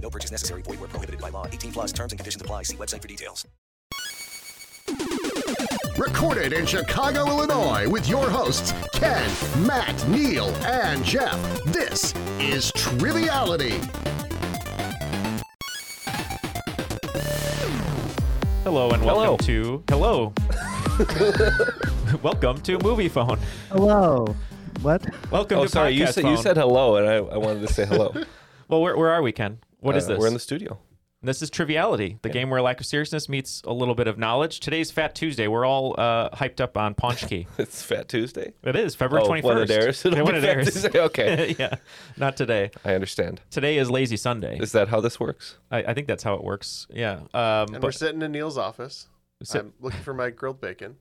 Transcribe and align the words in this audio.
No 0.00 0.10
purchase 0.10 0.30
necessary. 0.30 0.62
Void 0.62 0.80
where 0.80 0.88
prohibited 0.88 1.20
by 1.20 1.28
law. 1.30 1.46
18 1.46 1.72
plus 1.72 1.92
terms 1.92 2.12
and 2.12 2.18
conditions 2.18 2.42
apply. 2.42 2.62
See 2.64 2.76
website 2.76 3.02
for 3.02 3.08
details. 3.08 3.46
Recorded 5.98 6.52
in 6.54 6.64
Chicago, 6.66 7.26
Illinois, 7.26 7.88
with 7.88 8.08
your 8.08 8.28
hosts, 8.30 8.72
Ken, 8.94 9.30
Matt, 9.66 10.08
Neal, 10.08 10.46
and 10.64 11.04
Jeff. 11.04 11.38
This 11.66 12.14
is 12.38 12.72
Triviality. 12.72 13.78
Hello 18.64 18.90
and 18.90 19.04
welcome 19.04 19.44
to 19.46 19.82
hello. 19.88 20.32
welcome 22.22 22.60
to 22.62 22.78
Moviefone. 22.78 23.38
Hello. 23.70 24.34
What? 24.82 25.04
Welcome 25.30 25.58
Oh, 25.58 25.62
to 25.64 25.68
sorry. 25.68 25.92
You 25.92 26.04
Podcast 26.04 26.12
said 26.14 26.22
Phone. 26.22 26.30
you 26.32 26.42
said 26.42 26.56
hello, 26.56 26.96
and 26.96 27.06
I, 27.08 27.16
I 27.16 27.36
wanted 27.36 27.66
to 27.66 27.72
say 27.72 27.84
hello. 27.84 28.14
Well, 28.68 28.82
where, 28.82 28.96
where 28.96 29.10
are 29.10 29.20
we, 29.20 29.32
Ken? 29.32 29.58
What 29.80 29.96
is 29.96 30.04
Uh, 30.04 30.08
this? 30.14 30.18
We're 30.18 30.26
in 30.28 30.34
the 30.34 30.40
studio. 30.40 30.78
This 31.22 31.42
is 31.42 31.50
Triviality, 31.50 32.18
the 32.22 32.30
game 32.30 32.48
where 32.48 32.62
lack 32.62 32.80
of 32.80 32.86
seriousness 32.86 33.28
meets 33.28 33.60
a 33.66 33.74
little 33.74 33.94
bit 33.94 34.06
of 34.08 34.16
knowledge. 34.16 34.58
Today's 34.60 34.90
Fat 34.90 35.14
Tuesday. 35.14 35.48
We're 35.48 35.66
all 35.66 35.94
uh, 35.98 36.30
hyped 36.30 36.62
up 36.62 36.78
on 36.78 36.94
Paczki. 36.94 37.46
It's 37.58 37.82
Fat 37.82 38.08
Tuesday. 38.08 38.54
it 38.62 38.74
is 38.74 38.94
February 38.94 39.24
Oh, 39.24 39.26
twenty 39.26 39.42
when 39.42 39.58
first. 39.58 39.70
it 39.70 39.82
airs, 39.82 40.04
it'll 40.06 40.24
when 40.24 40.32
be 40.34 40.38
it 40.38 40.40
Fat 40.74 40.94
airs. 40.94 40.94
Okay. 40.96 41.54
yeah, 41.58 41.74
not 42.16 42.38
today. 42.38 42.70
I 42.86 42.94
understand. 42.94 43.42
Today 43.50 43.76
is 43.76 43.90
Lazy 43.90 44.16
Sunday. 44.16 44.58
Is 44.60 44.72
that 44.72 44.88
how 44.88 45.02
this 45.02 45.20
works? 45.20 45.58
I, 45.70 45.82
I 45.82 45.92
think 45.94 46.06
that's 46.06 46.22
how 46.22 46.34
it 46.36 46.42
works. 46.42 46.86
Yeah. 46.88 47.16
Um, 47.34 47.68
And 47.68 47.72
but 47.72 47.82
we're 47.82 47.92
sitting 47.92 48.22
in 48.22 48.32
Neal's 48.32 48.56
office. 48.56 49.06
Sit- 49.42 49.60
I'm 49.60 49.72
looking 49.78 50.00
for 50.00 50.14
my 50.14 50.30
grilled 50.30 50.60
bacon. 50.62 50.96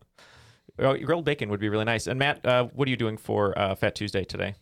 oh, 0.79 0.97
grilled 0.97 1.23
bacon 1.23 1.49
would 1.49 1.61
be 1.61 1.69
really 1.69 1.85
nice. 1.85 2.07
And 2.07 2.19
Matt, 2.19 2.45
uh, 2.45 2.65
what 2.73 2.89
are 2.89 2.91
you 2.91 2.97
doing 2.97 3.15
for 3.15 3.57
uh, 3.57 3.73
Fat 3.75 3.95
Tuesday 3.95 4.25
today? 4.25 4.55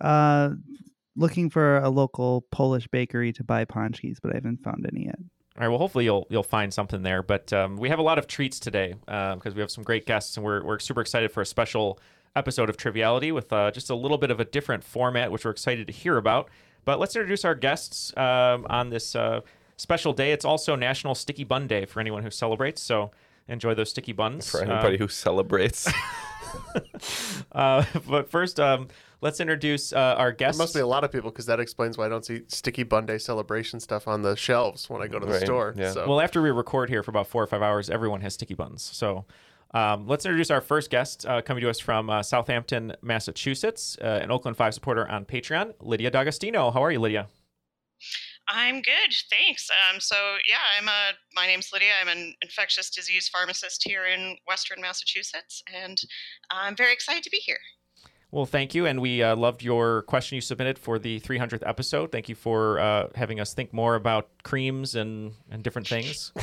Uh, 0.00 0.50
looking 1.16 1.50
for 1.50 1.78
a 1.78 1.88
local 1.88 2.46
Polish 2.50 2.86
bakery 2.88 3.32
to 3.34 3.44
buy 3.44 3.64
paczkis, 3.64 4.18
but 4.22 4.32
I 4.32 4.36
haven't 4.36 4.62
found 4.62 4.86
any 4.92 5.06
yet. 5.06 5.18
All 5.18 5.62
right. 5.62 5.68
Well, 5.68 5.78
hopefully 5.78 6.04
you'll 6.04 6.26
you'll 6.28 6.42
find 6.42 6.72
something 6.72 7.02
there. 7.02 7.22
But 7.22 7.52
um, 7.52 7.76
we 7.76 7.88
have 7.88 7.98
a 7.98 8.02
lot 8.02 8.18
of 8.18 8.26
treats 8.26 8.60
today 8.60 8.94
because 9.06 9.54
we 9.54 9.60
have 9.60 9.70
some 9.70 9.84
great 9.84 10.04
guests, 10.06 10.36
and 10.36 10.44
we're 10.44 10.62
we're 10.62 10.78
super 10.78 11.00
excited 11.00 11.32
for 11.32 11.40
a 11.40 11.46
special 11.46 11.98
episode 12.34 12.68
of 12.68 12.76
Triviality 12.76 13.32
with 13.32 13.50
uh, 13.52 13.70
just 13.70 13.88
a 13.88 13.94
little 13.94 14.18
bit 14.18 14.30
of 14.30 14.38
a 14.40 14.44
different 14.44 14.84
format, 14.84 15.32
which 15.32 15.44
we're 15.46 15.50
excited 15.50 15.86
to 15.86 15.92
hear 15.92 16.18
about. 16.18 16.50
But 16.84 17.00
let's 17.00 17.16
introduce 17.16 17.44
our 17.44 17.54
guests 17.54 18.14
um, 18.18 18.66
on 18.68 18.90
this 18.90 19.16
uh, 19.16 19.40
special 19.78 20.12
day. 20.12 20.32
It's 20.32 20.44
also 20.44 20.76
National 20.76 21.14
Sticky 21.14 21.44
Bun 21.44 21.66
Day 21.66 21.86
for 21.86 22.00
anyone 22.00 22.22
who 22.22 22.30
celebrates. 22.30 22.82
So 22.82 23.10
enjoy 23.48 23.74
those 23.74 23.90
sticky 23.90 24.12
buns. 24.12 24.50
For 24.50 24.60
anybody 24.60 24.96
Uh, 24.96 24.98
who 24.98 25.08
celebrates. 25.08 25.90
uh, 27.52 27.84
but 28.08 28.30
first, 28.30 28.60
um, 28.60 28.88
let's 29.20 29.40
introduce 29.40 29.92
uh, 29.92 29.96
our 30.18 30.28
There 30.28 30.32
guests. 30.32 30.58
must 30.58 30.74
be 30.74 30.80
a 30.80 30.86
lot 30.86 31.04
of 31.04 31.12
people 31.12 31.30
because 31.30 31.46
that 31.46 31.60
explains 31.60 31.96
why 31.98 32.06
I 32.06 32.08
don't 32.08 32.24
see 32.24 32.42
Sticky 32.48 32.82
Bun 32.82 33.06
Day 33.06 33.18
celebration 33.18 33.80
stuff 33.80 34.06
on 34.08 34.22
the 34.22 34.36
shelves 34.36 34.88
when 34.90 35.02
I 35.02 35.06
go 35.06 35.18
to 35.18 35.26
the 35.26 35.32
Right, 35.32 35.42
store. 35.42 35.74
yeah. 35.76 35.92
So 35.92 36.08
Well, 36.08 36.20
after 36.20 36.42
we 36.42 36.50
record 36.50 36.88
here 36.88 37.02
for 37.02 37.10
about 37.10 37.26
four 37.28 37.42
or 37.42 37.46
five 37.46 37.62
hours, 37.62 37.90
everyone 37.90 38.20
has 38.22 38.34
sticky 38.34 38.54
buns. 38.54 38.82
So 38.82 39.24
um, 39.74 40.06
let's 40.06 40.24
introduce 40.24 40.50
our 40.50 40.60
first 40.60 40.90
guest 40.90 41.26
uh, 41.26 41.42
coming 41.42 41.60
to 41.62 41.70
us 41.70 41.78
from 41.80 42.08
uh, 42.08 42.22
Southampton, 42.22 42.94
Massachusetts, 43.02 43.96
uh, 44.00 44.20
an 44.22 44.30
Oakland 44.30 44.56
5 44.56 44.74
supporter 44.74 45.08
on 45.08 45.24
Patreon, 45.24 45.74
Lydia 45.80 46.10
D'Agostino. 46.10 46.70
How 46.70 46.82
are 46.84 46.92
you, 46.92 47.00
Lydia? 47.00 47.26
I'm 48.48 48.80
good, 48.80 49.12
thanks. 49.28 49.68
Um, 49.90 49.98
so 49.98 50.14
yeah, 50.48 50.58
I'm 50.78 50.86
a. 50.86 51.10
My 51.34 51.48
name's 51.48 51.70
Lydia. 51.72 51.90
I'm 52.00 52.06
an 52.06 52.32
infectious 52.42 52.90
disease 52.90 53.28
pharmacist 53.28 53.82
here 53.84 54.06
in 54.06 54.36
Western 54.46 54.80
Massachusetts, 54.80 55.64
and 55.74 55.98
I'm 56.52 56.76
very 56.76 56.92
excited 56.92 57.24
to 57.24 57.30
be 57.30 57.38
here. 57.38 57.58
Well, 58.30 58.46
thank 58.46 58.74
you. 58.74 58.86
And 58.86 59.00
we 59.00 59.22
uh, 59.22 59.36
loved 59.36 59.62
your 59.62 60.02
question 60.02 60.34
you 60.34 60.40
submitted 60.40 60.78
for 60.78 60.98
the 60.98 61.20
300th 61.20 61.62
episode. 61.66 62.12
Thank 62.12 62.28
you 62.28 62.34
for 62.34 62.78
uh, 62.78 63.08
having 63.14 63.40
us 63.40 63.54
think 63.54 63.72
more 63.72 63.94
about 63.94 64.28
creams 64.42 64.94
and, 64.94 65.32
and 65.50 65.62
different 65.62 65.88
things. 65.88 66.32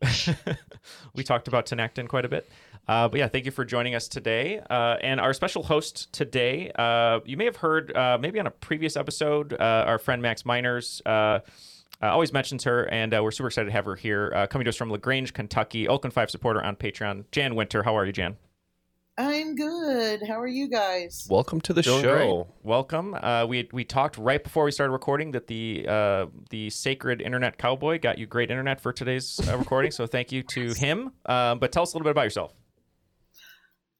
we 1.14 1.22
talked 1.22 1.48
about 1.48 1.66
Tinactin 1.66 2.08
quite 2.08 2.24
a 2.24 2.28
bit. 2.28 2.48
Uh, 2.86 3.08
but 3.08 3.18
yeah, 3.20 3.28
thank 3.28 3.44
you 3.44 3.50
for 3.50 3.64
joining 3.64 3.94
us 3.94 4.08
today. 4.08 4.60
Uh, 4.70 4.96
and 5.02 5.20
our 5.20 5.34
special 5.34 5.62
host 5.62 6.10
today, 6.12 6.72
uh, 6.76 7.20
you 7.24 7.36
may 7.36 7.44
have 7.44 7.56
heard 7.56 7.94
uh, 7.94 8.16
maybe 8.18 8.40
on 8.40 8.46
a 8.46 8.50
previous 8.50 8.96
episode, 8.96 9.52
uh, 9.52 9.84
our 9.86 9.98
friend 9.98 10.22
Max 10.22 10.46
Miners. 10.46 11.02
Uh, 11.04 11.40
uh, 12.00 12.06
always 12.06 12.32
mentions 12.32 12.62
her, 12.64 12.84
and 12.84 13.12
uh, 13.12 13.20
we're 13.22 13.32
super 13.32 13.48
excited 13.48 13.66
to 13.66 13.72
have 13.72 13.84
her 13.84 13.96
here. 13.96 14.32
Uh, 14.34 14.46
coming 14.46 14.64
to 14.64 14.68
us 14.68 14.76
from 14.76 14.90
LaGrange, 14.90 15.32
Kentucky, 15.32 15.88
Oakland 15.88 16.14
5 16.14 16.30
supporter 16.30 16.62
on 16.62 16.76
Patreon, 16.76 17.24
Jan 17.32 17.56
Winter. 17.56 17.82
How 17.82 17.96
are 17.96 18.06
you, 18.06 18.12
Jan? 18.12 18.36
I'm 19.18 19.56
good. 19.56 20.22
How 20.28 20.40
are 20.40 20.46
you 20.46 20.68
guys? 20.68 21.26
Welcome 21.28 21.60
to 21.62 21.72
the 21.72 21.82
Doing 21.82 22.02
show. 22.02 22.44
great. 22.44 22.46
Welcome. 22.62 23.16
Uh, 23.20 23.46
we 23.48 23.68
we 23.72 23.82
talked 23.82 24.16
right 24.16 24.42
before 24.42 24.62
we 24.62 24.70
started 24.70 24.92
recording 24.92 25.32
that 25.32 25.48
the 25.48 25.84
uh, 25.88 26.26
the 26.50 26.70
sacred 26.70 27.20
internet 27.20 27.58
cowboy 27.58 27.98
got 27.98 28.18
you 28.18 28.26
great 28.26 28.48
internet 28.48 28.80
for 28.80 28.92
today's 28.92 29.40
uh, 29.48 29.58
recording. 29.58 29.90
So 29.90 30.06
thank 30.06 30.30
you 30.30 30.44
to 30.44 30.72
him. 30.72 31.10
Um, 31.26 31.58
but 31.58 31.72
tell 31.72 31.82
us 31.82 31.94
a 31.94 31.96
little 31.96 32.04
bit 32.04 32.12
about 32.12 32.22
yourself. 32.22 32.54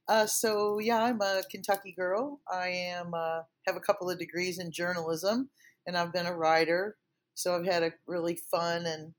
Uh, 0.06 0.26
so 0.26 0.78
yeah, 0.78 1.02
I'm 1.02 1.20
a 1.20 1.42
Kentucky 1.50 1.90
girl. 1.90 2.40
I 2.48 2.68
am 2.68 3.12
uh, 3.12 3.40
have 3.66 3.74
a 3.74 3.80
couple 3.80 4.08
of 4.08 4.20
degrees 4.20 4.60
in 4.60 4.70
journalism, 4.70 5.50
and 5.88 5.96
I've 5.98 6.12
been 6.12 6.26
a 6.26 6.36
writer. 6.36 6.96
So 7.34 7.56
I've 7.56 7.66
had 7.66 7.82
a 7.82 7.90
really 8.06 8.38
fun 8.52 8.86
and 8.86 9.12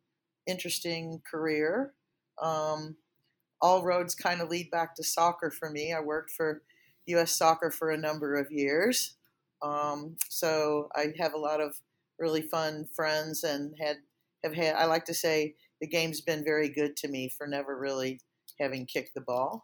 interesting 0.48 1.22
career. 1.30 1.94
Um, 2.42 2.96
all 3.62 3.84
roads 3.84 4.16
kind 4.16 4.42
of 4.42 4.50
lead 4.50 4.72
back 4.72 4.96
to 4.96 5.04
soccer 5.04 5.52
for 5.52 5.70
me. 5.70 5.94
I 5.94 6.00
worked 6.00 6.32
for 6.32 6.62
U.S. 7.08 7.32
Soccer 7.32 7.72
for 7.72 7.92
a 7.92 7.98
number 7.98 8.36
of 8.36 8.52
years, 8.52 9.16
um, 9.62 10.16
so 10.30 10.90
I 10.96 11.08
have 11.20 11.34
a 11.34 11.40
lot 11.40 11.62
of 11.62 11.76
really 12.18 12.42
fun 12.42 12.88
friends 12.96 13.44
and 13.44 13.76
had 13.80 13.98
have 14.44 14.54
had. 14.54 14.76
I 14.76 14.86
like 14.86 15.06
to 15.06 15.14
say 15.14 15.56
the 15.82 15.88
game's 15.88 16.22
been 16.22 16.44
very 16.44 16.70
good 16.70 16.96
to 16.98 17.08
me 17.08 17.30
for 17.30 17.48
never 17.48 17.78
really 17.78 18.20
having 18.60 18.86
kicked 18.86 19.14
the 19.16 19.22
ball 19.22 19.64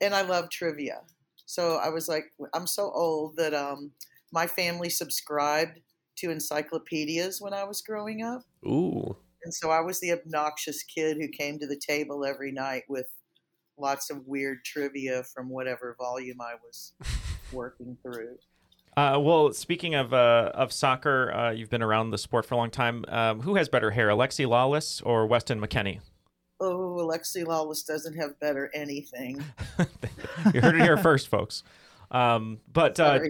and 0.00 0.14
I 0.14 0.22
love 0.22 0.50
trivia. 0.50 1.00
So 1.46 1.76
I 1.76 1.88
was 1.88 2.08
like, 2.08 2.32
I'm 2.54 2.66
so 2.66 2.90
old 2.92 3.36
that 3.36 3.54
um, 3.54 3.92
my 4.32 4.46
family 4.46 4.90
subscribed 4.90 5.80
to 6.18 6.30
encyclopedias 6.30 7.40
when 7.40 7.54
I 7.54 7.64
was 7.64 7.80
growing 7.80 8.22
up. 8.22 8.42
Ooh. 8.66 9.16
And 9.48 9.54
so 9.54 9.70
I 9.70 9.80
was 9.80 9.98
the 9.98 10.12
obnoxious 10.12 10.82
kid 10.82 11.16
who 11.18 11.26
came 11.26 11.58
to 11.58 11.66
the 11.66 11.78
table 11.78 12.26
every 12.26 12.52
night 12.52 12.82
with 12.86 13.06
lots 13.78 14.10
of 14.10 14.26
weird 14.26 14.58
trivia 14.62 15.22
from 15.22 15.48
whatever 15.48 15.96
volume 15.98 16.38
I 16.38 16.56
was 16.62 16.92
working 17.50 17.96
through. 18.02 18.36
Uh, 18.94 19.18
well, 19.18 19.50
speaking 19.54 19.94
of 19.94 20.12
uh, 20.12 20.50
of 20.52 20.70
soccer, 20.70 21.32
uh, 21.32 21.50
you've 21.50 21.70
been 21.70 21.80
around 21.80 22.10
the 22.10 22.18
sport 22.18 22.44
for 22.44 22.56
a 22.56 22.58
long 22.58 22.70
time. 22.70 23.06
Um, 23.08 23.40
who 23.40 23.54
has 23.54 23.70
better 23.70 23.90
hair, 23.90 24.08
Alexi 24.08 24.46
Lalas 24.46 25.00
or 25.06 25.26
Weston 25.26 25.58
McKennie? 25.58 26.00
Oh, 26.60 26.98
Alexi 27.00 27.42
Lalas 27.42 27.86
doesn't 27.86 28.18
have 28.18 28.38
better 28.40 28.70
anything. 28.74 29.42
you 30.52 30.60
heard 30.60 30.74
it 30.74 30.82
here 30.82 30.98
first, 31.02 31.28
folks. 31.28 31.62
Um, 32.10 32.58
but 32.70 33.00
uh, 33.00 33.20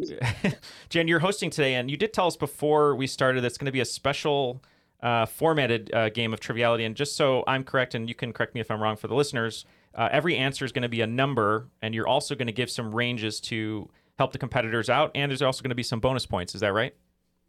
Jen, 0.89 1.07
you're 1.07 1.21
hosting 1.21 1.51
today, 1.51 1.75
and 1.75 1.89
you 1.89 1.97
did 1.97 2.13
tell 2.13 2.27
us 2.27 2.37
before 2.37 2.97
we 2.97 3.07
started 3.07 3.45
it's 3.45 3.57
going 3.57 3.67
to 3.67 3.73
be 3.73 3.79
a 3.79 3.85
special 3.85 4.61
uh, 5.03 5.27
formatted 5.27 5.93
uh, 5.95 6.09
game 6.11 6.33
of 6.33 6.41
triviality. 6.41 6.85
And 6.85 6.97
just 6.97 7.17
so 7.17 7.45
I'm 7.47 7.65
correct, 7.65 7.95
and 7.95 8.09
you 8.09 8.15
can 8.15 8.33
correct 8.33 8.55
me 8.55 8.61
if 8.61 8.71
I'm 8.71 8.83
wrong 8.83 8.97
for 8.97 9.09
the 9.09 9.15
listeners, 9.15 9.65
uh, 9.95 10.09
every 10.11 10.37
answer 10.37 10.65
is 10.65 10.73
going 10.73 10.83
to 10.83 10.89
be 10.89 11.01
a 11.01 11.07
number, 11.07 11.69
and 11.83 11.95
you're 11.95 12.09
also 12.09 12.35
going 12.35 12.47
to 12.47 12.53
give 12.53 12.71
some 12.71 12.95
ranges 12.95 13.41
to 13.41 13.89
help 14.19 14.33
the 14.33 14.39
competitors 14.39 14.91
out. 14.91 15.11
And 15.15 15.31
there's 15.31 15.43
also 15.43 15.63
going 15.63 15.71
to 15.71 15.77
be 15.77 15.83
some 15.83 16.01
bonus 16.01 16.27
points. 16.27 16.55
Is 16.55 16.61
that 16.61 16.73
right? 16.73 16.95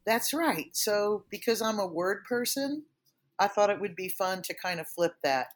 That's 0.05 0.33
right. 0.33 0.69
So, 0.71 1.23
because 1.29 1.61
I'm 1.61 1.79
a 1.79 1.85
word 1.85 2.23
person, 2.25 2.83
I 3.37 3.47
thought 3.47 3.69
it 3.69 3.79
would 3.79 3.95
be 3.95 4.09
fun 4.09 4.41
to 4.43 4.53
kind 4.53 4.79
of 4.79 4.87
flip 4.87 5.15
that 5.23 5.47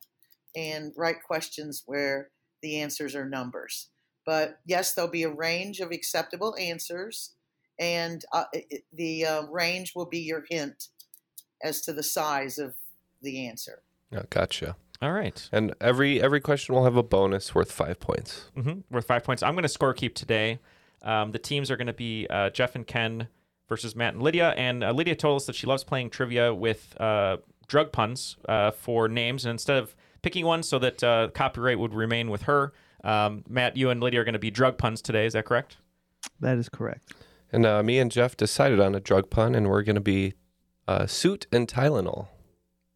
and 0.55 0.93
write 0.95 1.23
questions 1.23 1.83
where 1.85 2.29
the 2.61 2.79
answers 2.79 3.15
are 3.15 3.27
numbers. 3.27 3.89
But 4.25 4.59
yes, 4.65 4.93
there'll 4.93 5.11
be 5.11 5.23
a 5.23 5.33
range 5.33 5.79
of 5.79 5.91
acceptable 5.91 6.55
answers, 6.57 7.31
and 7.79 8.23
uh, 8.31 8.45
the 8.93 9.25
uh, 9.25 9.43
range 9.47 9.93
will 9.95 10.05
be 10.05 10.19
your 10.19 10.45
hint 10.49 10.89
as 11.63 11.81
to 11.81 11.93
the 11.93 12.03
size 12.03 12.57
of 12.57 12.75
the 13.21 13.47
answer. 13.47 13.81
Oh, 14.15 14.23
gotcha. 14.29 14.75
All 15.01 15.11
right. 15.11 15.49
And 15.51 15.73
every 15.81 16.21
every 16.21 16.39
question 16.39 16.75
will 16.75 16.83
have 16.83 16.95
a 16.95 17.03
bonus 17.03 17.53
worth 17.55 17.71
five 17.71 17.99
points. 17.99 18.51
Mm-hmm. 18.55 18.81
Worth 18.89 19.05
five 19.05 19.23
points. 19.23 19.43
I'm 19.43 19.53
going 19.53 19.63
to 19.63 19.69
score 19.69 19.93
keep 19.93 20.15
today. 20.15 20.59
Um, 21.01 21.31
the 21.31 21.39
teams 21.39 21.69
are 21.69 21.75
going 21.75 21.87
to 21.87 21.93
be 21.93 22.27
uh, 22.29 22.49
Jeff 22.51 22.75
and 22.75 22.87
Ken 22.87 23.27
versus 23.67 23.95
Matt 23.95 24.13
and 24.13 24.23
Lydia. 24.23 24.51
And 24.51 24.83
uh, 24.83 24.91
Lydia 24.91 25.15
told 25.15 25.37
us 25.37 25.45
that 25.47 25.55
she 25.55 25.67
loves 25.67 25.83
playing 25.83 26.09
trivia 26.09 26.53
with 26.53 26.95
uh, 27.01 27.37
drug 27.67 27.91
puns 27.91 28.37
uh, 28.47 28.71
for 28.71 29.09
names. 29.09 29.45
And 29.45 29.51
instead 29.51 29.77
of 29.77 29.95
picking 30.21 30.45
one 30.45 30.63
so 30.63 30.79
that 30.79 31.03
uh, 31.03 31.29
copyright 31.33 31.79
would 31.79 31.93
remain 31.93 32.29
with 32.29 32.43
her, 32.43 32.71
um, 33.03 33.43
Matt, 33.49 33.75
you 33.75 33.89
and 33.89 33.99
Lydia 33.99 34.21
are 34.21 34.23
going 34.23 34.33
to 34.33 34.39
be 34.39 34.51
drug 34.51 34.77
puns 34.77 35.01
today. 35.01 35.25
Is 35.25 35.33
that 35.33 35.45
correct? 35.45 35.77
That 36.39 36.57
is 36.57 36.69
correct. 36.69 37.13
And 37.51 37.65
uh, 37.65 37.83
me 37.83 37.99
and 37.99 38.09
Jeff 38.09 38.37
decided 38.37 38.79
on 38.79 38.95
a 38.95 38.99
drug 38.99 39.29
pun, 39.29 39.53
and 39.53 39.69
we're 39.69 39.83
going 39.83 39.95
to 39.95 40.01
be 40.01 40.33
uh, 40.87 41.07
Suit 41.07 41.47
and 41.51 41.67
Tylenol. 41.67 42.27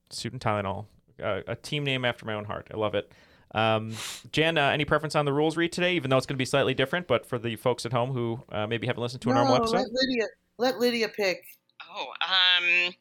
Suit 0.10 0.34
and 0.34 0.42
Tylenol. 0.42 0.86
Uh, 1.22 1.42
a 1.48 1.56
team 1.56 1.84
name 1.84 2.06
after 2.06 2.25
my 2.25 2.34
own 2.34 2.45
heart. 2.45 2.68
I 2.74 2.78
love 2.78 2.95
it. 2.95 3.12
Um, 3.56 3.94
Jan, 4.31 4.57
uh, 4.57 4.69
any 4.69 4.86
preference 4.86 5.16
on 5.16 5.25
the 5.25 5.34
rules 5.34 5.57
read 5.57 5.72
today? 5.72 5.95
Even 5.95 6.10
though 6.10 6.18
it's 6.18 6.25
going 6.25 6.36
to 6.36 6.42
be 6.42 6.45
slightly 6.45 6.74
different, 6.74 7.07
but 7.07 7.25
for 7.25 7.39
the 7.39 7.56
folks 7.56 7.86
at 7.86 7.94
home 7.94 8.12
who 8.12 8.39
uh, 8.51 8.68
maybe 8.68 8.88
haven't 8.88 9.01
listened 9.01 9.22
to 9.24 9.30
a 9.30 9.34
no, 9.34 9.39
normal 9.42 9.57
episode, 9.57 9.78
let 9.78 9.88
Lydia 9.92 10.25
let 10.57 10.80
Lydia 10.80 11.10
pick. 11.10 11.44
Oh, 11.89 12.07
um, 12.22 12.94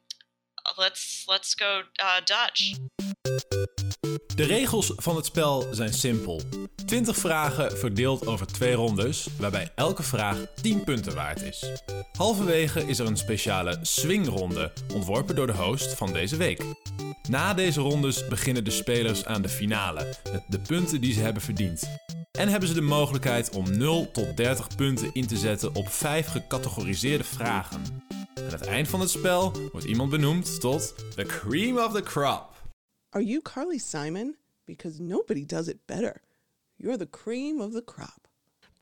let's 0.77 1.25
let's 1.27 1.53
go 1.53 1.81
uh, 2.01 2.21
Dutch. 2.25 2.75
De 4.35 4.43
regels 4.43 4.93
van 4.95 5.15
het 5.15 5.25
spel 5.25 5.67
zijn 5.71 5.93
simpel. 5.93 6.41
20 6.85 7.17
vragen 7.17 7.77
verdeeld 7.77 8.27
over 8.27 8.47
twee 8.47 8.73
rondes, 8.73 9.27
waarbij 9.39 9.71
elke 9.75 10.03
vraag 10.03 10.37
10 10.61 10.83
punten 10.83 11.15
waard 11.15 11.41
is. 11.41 11.71
Halverwege 12.17 12.87
is 12.87 12.99
er 12.99 13.05
een 13.05 13.17
speciale 13.17 13.79
swingronde, 13.81 14.71
ontworpen 14.93 15.35
door 15.35 15.47
de 15.47 15.53
host 15.53 15.93
van 15.93 16.13
deze 16.13 16.37
week. 16.37 16.61
Na 17.29 17.53
deze 17.53 17.81
rondes 17.81 18.27
beginnen 18.27 18.63
de 18.63 18.71
spelers 18.71 19.25
aan 19.25 19.41
de 19.41 19.49
finale, 19.49 20.05
met 20.31 20.43
de 20.47 20.59
punten 20.59 21.01
die 21.01 21.13
ze 21.13 21.19
hebben 21.19 21.41
verdiend. 21.41 21.89
En 22.31 22.47
hebben 22.47 22.69
ze 22.69 22.75
de 22.75 22.81
mogelijkheid 22.81 23.55
om 23.55 23.77
0 23.77 24.11
tot 24.11 24.37
30 24.37 24.75
punten 24.75 25.09
in 25.13 25.27
te 25.27 25.37
zetten 25.37 25.75
op 25.75 25.89
5 25.89 26.27
gecategoriseerde 26.27 27.23
vragen. 27.23 27.81
Aan 28.35 28.51
het 28.51 28.65
eind 28.65 28.87
van 28.87 28.99
het 28.99 29.09
spel 29.09 29.51
wordt 29.71 29.87
iemand 29.87 30.09
benoemd 30.09 30.59
tot 30.59 30.95
the 31.15 31.23
cream 31.23 31.77
of 31.77 31.93
the 31.93 32.03
crop. 32.03 32.56
Are 33.17 33.21
you 33.21 33.41
Carly 33.41 33.79
Simon? 33.79 34.35
Because 34.67 34.99
nobody 34.99 35.43
does 35.43 35.67
it 35.67 35.87
better. 35.87 36.21
You're 36.77 36.97
the 36.97 37.07
cream 37.07 37.59
of 37.59 37.73
the 37.73 37.81
crop. 37.81 38.27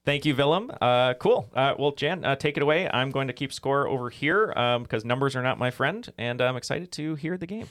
Thank 0.03 0.25
you, 0.25 0.35
Willem. 0.35 0.73
Uh, 0.81 1.13
cool. 1.13 1.49
Uh, 1.55 1.75
well, 1.79 1.93
Jan, 1.93 2.25
uh, 2.25 2.35
take 2.35 2.57
it 2.57 2.63
away. 2.63 2.89
I'm 2.89 3.11
going 3.11 3.27
to 3.27 3.33
keep 3.33 3.53
score 3.53 3.87
over 3.87 4.09
here 4.09 4.51
um, 4.57 4.83
because 4.83 5.05
numbers 5.05 5.37
are 5.37 5.41
not 5.41 5.57
my 5.57 5.71
friend, 5.71 6.11
and 6.17 6.41
I'm 6.41 6.57
excited 6.57 6.91
to 6.91 7.15
hear 7.15 7.37
the 7.37 7.47
game. 7.47 7.69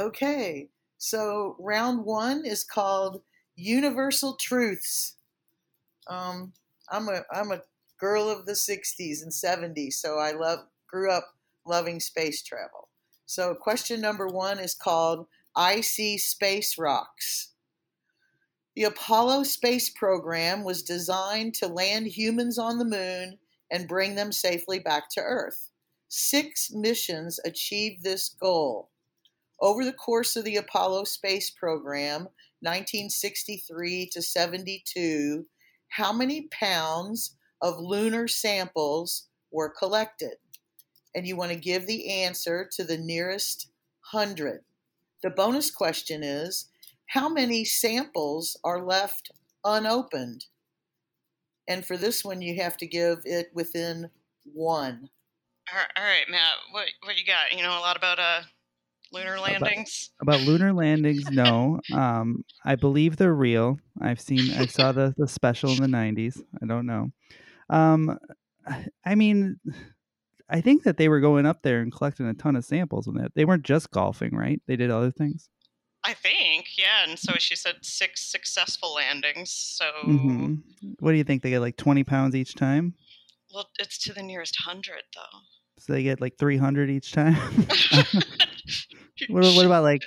Okay, 0.00 0.68
so 0.96 1.54
round 1.60 2.04
one 2.04 2.44
is 2.44 2.64
called 2.64 3.22
Universal 3.54 4.34
Truths. 4.40 5.14
Um, 6.08 6.54
I'm 6.90 7.08
a 7.08 7.22
I'm 7.32 7.52
a 7.52 7.62
girl 8.00 8.28
of 8.28 8.46
the 8.46 8.54
'60s 8.54 9.22
and 9.22 9.30
'70s, 9.30 9.92
so 9.92 10.18
I 10.18 10.32
love 10.32 10.58
grew 10.88 11.12
up 11.12 11.28
loving 11.64 12.00
space 12.00 12.42
travel. 12.42 12.88
So 13.26 13.54
question 13.54 14.00
number 14.00 14.26
one 14.26 14.58
is 14.58 14.74
called 14.74 15.28
Icy 15.58 16.18
Space 16.18 16.78
Rocks. 16.78 17.48
The 18.76 18.84
Apollo 18.84 19.42
space 19.42 19.90
program 19.90 20.62
was 20.62 20.84
designed 20.84 21.54
to 21.54 21.66
land 21.66 22.06
humans 22.06 22.60
on 22.60 22.78
the 22.78 22.84
moon 22.84 23.38
and 23.68 23.88
bring 23.88 24.14
them 24.14 24.30
safely 24.30 24.78
back 24.78 25.10
to 25.10 25.20
Earth. 25.20 25.72
Six 26.06 26.70
missions 26.70 27.40
achieved 27.44 28.04
this 28.04 28.28
goal. 28.28 28.90
Over 29.60 29.84
the 29.84 29.92
course 29.92 30.36
of 30.36 30.44
the 30.44 30.54
Apollo 30.58 31.04
space 31.04 31.50
program, 31.50 32.28
1963 32.60 34.10
to 34.12 34.22
72, 34.22 35.44
how 35.88 36.12
many 36.12 36.42
pounds 36.52 37.34
of 37.60 37.80
lunar 37.80 38.28
samples 38.28 39.26
were 39.50 39.74
collected? 39.76 40.36
And 41.16 41.26
you 41.26 41.34
want 41.34 41.50
to 41.50 41.58
give 41.58 41.88
the 41.88 42.08
answer 42.22 42.70
to 42.76 42.84
the 42.84 42.98
nearest 42.98 43.72
hundred. 44.02 44.62
The 45.22 45.30
bonus 45.30 45.70
question 45.70 46.22
is 46.22 46.68
how 47.06 47.28
many 47.28 47.64
samples 47.64 48.56
are 48.64 48.84
left 48.84 49.30
unopened? 49.64 50.46
And 51.66 51.84
for 51.84 51.96
this 51.96 52.24
one, 52.24 52.40
you 52.40 52.60
have 52.62 52.76
to 52.78 52.86
give 52.86 53.18
it 53.24 53.50
within 53.52 54.10
one. 54.44 55.10
All 55.70 55.78
right, 55.78 55.90
all 55.96 56.04
right, 56.04 56.24
Matt. 56.30 56.54
What 56.70 56.86
what 57.04 57.18
you 57.18 57.26
got? 57.26 57.52
You 57.56 57.62
know 57.62 57.78
a 57.78 57.80
lot 57.80 57.96
about 57.96 58.18
uh 58.18 58.40
lunar 59.12 59.38
landings. 59.38 60.10
About, 60.20 60.36
about 60.36 60.46
lunar 60.46 60.72
landings, 60.72 61.30
no. 61.30 61.80
Um, 61.92 62.44
I 62.64 62.76
believe 62.76 63.16
they're 63.16 63.34
real. 63.34 63.78
I've 64.00 64.20
seen, 64.20 64.50
I 64.52 64.66
saw 64.66 64.92
the 64.92 65.14
the 65.16 65.28
special 65.28 65.70
in 65.72 65.82
the 65.82 65.88
'90s. 65.88 66.40
I 66.62 66.66
don't 66.66 66.86
know. 66.86 67.10
Um, 67.70 68.18
I 69.04 69.14
mean, 69.14 69.58
I 70.50 70.60
think 70.60 70.82
that 70.84 70.96
they 70.96 71.08
were 71.08 71.20
going 71.20 71.46
up 71.46 71.62
there 71.62 71.80
and 71.80 71.92
collecting 71.92 72.26
a 72.26 72.34
ton 72.34 72.56
of 72.56 72.64
samples 72.64 73.06
and 73.06 73.18
they, 73.18 73.28
they 73.34 73.44
weren't 73.44 73.64
just 73.64 73.90
golfing, 73.90 74.34
right? 74.34 74.60
They 74.66 74.76
did 74.76 74.90
other 74.90 75.10
things. 75.10 75.48
I 76.04 76.14
think, 76.14 76.66
yeah. 76.78 77.04
And 77.06 77.18
so 77.18 77.34
she 77.38 77.54
said 77.54 77.76
six 77.82 78.30
successful 78.30 78.94
landings. 78.94 79.50
So, 79.52 79.84
hmm 80.04 80.54
What 81.00 81.10
do 81.10 81.18
you 81.18 81.24
think? 81.24 81.42
They 81.42 81.50
get 81.50 81.60
like 81.60 81.76
20 81.76 82.04
pounds 82.04 82.34
each 82.34 82.54
time? 82.54 82.94
well, 83.52 83.68
it's 83.78 83.98
to 84.04 84.12
the 84.12 84.22
nearest 84.22 84.56
hundred, 84.64 85.02
though. 85.14 85.38
So 85.78 85.92
they 85.92 86.02
get 86.02 86.20
like 86.20 86.38
300 86.38 86.90
each 86.90 87.12
time? 87.12 87.34
what, 89.28 89.54
what 89.54 89.66
about 89.66 89.84
like 89.84 90.02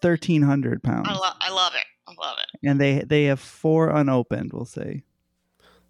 1,300 0.00 0.82
pounds? 0.82 1.06
I, 1.08 1.14
lo- 1.14 1.36
I 1.40 1.50
love 1.50 1.74
it. 1.74 1.84
I 2.06 2.12
love 2.26 2.36
it. 2.38 2.68
And 2.68 2.80
they, 2.80 3.00
they 3.00 3.24
have 3.24 3.40
four 3.40 3.90
unopened, 3.90 4.52
we'll 4.52 4.64
say. 4.64 5.02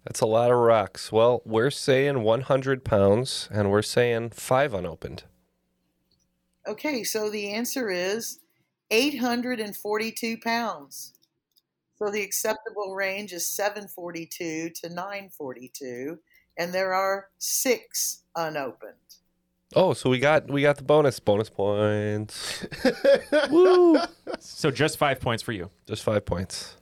That's 0.05 0.21
a 0.21 0.27
lot 0.27 0.51
of 0.51 0.57
rocks. 0.57 1.11
Well, 1.11 1.41
we're 1.45 1.71
saying 1.71 2.21
100 2.21 2.85
pounds, 2.85 3.49
and 3.51 3.71
we're 3.71 3.81
saying 3.81 4.29
five 4.29 4.73
unopened. 4.73 5.23
Okay, 6.67 7.03
so 7.03 7.29
the 7.29 7.51
answer 7.51 7.89
is 7.89 8.39
842 8.91 10.37
pounds. 10.37 11.13
So 11.97 12.11
the 12.11 12.21
acceptable 12.21 12.93
range 12.93 13.33
is 13.33 13.47
742 13.47 14.69
to 14.81 14.89
942, 14.89 16.19
and 16.57 16.73
there 16.73 16.93
are 16.93 17.29
six 17.39 18.23
unopened. 18.35 18.93
Oh, 19.75 19.93
so 19.93 20.09
we 20.09 20.19
got 20.19 20.47
we 20.49 20.61
got 20.61 20.77
the 20.77 20.83
bonus 20.83 21.19
bonus 21.19 21.49
points. 21.49 22.65
Woo! 23.49 23.97
So 24.39 24.69
just 24.69 24.97
five 24.97 25.19
points 25.19 25.41
for 25.41 25.51
you. 25.51 25.71
Just 25.87 26.03
five 26.03 26.25
points. 26.25 26.77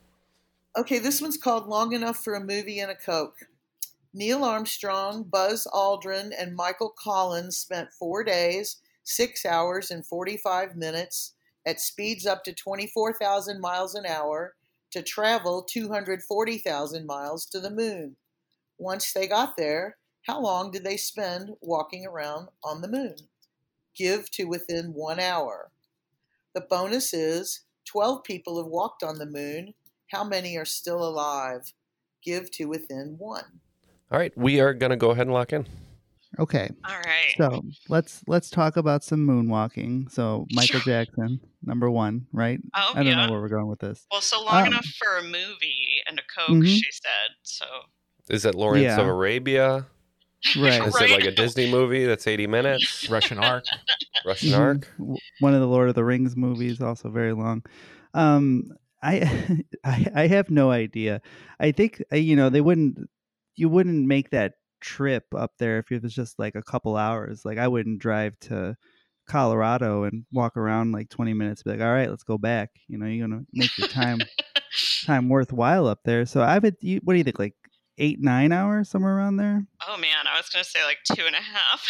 Okay, 0.76 0.98
this 0.98 1.22
one's 1.22 1.36
called 1.36 1.68
Long 1.68 1.92
Enough 1.92 2.24
for 2.24 2.34
a 2.34 2.44
Movie 2.44 2.80
and 2.80 2.90
a 2.90 2.96
Coke. 2.96 3.38
Neil 4.12 4.42
Armstrong, 4.42 5.22
Buzz 5.22 5.68
Aldrin, 5.72 6.32
and 6.36 6.56
Michael 6.56 6.92
Collins 6.98 7.56
spent 7.56 7.92
four 7.92 8.24
days, 8.24 8.78
six 9.04 9.46
hours, 9.46 9.92
and 9.92 10.04
45 10.04 10.74
minutes 10.74 11.34
at 11.64 11.80
speeds 11.80 12.26
up 12.26 12.42
to 12.42 12.52
24,000 12.52 13.60
miles 13.60 13.94
an 13.94 14.04
hour 14.04 14.56
to 14.90 15.00
travel 15.00 15.62
240,000 15.62 17.06
miles 17.06 17.46
to 17.46 17.60
the 17.60 17.70
moon. 17.70 18.16
Once 18.76 19.12
they 19.12 19.28
got 19.28 19.56
there, 19.56 19.96
how 20.22 20.40
long 20.40 20.72
did 20.72 20.82
they 20.82 20.96
spend 20.96 21.50
walking 21.60 22.04
around 22.04 22.48
on 22.64 22.80
the 22.80 22.88
moon? 22.88 23.14
Give 23.94 24.28
to 24.32 24.46
within 24.46 24.92
one 24.92 25.20
hour. 25.20 25.70
The 26.52 26.62
bonus 26.62 27.14
is 27.14 27.60
12 27.84 28.24
people 28.24 28.56
have 28.56 28.66
walked 28.66 29.04
on 29.04 29.18
the 29.18 29.26
moon. 29.26 29.74
How 30.14 30.22
many 30.24 30.56
are 30.56 30.64
still 30.64 31.02
alive? 31.06 31.72
Give 32.22 32.48
to 32.52 32.66
within 32.66 33.16
one. 33.18 33.42
All 34.12 34.18
right, 34.18 34.32
we 34.36 34.60
are 34.60 34.72
gonna 34.72 34.96
go 34.96 35.10
ahead 35.10 35.26
and 35.26 35.34
lock 35.34 35.52
in. 35.52 35.66
Okay. 36.38 36.70
All 36.84 36.96
right. 37.04 37.34
So 37.36 37.62
let's 37.88 38.22
let's 38.28 38.48
talk 38.50 38.76
about 38.76 39.02
some 39.04 39.26
moonwalking. 39.26 40.10
So 40.10 40.46
Michael 40.52 40.80
Jackson, 40.80 41.40
number 41.64 41.90
one, 41.90 42.26
right? 42.32 42.60
Oh, 42.74 42.92
I 42.94 43.02
don't 43.02 43.06
yeah. 43.06 43.26
know 43.26 43.32
where 43.32 43.40
we're 43.40 43.48
going 43.48 43.66
with 43.68 43.80
this. 43.80 44.06
Well, 44.10 44.20
so 44.20 44.42
long 44.44 44.62
Um, 44.62 44.66
enough 44.68 44.86
for 44.86 45.18
a 45.18 45.22
movie 45.22 46.02
and 46.08 46.18
a 46.18 46.22
Coke, 46.22 46.56
Mhm. 46.56 46.66
she 46.66 46.84
said. 46.92 47.30
So, 47.42 47.66
Is 48.30 48.44
it 48.44 48.54
Lawrence 48.54 48.82
Yeah. 48.84 49.00
of 49.00 49.06
Arabia? 49.06 49.86
Right. 50.56 50.86
Is 50.86 50.96
it 51.00 51.10
like 51.10 51.24
a 51.24 51.30
Disney 51.30 51.70
movie 51.70 52.04
that's 52.04 52.26
80 52.26 52.46
minutes? 52.46 53.08
Russian 53.10 53.38
Ark. 53.38 53.64
Russian 54.24 54.50
Mhm. 54.50 54.58
Ark? 54.58 54.92
One 55.40 55.54
of 55.54 55.60
the 55.60 55.66
Lord 55.68 55.88
of 55.88 55.94
the 55.94 56.04
Rings 56.04 56.36
movies, 56.36 56.80
also 56.80 57.10
very 57.10 57.32
long. 57.32 57.64
Um, 58.14 58.70
I, 59.04 59.62
I 59.84 60.06
I 60.14 60.26
have 60.28 60.50
no 60.50 60.70
idea. 60.70 61.20
I 61.60 61.72
think 61.72 62.02
uh, 62.12 62.16
you 62.16 62.36
know 62.36 62.48
they 62.48 62.60
wouldn't. 62.60 62.98
You 63.56 63.68
wouldn't 63.68 64.06
make 64.06 64.30
that 64.30 64.54
trip 64.80 65.24
up 65.34 65.52
there 65.58 65.78
if 65.78 65.92
it 65.92 66.02
was 66.02 66.12
just 66.14 66.38
like 66.38 66.56
a 66.56 66.62
couple 66.62 66.96
hours. 66.96 67.44
Like 67.44 67.58
I 67.58 67.68
wouldn't 67.68 68.00
drive 68.00 68.38
to 68.40 68.76
Colorado 69.28 70.04
and 70.04 70.24
walk 70.32 70.56
around 70.56 70.92
like 70.92 71.08
20 71.08 71.34
minutes. 71.34 71.62
Be 71.62 71.70
like, 71.70 71.80
all 71.80 71.92
right, 71.92 72.10
let's 72.10 72.24
go 72.24 72.36
back. 72.36 72.70
You 72.88 72.98
know, 72.98 73.06
you're 73.06 73.28
gonna 73.28 73.44
make 73.52 73.76
your 73.78 73.88
time 73.88 74.18
time 75.04 75.28
worthwhile 75.28 75.86
up 75.86 76.00
there. 76.04 76.26
So 76.26 76.40
I 76.40 76.58
would. 76.58 76.76
You, 76.80 77.00
what 77.04 77.12
do 77.14 77.18
you 77.18 77.24
think? 77.24 77.38
Like 77.38 77.54
eight, 77.98 78.18
nine 78.20 78.52
hours, 78.52 78.88
somewhere 78.90 79.16
around 79.16 79.36
there. 79.36 79.64
Oh 79.86 79.96
man, 79.96 80.26
I 80.26 80.36
was 80.36 80.48
gonna 80.48 80.64
say 80.64 80.82
like 80.84 80.98
two 81.04 81.26
and 81.26 81.36
a 81.36 81.40
half. 81.40 81.86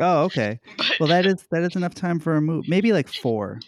Oh, 0.00 0.24
okay. 0.24 0.60
well, 1.00 1.08
that 1.08 1.26
is 1.26 1.46
that 1.50 1.62
is 1.62 1.76
enough 1.76 1.94
time 1.94 2.20
for 2.20 2.36
a 2.36 2.42
move. 2.42 2.66
Maybe 2.68 2.92
like 2.92 3.08
four. 3.08 3.60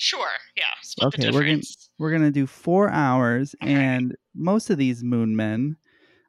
Sure. 0.00 0.30
Yeah. 0.56 0.64
Split 0.80 1.10
the 1.12 1.18
Okay, 1.18 1.30
we're 1.30 1.44
gonna 1.44 1.60
we're 1.98 2.10
gonna 2.10 2.30
do 2.30 2.46
four 2.46 2.88
hours, 2.88 3.54
and 3.60 4.16
most 4.34 4.70
of 4.70 4.78
these 4.78 5.04
moon 5.04 5.36
men 5.36 5.76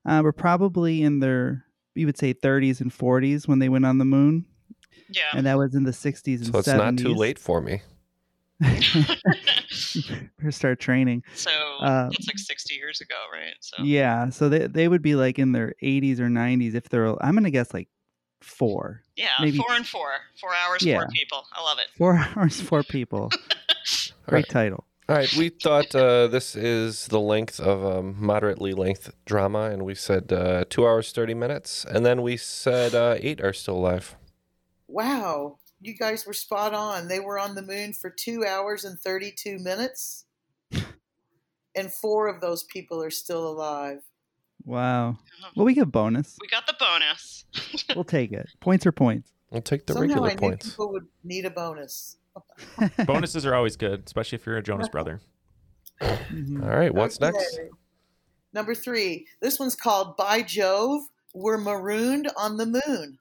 uh, 0.05 0.19
were 0.21 0.33
probably 0.33 1.03
in 1.03 1.19
their 1.19 1.63
you 1.95 2.05
would 2.05 2.17
say 2.17 2.33
30s 2.33 2.81
and 2.81 2.91
40s 2.91 3.47
when 3.47 3.59
they 3.59 3.69
went 3.69 3.85
on 3.85 3.97
the 3.97 4.03
moon. 4.05 4.45
Yeah. 5.09 5.21
And 5.33 5.45
that 5.45 5.57
was 5.57 5.73
in 5.73 5.83
the 5.83 5.93
60s 5.93 6.41
and 6.41 6.51
So 6.51 6.59
it's 6.59 6.67
70s. 6.67 6.77
not 6.77 6.97
too 6.97 7.15
late 7.17 7.39
for 7.39 7.61
me. 7.61 7.81
Better 8.59 10.51
start 10.51 10.81
training. 10.81 11.23
So 11.33 11.51
Uh, 11.81 12.09
that's 12.11 12.27
like 12.27 12.39
60 12.39 12.75
years 12.75 12.99
ago, 12.99 13.15
right? 13.31 13.53
So 13.61 13.83
Yeah, 13.85 14.29
so 14.31 14.49
they 14.49 14.67
they 14.67 14.89
would 14.89 15.01
be 15.01 15.15
like 15.15 15.39
in 15.39 15.53
their 15.53 15.75
80s 15.81 16.19
or 16.19 16.29
90s 16.29 16.75
if 16.75 16.89
they're. 16.89 17.07
I'm 17.23 17.35
gonna 17.35 17.51
guess 17.51 17.73
like 17.73 17.87
four. 18.41 19.01
yeah, 19.15 19.29
maybe 19.39 19.57
four 19.57 19.71
and 19.73 19.87
four, 19.87 20.09
four 20.39 20.51
hours, 20.53 20.83
Yeah. 20.83 20.97
four 20.99 21.07
people. 21.13 21.45
I 21.53 21.61
love 21.63 21.77
it. 21.79 21.87
four 21.97 22.15
hours, 22.35 22.59
four 22.61 22.83
people. 22.83 23.29
Great 24.27 24.49
title. 24.49 24.85
All 25.09 25.15
right, 25.17 25.33
we 25.35 25.49
thought 25.49 25.93
uh, 25.93 26.27
this 26.27 26.55
is 26.55 27.07
the 27.07 27.19
length 27.19 27.59
of 27.59 27.83
a 27.83 28.01
moderately 28.01 28.73
length 28.73 29.11
drama, 29.25 29.69
and 29.71 29.83
we 29.83 29.93
said 29.95 30.31
uh, 30.31 30.63
two 30.69 30.87
hours 30.87 31.11
thirty 31.11 31.33
minutes, 31.33 31.83
and 31.83 32.05
then 32.05 32.21
we 32.21 32.37
said 32.37 32.95
uh, 32.95 33.15
eight 33.19 33.41
are 33.41 33.51
still 33.51 33.75
alive. 33.75 34.15
Wow, 34.87 35.57
you 35.81 35.95
guys 35.97 36.25
were 36.25 36.33
spot 36.33 36.73
on. 36.73 37.07
They 37.09 37.19
were 37.19 37.37
on 37.39 37.55
the 37.55 37.61
moon 37.61 37.93
for 37.93 38.09
two 38.09 38.45
hours 38.45 38.85
and 38.85 38.99
32 38.99 39.57
minutes, 39.59 40.25
and 41.75 41.93
four 41.93 42.27
of 42.27 42.41
those 42.41 42.63
people 42.63 43.01
are 43.03 43.09
still 43.11 43.47
alive. 43.47 43.99
Wow. 44.65 45.17
Well, 45.55 45.65
we 45.65 45.73
get 45.73 45.91
bonus. 45.91 46.37
We 46.39 46.47
got 46.47 46.67
the 46.67 46.75
bonus. 46.79 47.45
We'll 47.95 48.05
take 48.05 48.31
it. 48.31 48.49
Points 48.61 48.85
are 48.85 48.93
points. 48.93 49.33
We'll 49.49 49.61
take 49.61 49.85
the 49.85 49.93
Somehow 49.93 50.21
regular 50.23 50.29
I 50.29 50.33
knew 50.51 50.57
people 50.57 50.93
would 50.93 51.07
need 51.25 51.45
a 51.45 51.49
bonus. 51.49 52.15
Bonuses 53.05 53.45
are 53.45 53.53
always 53.53 53.75
good, 53.75 54.03
especially 54.05 54.37
if 54.37 54.45
you're 54.45 54.55
a 54.55 54.63
Jonas 54.63 54.87
brother. 54.87 55.19
Mm-hmm. 56.01 56.63
All 56.63 56.69
right, 56.69 56.93
what's 56.93 57.19
next? 57.19 57.59
Number 58.53 58.73
three. 58.73 59.27
This 59.41 59.59
one's 59.59 59.75
called 59.75 60.15
By 60.15 60.41
Jove, 60.41 61.01
We're 61.33 61.57
Marooned 61.57 62.29
on 62.37 62.55
the 62.55 62.65
Moon. 62.65 63.19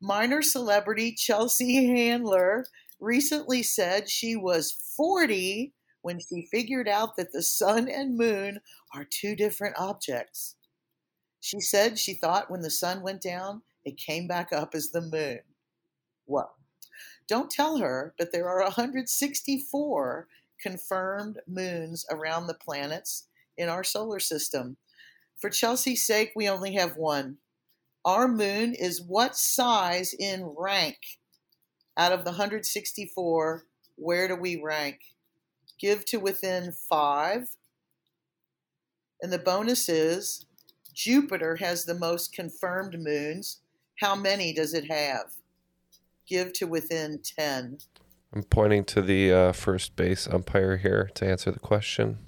Minor 0.00 0.42
celebrity 0.42 1.12
Chelsea 1.12 1.86
Handler 1.86 2.64
recently 3.00 3.62
said 3.62 4.08
she 4.08 4.36
was 4.36 4.72
40 4.96 5.72
when 6.02 6.20
she 6.20 6.46
figured 6.50 6.88
out 6.88 7.16
that 7.16 7.32
the 7.32 7.42
sun 7.42 7.88
and 7.88 8.16
moon 8.16 8.60
are 8.94 9.04
two 9.04 9.36
different 9.36 9.76
objects. 9.78 10.56
She 11.40 11.60
said 11.60 11.98
she 11.98 12.14
thought 12.14 12.50
when 12.50 12.62
the 12.62 12.70
sun 12.70 13.02
went 13.02 13.22
down, 13.22 13.62
it 13.84 13.96
came 13.96 14.26
back 14.26 14.52
up 14.52 14.74
as 14.74 14.90
the 14.90 15.00
moon. 15.00 15.40
Well, 16.26 16.56
don't 17.28 17.50
tell 17.50 17.78
her, 17.78 18.14
but 18.18 18.32
there 18.32 18.48
are 18.48 18.62
164 18.62 20.28
confirmed 20.60 21.38
moons 21.46 22.04
around 22.10 22.46
the 22.46 22.54
planets 22.54 23.28
in 23.56 23.68
our 23.68 23.84
solar 23.84 24.18
system. 24.18 24.76
For 25.36 25.50
Chelsea's 25.50 26.06
sake, 26.06 26.32
we 26.34 26.48
only 26.48 26.74
have 26.74 26.96
one. 26.96 27.38
Our 28.04 28.28
moon 28.28 28.74
is 28.74 29.02
what 29.02 29.36
size 29.36 30.14
in 30.18 30.54
rank? 30.56 30.98
Out 31.96 32.12
of 32.12 32.24
the 32.24 32.30
164, 32.30 33.64
where 33.96 34.28
do 34.28 34.36
we 34.36 34.60
rank? 34.60 35.00
Give 35.80 36.04
to 36.06 36.18
within 36.18 36.72
five. 36.72 37.56
And 39.22 39.32
the 39.32 39.38
bonus 39.38 39.88
is 39.88 40.46
Jupiter 40.94 41.56
has 41.56 41.84
the 41.84 41.94
most 41.94 42.32
confirmed 42.32 42.96
moons. 42.98 43.60
How 44.00 44.14
many 44.14 44.52
does 44.52 44.74
it 44.74 44.90
have? 44.90 45.32
Give 46.26 46.52
to 46.54 46.66
within 46.66 47.20
10. 47.38 47.78
I'm 48.34 48.42
pointing 48.42 48.84
to 48.86 49.02
the 49.02 49.32
uh, 49.32 49.52
first 49.52 49.96
base 49.96 50.28
umpire 50.28 50.76
here 50.76 51.10
to 51.14 51.26
answer 51.26 51.50
the 51.50 51.58
question. 51.60 52.18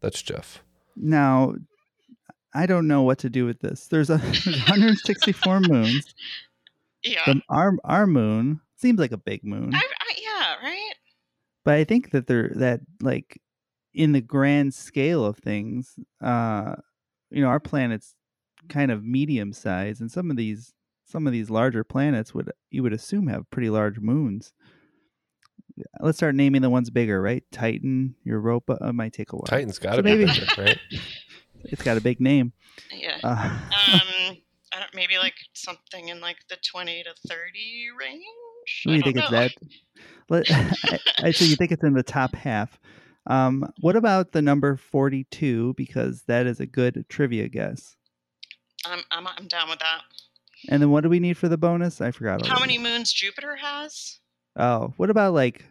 That's 0.00 0.22
Jeff. 0.22 0.62
Now, 0.94 1.54
I 2.54 2.66
don't 2.66 2.86
know 2.86 3.02
what 3.02 3.18
to 3.18 3.30
do 3.30 3.46
with 3.46 3.60
this. 3.60 3.86
There's, 3.86 4.10
a, 4.10 4.18
there's 4.44 4.46
164 4.46 5.60
moons. 5.60 6.14
Yeah. 7.02 7.22
The, 7.26 7.40
our 7.48 7.76
our 7.84 8.06
moon 8.06 8.60
seems 8.76 8.98
like 8.98 9.12
a 9.12 9.16
big 9.16 9.44
moon, 9.44 9.72
I, 9.74 9.78
I, 9.78 10.14
yeah, 10.20 10.68
right? 10.68 10.94
but 11.64 11.74
I 11.74 11.84
think 11.84 12.10
that 12.10 12.26
they're 12.26 12.50
that 12.56 12.80
like 13.00 13.40
in 13.98 14.12
the 14.12 14.20
grand 14.20 14.72
scale 14.72 15.24
of 15.26 15.36
things, 15.36 15.98
uh, 16.22 16.76
you 17.30 17.42
know, 17.42 17.48
our 17.48 17.58
planet's 17.58 18.14
kind 18.68 18.92
of 18.92 19.04
medium 19.04 19.52
size, 19.52 20.00
and 20.00 20.10
some 20.10 20.30
of 20.30 20.36
these 20.36 20.72
some 21.04 21.26
of 21.26 21.32
these 21.32 21.50
larger 21.50 21.82
planets 21.84 22.32
would 22.32 22.50
you 22.70 22.82
would 22.84 22.92
assume 22.92 23.26
have 23.26 23.50
pretty 23.50 23.68
large 23.68 23.98
moons. 23.98 24.52
Let's 26.00 26.18
start 26.18 26.34
naming 26.36 26.62
the 26.62 26.70
ones 26.70 26.90
bigger, 26.90 27.20
right? 27.20 27.42
Titan, 27.52 28.14
Europa. 28.24 28.78
It 28.80 28.92
might 28.94 29.12
take 29.12 29.32
a 29.32 29.36
while. 29.36 29.46
Titan's 29.46 29.78
got 29.78 29.96
So 29.96 30.02
be 30.02 30.16
maybe- 30.16 30.26
bigger, 30.26 30.46
right? 30.62 30.78
it's 31.64 31.82
got 31.82 31.96
a 31.96 32.00
big 32.00 32.20
name. 32.20 32.52
Yeah. 32.92 33.18
Uh, 33.22 33.58
um, 33.58 34.36
I 34.72 34.80
don't, 34.80 34.94
maybe 34.94 35.18
like 35.18 35.34
something 35.54 36.08
in 36.08 36.20
like 36.20 36.36
the 36.48 36.56
20 36.70 37.02
to 37.04 37.14
30 37.28 37.38
range? 37.98 38.22
What 38.84 38.92
do 38.92 38.96
you 38.96 39.02
think 39.02 39.16
it's 39.16 39.30
that? 39.30 39.52
Let, 40.28 40.50
I, 40.50 40.98
I, 41.28 41.30
so 41.30 41.44
you 41.44 41.56
think 41.56 41.72
it's 41.72 41.82
in 41.84 41.94
the 41.94 42.02
top 42.02 42.34
half. 42.34 42.78
Um, 43.28 43.70
what 43.80 43.94
about 43.94 44.32
the 44.32 44.42
number 44.42 44.76
42? 44.76 45.74
Because 45.76 46.22
that 46.28 46.46
is 46.46 46.60
a 46.60 46.66
good 46.66 47.04
trivia 47.08 47.48
guess. 47.48 47.94
I'm, 48.86 49.00
I'm, 49.10 49.26
I'm 49.26 49.46
down 49.48 49.68
with 49.68 49.78
that. 49.80 50.02
And 50.70 50.82
then 50.82 50.90
what 50.90 51.02
do 51.02 51.08
we 51.08 51.20
need 51.20 51.36
for 51.36 51.48
the 51.48 51.58
bonus? 51.58 52.00
I 52.00 52.10
forgot. 52.10 52.44
How 52.46 52.58
many 52.58 52.78
moons 52.78 53.12
Jupiter 53.12 53.54
has? 53.56 54.18
Oh, 54.56 54.92
what 54.96 55.10
about 55.10 55.34
like 55.34 55.64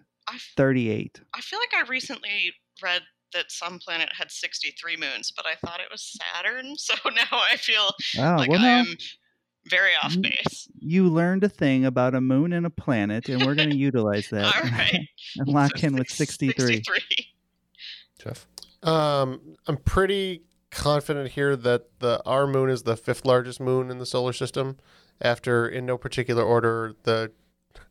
38? 0.55 1.19
I 1.33 1.41
feel 1.41 1.59
like 1.59 1.73
I 1.85 1.89
recently 1.89 2.53
read 2.81 3.01
that 3.33 3.51
some 3.51 3.79
planet 3.79 4.09
had 4.17 4.31
63 4.31 4.95
moons, 4.97 5.33
but 5.35 5.45
I 5.45 5.55
thought 5.65 5.79
it 5.81 5.87
was 5.91 6.17
Saturn. 6.35 6.75
So 6.77 6.93
now 7.09 7.41
I 7.51 7.57
feel 7.57 7.89
Oh, 8.19 8.35
like 8.37 8.49
well, 8.49 8.61
I'm 8.63 8.95
very 9.69 9.91
off 10.01 10.15
You- 10.15 10.21
base. 10.21 10.69
You 10.79 11.09
learned 11.09 11.43
a 11.43 11.49
thing 11.49 11.83
about 11.85 12.15
a 12.15 12.21
moon 12.21 12.53
and 12.53 12.65
a 12.65 12.69
planet, 12.69 13.27
and 13.27 13.45
we're 13.45 13.55
going 13.55 13.69
to 13.71 13.75
utilize 13.77 14.29
that 14.29 14.55
All 14.55 14.61
right. 14.69 14.99
and 15.37 15.47
lock 15.49 15.83
in 15.83 15.95
with 15.95 16.09
63. 16.09 16.75
63. 16.75 16.99
Jeff. 18.17 18.47
Um, 18.83 19.55
I'm 19.67 19.77
pretty 19.77 20.43
confident 20.71 21.31
here 21.31 21.55
that 21.55 21.99
the 21.99 22.21
our 22.25 22.45
moon 22.47 22.69
is 22.69 22.83
the 22.83 22.97
fifth 22.97 23.25
largest 23.25 23.59
moon 23.59 23.89
in 23.89 23.97
the 23.97 24.05
solar 24.05 24.33
system, 24.33 24.77
after 25.21 25.67
in 25.67 25.85
no 25.85 25.97
particular 25.97 26.43
order 26.43 26.93
the 27.03 27.31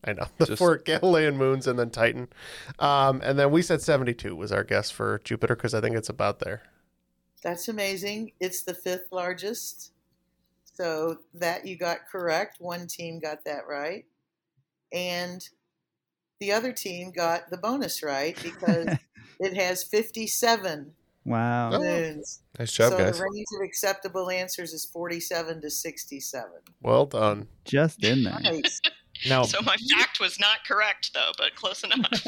I 0.05 0.13
know 0.13 0.27
the 0.39 0.47
Just- 0.47 0.59
four 0.59 0.79
Galilean 0.79 1.37
moons 1.37 1.67
and 1.67 1.79
then 1.79 1.91
Titan, 1.91 2.29
um, 2.79 3.21
and 3.25 3.39
then 3.39 3.51
we 3.51 3.63
said 3.63 3.83
72 3.83 4.35
was 4.35 4.53
our 4.53 4.65
guess 4.65 4.91
for 4.91 5.21
Jupiter 5.25 5.57
because 5.57 5.75
I 5.75 5.81
think 5.81 5.97
it's 5.97 6.09
about 6.09 6.41
there. 6.41 6.63
That's 7.43 7.69
amazing. 7.69 8.33
It's 8.41 8.63
the 8.63 8.75
fifth 8.75 9.09
largest. 9.13 9.93
So 10.75 11.19
that 11.35 11.67
you 11.67 11.77
got 11.79 12.09
correct. 12.11 12.57
One 12.61 12.87
team 12.87 13.19
got 13.19 13.45
that 13.45 13.67
right. 13.69 14.05
And 14.93 15.47
the 16.41 16.53
other 16.53 16.73
team 16.73 17.13
got 17.13 17.49
the 17.51 17.57
bonus 17.57 18.03
right 18.03 18.37
because 18.43 18.89
it 19.41 19.55
has 19.55 19.83
57 19.83 20.93
Wow. 21.25 21.71
Oh. 21.73 21.79
moons. 21.81 22.41
Nice 22.59 22.73
job, 22.73 22.93
so 22.93 22.99
guys. 22.99 23.19
the 23.19 23.25
range 23.25 23.47
of 23.59 23.65
acceptable 23.65 24.31
answers 24.31 24.73
is 24.73 24.85
47 24.85 25.61
to 25.63 25.71
67. 25.71 26.51
Well 26.83 27.07
done. 27.07 27.49
Just 27.65 28.05
in 28.05 28.23
there. 28.25 28.39
Nice. 28.41 28.81
Now, 29.27 29.45
So 29.45 29.63
my 29.63 29.77
fact 29.97 30.21
was 30.21 30.39
not 30.39 30.59
correct, 30.69 31.15
though, 31.15 31.31
but 31.39 31.55
close 31.55 31.83
enough. 31.83 32.23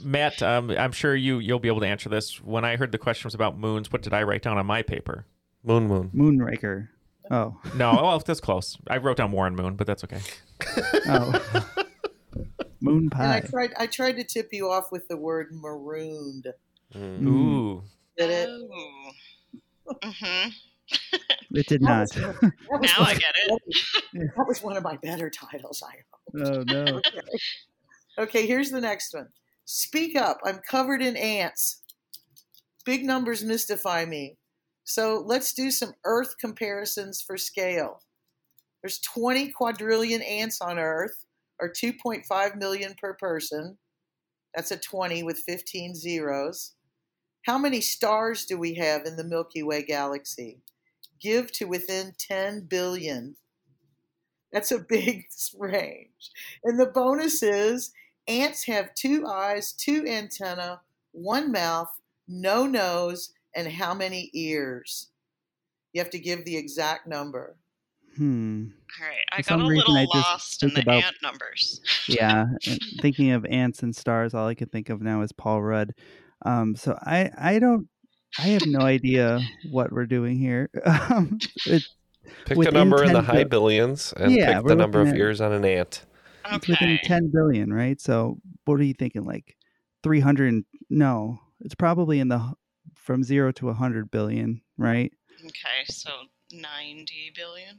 Matt, 0.02 0.42
um, 0.42 0.70
I'm 0.70 0.92
sure 0.92 1.14
you 1.14 1.40
you'll 1.40 1.58
be 1.58 1.68
able 1.68 1.80
to 1.80 1.86
answer 1.86 2.08
this. 2.08 2.40
When 2.42 2.64
I 2.64 2.76
heard 2.76 2.90
the 2.90 2.96
question 2.96 3.26
was 3.26 3.34
about 3.34 3.58
moons, 3.58 3.92
what 3.92 4.00
did 4.00 4.14
I 4.14 4.22
write 4.22 4.40
down 4.40 4.56
on 4.56 4.64
my 4.64 4.80
paper? 4.80 5.26
Moon, 5.62 5.86
moon. 5.86 6.10
Moonraker. 6.14 6.88
Oh. 7.30 7.60
No, 7.74 7.92
well, 8.02 8.18
that's 8.20 8.40
close. 8.40 8.78
I 8.88 8.96
wrote 8.96 9.18
down 9.18 9.30
Warren 9.30 9.54
Moon, 9.56 9.74
but 9.76 9.86
that's 9.86 10.04
okay. 10.04 10.20
Oh. 11.06 11.84
Moon 12.80 13.08
And 13.14 13.22
I 13.22 13.40
tried 13.40 13.72
I 13.78 13.86
tried 13.86 14.12
to 14.16 14.24
tip 14.24 14.48
you 14.52 14.70
off 14.70 14.92
with 14.92 15.08
the 15.08 15.16
word 15.16 15.48
marooned. 15.52 16.46
Mm. 16.94 17.26
Ooh, 17.26 17.82
Did 18.16 18.30
it? 18.30 18.48
hmm 20.02 20.48
It 21.52 21.66
did 21.66 21.80
That 21.82 21.88
not. 21.88 22.00
was- 22.00 22.10
that 22.10 22.52
was 22.80 22.90
Now 22.92 22.98
one 23.00 23.08
I 23.08 23.12
of- 23.12 23.18
get 23.20 23.34
it. 23.36 24.30
That 24.36 24.46
was 24.46 24.62
one 24.62 24.76
of 24.76 24.82
my 24.82 24.96
better 24.98 25.30
titles, 25.30 25.82
I 25.82 25.96
hope. 25.96 26.46
Oh, 26.46 26.62
no. 26.72 26.96
Okay. 26.98 27.20
okay, 28.18 28.46
here's 28.46 28.70
the 28.70 28.80
next 28.80 29.12
one. 29.14 29.28
Speak 29.64 30.16
up. 30.16 30.38
I'm 30.44 30.58
covered 30.68 31.02
in 31.02 31.16
ants. 31.16 31.82
Big 32.84 33.04
numbers 33.04 33.42
mystify 33.42 34.04
me. 34.04 34.36
So 34.84 35.22
let's 35.26 35.52
do 35.52 35.70
some 35.72 35.92
Earth 36.04 36.36
comparisons 36.38 37.20
for 37.20 37.36
scale. 37.36 38.00
There's 38.82 39.00
20 39.00 39.48
quadrillion 39.50 40.22
ants 40.22 40.60
on 40.60 40.78
Earth, 40.78 41.25
or 41.60 41.70
2.5 41.70 42.56
million 42.56 42.94
per 43.00 43.14
person. 43.14 43.78
That's 44.54 44.70
a 44.70 44.76
20 44.76 45.22
with 45.22 45.38
15 45.40 45.94
zeros. 45.94 46.74
How 47.46 47.58
many 47.58 47.80
stars 47.80 48.44
do 48.44 48.58
we 48.58 48.74
have 48.74 49.04
in 49.04 49.16
the 49.16 49.24
Milky 49.24 49.62
Way 49.62 49.82
galaxy? 49.82 50.58
Give 51.20 51.52
to 51.52 51.66
within 51.66 52.12
10 52.18 52.66
billion. 52.68 53.36
That's 54.52 54.72
a 54.72 54.78
big 54.88 55.26
range. 55.58 56.30
And 56.64 56.78
the 56.78 56.86
bonus 56.86 57.42
is 57.42 57.92
ants 58.26 58.64
have 58.64 58.94
two 58.94 59.26
eyes, 59.26 59.72
two 59.72 60.06
antennae, 60.06 60.78
one 61.12 61.52
mouth, 61.52 61.90
no 62.26 62.66
nose, 62.66 63.32
and 63.54 63.68
how 63.68 63.94
many 63.94 64.30
ears? 64.34 65.10
You 65.92 66.00
have 66.00 66.10
to 66.10 66.18
give 66.18 66.44
the 66.44 66.56
exact 66.56 67.06
number. 67.06 67.56
Hmm. 68.16 68.66
All 69.00 69.06
right, 69.06 69.16
I 69.32 69.42
For 69.42 69.50
got 69.50 69.58
some 69.60 69.66
a 69.66 69.68
reason, 69.68 69.94
little 69.94 69.96
I 69.96 70.04
just 70.04 70.14
lost 70.14 70.62
in 70.62 70.74
the 70.74 70.80
about- 70.80 71.04
ant 71.04 71.16
numbers. 71.22 71.80
yeah, 72.08 72.46
thinking 73.00 73.32
of 73.32 73.44
ants 73.46 73.82
and 73.82 73.94
stars, 73.94 74.32
all 74.34 74.46
I 74.46 74.54
can 74.54 74.68
think 74.68 74.88
of 74.88 75.02
now 75.02 75.22
is 75.22 75.32
Paul 75.32 75.62
Rudd. 75.62 75.92
Um, 76.44 76.74
so 76.76 76.98
I, 77.02 77.30
I 77.38 77.58
don't, 77.58 77.88
I 78.38 78.42
have 78.48 78.66
no 78.66 78.80
idea 78.80 79.40
what 79.70 79.92
we're 79.92 80.06
doing 80.06 80.38
here. 80.38 80.70
Um, 80.86 81.38
it, 81.66 81.82
Pick 82.44 82.58
a 82.58 82.70
number 82.72 83.02
in 83.04 83.12
the 83.12 83.20
10 83.20 83.24
high 83.24 83.44
bi- 83.44 83.48
billions 83.48 84.12
and 84.16 84.32
Yeah, 84.32 84.58
pick 84.58 84.66
the 84.66 84.74
number 84.74 85.00
of 85.00 85.06
looking 85.06 85.20
at- 85.20 85.24
ears 85.24 85.40
on 85.40 85.52
an 85.52 85.64
ant. 85.64 86.04
It's 86.52 86.66
within 86.68 86.98
10 87.02 87.30
billion, 87.32 87.72
right? 87.72 88.00
So 88.00 88.38
what 88.64 88.80
are 88.80 88.84
you 88.84 88.94
thinking? 88.94 89.24
Like 89.24 89.56
300? 90.02 90.64
No, 90.90 91.38
it's 91.60 91.74
probably 91.74 92.18
in 92.20 92.28
the 92.28 92.52
from 92.94 93.22
zero 93.22 93.52
to 93.52 93.66
100 93.66 94.10
billion, 94.10 94.60
right? 94.76 95.12
Okay, 95.44 95.84
so 95.88 96.10
90 96.52 97.32
billion. 97.36 97.78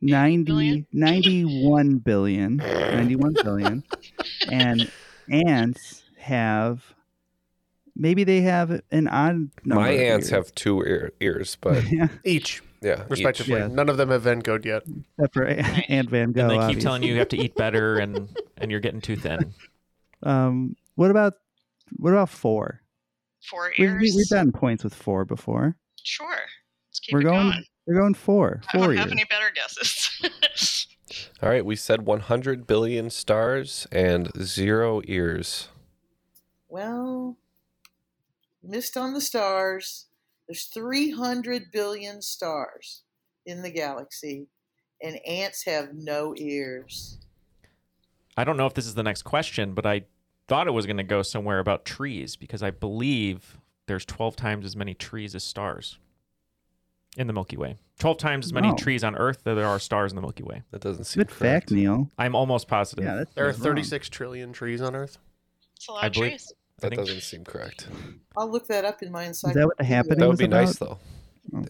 90, 0.00 0.86
91 0.92 1.96
billion, 2.04 2.56
91 2.56 3.34
billion. 3.42 3.82
And 4.50 4.90
ants 5.30 6.04
have, 6.18 6.94
maybe 7.94 8.24
they 8.24 8.40
have 8.42 8.80
an 8.90 9.08
odd 9.08 9.50
number. 9.64 9.82
My 9.82 9.90
of 9.90 10.00
ants 10.00 10.26
ears. 10.26 10.30
have 10.30 10.54
two 10.54 10.80
ear, 10.82 11.12
ears, 11.20 11.56
but 11.60 11.84
Yeah. 11.90 12.08
Each. 12.24 12.62
Yeah, 12.82 13.02
each. 13.04 13.10
Respectively. 13.10 13.54
Yeah. 13.58 13.68
None 13.68 13.88
of 13.88 13.96
them 13.96 14.10
have 14.10 14.22
Van 14.22 14.40
Gogh 14.40 14.60
yet. 14.62 14.82
Except 15.18 15.34
for 15.34 15.44
Ant 15.46 16.10
Van 16.10 16.32
Gogh. 16.32 16.42
and 16.42 16.50
they 16.50 16.54
keep 16.54 16.60
obviously. 16.62 16.82
telling 16.82 17.02
you 17.02 17.12
you 17.14 17.18
have 17.18 17.28
to 17.30 17.38
eat 17.38 17.54
better 17.56 17.98
and 17.98 18.28
and 18.58 18.70
you're 18.70 18.80
getting 18.80 19.00
too 19.00 19.16
thin. 19.16 19.52
Um, 20.22 20.74
what 20.94 21.10
about 21.10 21.34
what 21.98 22.10
about 22.10 22.30
four? 22.30 22.80
Four 23.48 23.70
We, 23.78 23.84
ears. 23.84 24.00
we, 24.00 24.12
we've 24.16 24.30
gotten 24.30 24.50
points 24.50 24.82
with 24.82 24.94
four 24.94 25.24
before. 25.26 25.76
Sure. 26.02 26.26
Let's 26.88 27.00
keep 27.00 27.12
we're 27.12 27.20
it 27.20 27.24
going, 27.24 27.50
going. 27.50 27.64
We're 27.86 28.00
going 28.00 28.14
four. 28.14 28.60
I 28.72 28.78
Four 28.78 28.86
don't 28.88 28.96
have 28.96 29.12
any 29.12 29.24
better 29.24 29.50
guesses. 29.54 30.88
All 31.42 31.48
right, 31.48 31.64
we 31.64 31.76
said 31.76 32.04
100 32.04 32.66
billion 32.66 33.10
stars 33.10 33.86
and 33.92 34.30
zero 34.42 35.02
ears. 35.04 35.68
Well, 36.68 37.36
missed 38.62 38.96
on 38.96 39.14
the 39.14 39.20
stars. 39.20 40.06
There's 40.48 40.64
300 40.64 41.70
billion 41.72 42.22
stars 42.22 43.02
in 43.44 43.62
the 43.62 43.70
galaxy, 43.70 44.48
and 45.00 45.20
ants 45.26 45.64
have 45.66 45.94
no 45.94 46.34
ears. 46.36 47.18
I 48.36 48.44
don't 48.44 48.56
know 48.56 48.66
if 48.66 48.74
this 48.74 48.86
is 48.86 48.94
the 48.94 49.02
next 49.02 49.22
question, 49.22 49.74
but 49.74 49.86
I 49.86 50.02
thought 50.48 50.66
it 50.66 50.72
was 50.72 50.86
going 50.86 50.96
to 50.96 51.04
go 51.04 51.22
somewhere 51.22 51.60
about 51.60 51.84
trees 51.84 52.34
because 52.34 52.62
I 52.62 52.70
believe 52.70 53.58
there's 53.86 54.04
12 54.04 54.34
times 54.34 54.64
as 54.66 54.76
many 54.76 54.94
trees 54.94 55.34
as 55.34 55.44
stars 55.44 55.98
in 57.16 57.26
the 57.26 57.32
Milky 57.32 57.56
Way. 57.56 57.76
12 57.98 58.18
times 58.18 58.46
as 58.46 58.52
many 58.52 58.68
Wow. 58.68 58.74
trees 58.76 59.02
on 59.04 59.16
Earth 59.16 59.42
than 59.44 59.56
there 59.56 59.66
are 59.66 59.78
stars 59.78 60.12
in 60.12 60.16
the 60.16 60.22
Milky 60.22 60.42
Way. 60.42 60.62
That 60.70 60.80
doesn't 60.82 61.04
seem 61.04 61.20
correct. 61.24 61.38
Good 61.38 61.46
fact, 61.46 61.70
Neal. 61.70 62.10
I'm 62.18 62.34
almost 62.34 62.68
positive. 62.68 63.04
Yeah, 63.04 63.14
that's 63.16 63.32
There 63.34 63.44
are 63.46 63.52
wrong. 63.52 63.60
36 63.60 64.08
trillion 64.10 64.52
trees 64.52 64.80
on 64.82 64.94
Earth. 64.94 65.18
It's 65.76 65.88
a 65.88 65.92
lot 65.92 66.04
I 66.04 66.06
of 66.08 66.12
believe- 66.12 66.30
trees. 66.32 66.52
That 66.80 66.90
think- 66.90 67.00
doesn't 67.00 67.22
seem 67.22 67.42
correct. 67.44 67.88
I'll 68.36 68.50
look 68.50 68.66
that 68.68 68.84
up 68.84 69.02
in 69.02 69.10
my 69.10 69.22
Is 69.22 69.28
encyclopedia. 69.28 69.60
that 69.62 69.66
what 69.66 69.76
the 69.78 69.84
happening 69.84 70.18
That 70.18 70.26
would 70.26 70.32
was 70.32 70.38
be 70.40 70.46
nice, 70.48 70.76
though. 70.78 70.98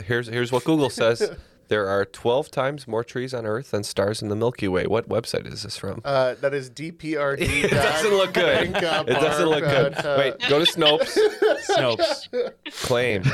Here's 0.04 0.26
here's 0.26 0.50
what 0.50 0.64
Google 0.64 0.90
says. 0.90 1.30
There 1.68 1.88
are 1.88 2.04
12 2.04 2.48
times 2.52 2.86
more 2.86 3.02
trees 3.02 3.34
on 3.34 3.44
Earth 3.44 3.72
than 3.72 3.82
stars 3.82 4.22
in 4.22 4.28
the 4.28 4.36
Milky 4.36 4.68
Way. 4.68 4.86
What 4.86 5.08
website 5.08 5.52
is 5.52 5.64
this 5.64 5.76
from? 5.76 6.00
Uh, 6.04 6.34
that 6.40 6.54
is 6.54 6.70
DPRD. 6.70 7.40
it 7.64 7.70
doesn't 7.72 8.12
look 8.12 8.32
good. 8.34 8.68
It 8.68 8.72
doesn't 9.08 9.48
look 9.48 9.64
good. 9.64 9.96
Wait, 10.16 10.34
go 10.48 10.64
to 10.64 10.70
Snopes. 10.72 11.18
Snopes. 11.68 12.52
Claim. 12.84 13.24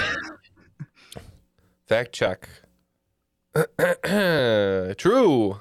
Fact 1.92 2.12
check. 2.14 2.48
True. 4.96 5.61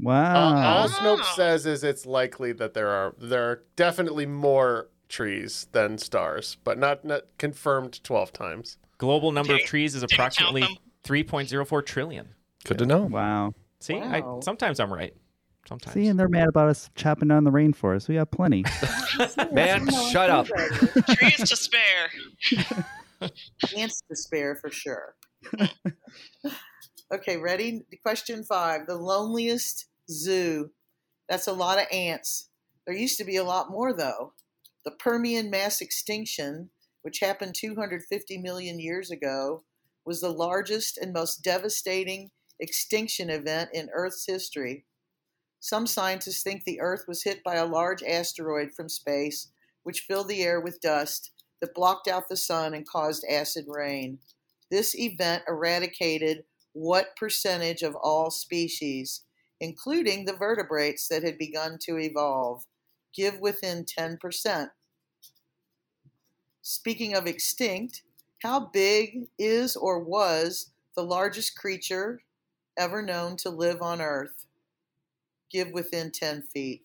Wow. 0.00 0.34
Uh, 0.34 0.62
all 0.64 0.88
Snopes 0.88 1.34
says 1.34 1.66
is 1.66 1.84
it's 1.84 2.06
likely 2.06 2.52
that 2.52 2.72
there 2.72 2.88
are 2.88 3.14
there 3.18 3.42
are 3.50 3.62
definitely 3.76 4.24
more 4.24 4.88
trees 5.10 5.66
than 5.72 5.98
stars, 5.98 6.56
but 6.64 6.78
not, 6.78 7.04
not 7.04 7.24
confirmed 7.36 8.02
12 8.02 8.32
times. 8.32 8.78
Global 8.96 9.30
number 9.30 9.52
of 9.52 9.58
Didn't- 9.58 9.68
trees 9.68 9.94
is 9.94 10.02
approximately 10.02 10.62
3.04 11.04 11.84
trillion. 11.84 12.28
Good 12.64 12.78
to 12.78 12.86
know. 12.86 13.02
Wow. 13.02 13.52
See, 13.80 13.96
Wow. 13.96 14.38
I, 14.40 14.44
sometimes 14.44 14.80
I'm 14.80 14.90
right. 14.90 15.12
Sometimes. 15.68 15.92
See, 15.92 16.06
and 16.06 16.18
they're 16.18 16.28
mad 16.30 16.48
about 16.48 16.68
us 16.68 16.88
chopping 16.94 17.28
down 17.28 17.44
the 17.44 17.50
rainforest. 17.50 18.08
We 18.08 18.14
have 18.14 18.30
plenty. 18.30 18.64
Man, 19.52 19.86
shut 20.10 20.30
up. 20.30 20.46
trees 20.46 21.36
to 21.36 21.56
spare. 21.56 22.86
to 24.08 24.16
spare 24.16 24.56
for 24.56 24.70
sure. 24.70 25.14
okay, 27.12 27.36
ready? 27.36 27.82
Question 28.02 28.44
five. 28.44 28.86
The 28.86 28.96
loneliest 28.96 29.86
zoo. 30.10 30.70
That's 31.28 31.46
a 31.46 31.52
lot 31.52 31.78
of 31.78 31.86
ants. 31.92 32.48
There 32.86 32.96
used 32.96 33.18
to 33.18 33.24
be 33.24 33.36
a 33.36 33.44
lot 33.44 33.70
more, 33.70 33.92
though. 33.92 34.32
The 34.84 34.90
Permian 34.90 35.50
mass 35.50 35.80
extinction, 35.80 36.70
which 37.02 37.20
happened 37.20 37.54
250 37.54 38.38
million 38.38 38.80
years 38.80 39.10
ago, 39.10 39.64
was 40.04 40.20
the 40.20 40.32
largest 40.32 40.98
and 40.98 41.12
most 41.12 41.42
devastating 41.44 42.30
extinction 42.58 43.30
event 43.30 43.70
in 43.72 43.88
Earth's 43.94 44.26
history. 44.26 44.84
Some 45.60 45.86
scientists 45.86 46.42
think 46.42 46.64
the 46.64 46.80
Earth 46.80 47.04
was 47.06 47.22
hit 47.22 47.44
by 47.44 47.54
a 47.54 47.66
large 47.66 48.02
asteroid 48.02 48.72
from 48.72 48.88
space, 48.88 49.52
which 49.84 50.00
filled 50.00 50.28
the 50.28 50.42
air 50.42 50.60
with 50.60 50.80
dust 50.80 51.30
that 51.62 51.74
blocked 51.74 52.08
out 52.08 52.28
the 52.28 52.36
sun 52.36 52.74
and 52.74 52.86
caused 52.86 53.24
acid 53.30 53.64
rain. 53.68 54.18
This 54.70 54.94
event 54.98 55.44
eradicated 55.48 56.44
what 56.72 57.16
percentage 57.16 57.82
of 57.82 57.94
all 57.94 58.30
species, 58.30 59.22
including 59.60 60.24
the 60.24 60.32
vertebrates 60.32 61.06
that 61.08 61.22
had 61.22 61.38
begun 61.38 61.78
to 61.82 61.98
evolve? 61.98 62.66
Give 63.14 63.38
within 63.38 63.84
10%. 63.84 64.70
Speaking 66.62 67.14
of 67.14 67.26
extinct, 67.26 68.02
how 68.42 68.70
big 68.72 69.28
is 69.38 69.76
or 69.76 70.00
was 70.00 70.70
the 70.96 71.04
largest 71.04 71.56
creature 71.56 72.22
ever 72.76 73.02
known 73.02 73.36
to 73.36 73.50
live 73.50 73.82
on 73.82 74.00
Earth? 74.00 74.46
Give 75.50 75.70
within 75.70 76.10
10 76.10 76.42
feet. 76.42 76.82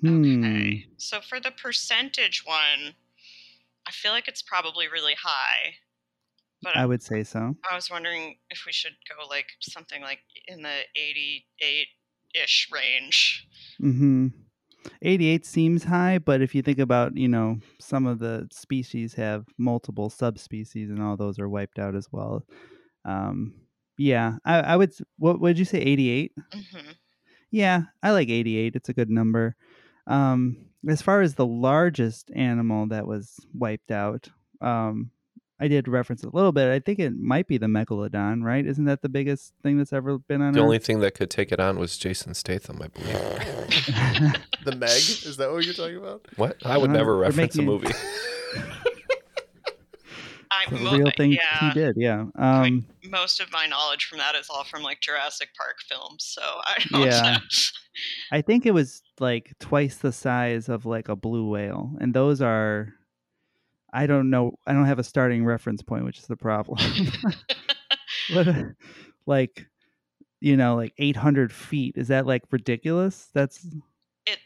Hmm. 0.00 0.44
Okay. 0.44 0.86
So 0.98 1.20
for 1.20 1.40
the 1.40 1.50
percentage 1.50 2.44
one, 2.44 2.94
I 3.86 3.90
feel 3.92 4.12
like 4.12 4.28
it's 4.28 4.42
probably 4.42 4.88
really 4.88 5.14
high. 5.14 5.74
But 6.62 6.76
I 6.76 6.86
would 6.86 7.02
say 7.02 7.22
so. 7.22 7.54
I 7.70 7.74
was 7.74 7.90
wondering 7.90 8.36
if 8.50 8.64
we 8.66 8.72
should 8.72 8.96
go 9.08 9.26
like 9.28 9.46
something 9.60 10.02
like 10.02 10.20
in 10.48 10.62
the 10.62 10.80
88 10.96 11.86
ish 12.34 12.68
range. 12.72 13.46
Mm-hmm. 13.80 14.28
88 15.02 15.44
seems 15.44 15.84
high, 15.84 16.18
but 16.18 16.40
if 16.40 16.54
you 16.54 16.62
think 16.62 16.78
about, 16.78 17.16
you 17.16 17.28
know, 17.28 17.58
some 17.80 18.06
of 18.06 18.18
the 18.18 18.48
species 18.52 19.14
have 19.14 19.44
multiple 19.58 20.08
subspecies 20.10 20.90
and 20.90 21.02
all 21.02 21.16
those 21.16 21.38
are 21.38 21.48
wiped 21.48 21.78
out 21.78 21.94
as 21.94 22.08
well. 22.12 22.44
Um, 23.04 23.54
yeah, 23.98 24.36
I, 24.44 24.60
I 24.60 24.76
would, 24.76 24.92
what 25.18 25.40
would 25.40 25.58
you 25.58 25.64
say, 25.64 25.80
88? 25.80 26.32
hmm 26.52 26.90
Yeah, 27.50 27.82
I 28.02 28.10
like 28.12 28.28
88. 28.28 28.76
It's 28.76 28.88
a 28.88 28.94
good 28.94 29.10
number. 29.10 29.56
Um, 30.06 30.58
as 30.88 31.02
far 31.02 31.20
as 31.20 31.34
the 31.34 31.46
largest 31.46 32.30
animal 32.34 32.86
that 32.88 33.06
was 33.06 33.34
wiped 33.52 33.90
out, 33.90 34.28
um, 34.60 35.10
I 35.58 35.68
did 35.68 35.88
reference 35.88 36.22
it 36.22 36.32
a 36.32 36.36
little 36.36 36.52
bit. 36.52 36.68
I 36.70 36.80
think 36.80 36.98
it 36.98 37.16
might 37.18 37.48
be 37.48 37.56
the 37.56 37.66
megalodon, 37.66 38.42
right? 38.42 38.64
Isn't 38.64 38.84
that 38.84 39.00
the 39.00 39.08
biggest 39.08 39.54
thing 39.62 39.78
that's 39.78 39.92
ever 39.92 40.18
been 40.18 40.42
on 40.42 40.52
The 40.52 40.60
Earth? 40.60 40.64
only 40.64 40.78
thing 40.78 41.00
that 41.00 41.14
could 41.14 41.30
take 41.30 41.50
it 41.50 41.58
on 41.58 41.78
was 41.78 41.96
Jason 41.96 42.34
Statham, 42.34 42.80
I 42.82 42.88
believe. 42.88 44.36
The 44.66 44.74
Meg? 44.74 44.90
Is 44.90 45.36
that 45.36 45.52
what 45.52 45.64
you're 45.64 45.74
talking 45.74 45.96
about? 45.96 46.26
What? 46.36 46.56
I 46.66 46.76
would 46.76 46.90
never 46.90 47.12
they're 47.12 47.30
reference 47.30 47.54
a 47.56 47.62
movie. 47.62 47.86
The 50.70 50.78
mo- 50.78 50.96
real 50.96 51.10
thing 51.16 51.32
yeah, 51.32 51.72
he 51.72 51.78
did, 51.78 51.96
yeah. 51.96 52.24
Um, 52.36 52.86
most 53.08 53.40
of 53.40 53.52
my 53.52 53.66
knowledge 53.66 54.04
from 54.06 54.18
that 54.18 54.34
is 54.34 54.48
all 54.50 54.64
from 54.64 54.82
like 54.82 55.00
Jurassic 55.00 55.50
Park 55.56 55.76
films, 55.88 56.24
so 56.24 56.42
I 56.42 56.82
don't 56.90 57.02
Yeah. 57.06 57.32
know. 57.34 57.38
I 58.32 58.42
think 58.42 58.66
it 58.66 58.72
was 58.72 59.02
like 59.20 59.52
twice 59.60 59.96
the 59.98 60.12
size 60.12 60.68
of 60.68 60.84
like 60.86 61.08
a 61.08 61.16
blue 61.16 61.48
whale, 61.48 61.92
and 62.00 62.12
those 62.14 62.40
are. 62.42 62.92
I 63.92 64.06
don't 64.06 64.28
know. 64.28 64.58
I 64.66 64.72
don't 64.72 64.84
have 64.86 64.98
a 64.98 65.04
starting 65.04 65.44
reference 65.46 65.82
point, 65.82 66.04
which 66.04 66.18
is 66.18 66.26
the 66.26 66.36
problem. 66.36 66.78
like, 69.26 69.66
you 70.40 70.56
know, 70.56 70.74
like 70.76 70.92
800 70.98 71.52
feet. 71.52 71.94
Is 71.96 72.08
that 72.08 72.26
like 72.26 72.42
ridiculous? 72.50 73.28
That's 73.32 73.64
It 74.26 74.38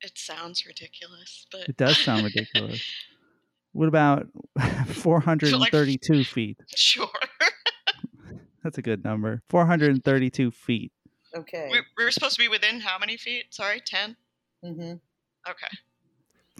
it 0.00 0.12
sounds 0.16 0.64
ridiculous, 0.66 1.46
but 1.50 1.62
it 1.68 1.76
does 1.76 1.98
sound 1.98 2.24
ridiculous. 2.24 2.80
What 3.72 3.88
about 3.88 4.26
432 4.86 6.24
feet? 6.24 6.58
sure. 6.74 7.08
That's 8.64 8.78
a 8.78 8.82
good 8.82 9.04
number. 9.04 9.42
432 9.48 10.50
feet. 10.50 10.92
Okay. 11.34 11.68
We, 11.70 11.80
we 11.96 12.04
were 12.04 12.10
supposed 12.10 12.34
to 12.34 12.40
be 12.40 12.48
within 12.48 12.80
how 12.80 12.98
many 12.98 13.16
feet? 13.16 13.46
Sorry, 13.50 13.80
10? 13.84 14.16
Mm-hmm. 14.64 14.92
Okay. 15.48 15.68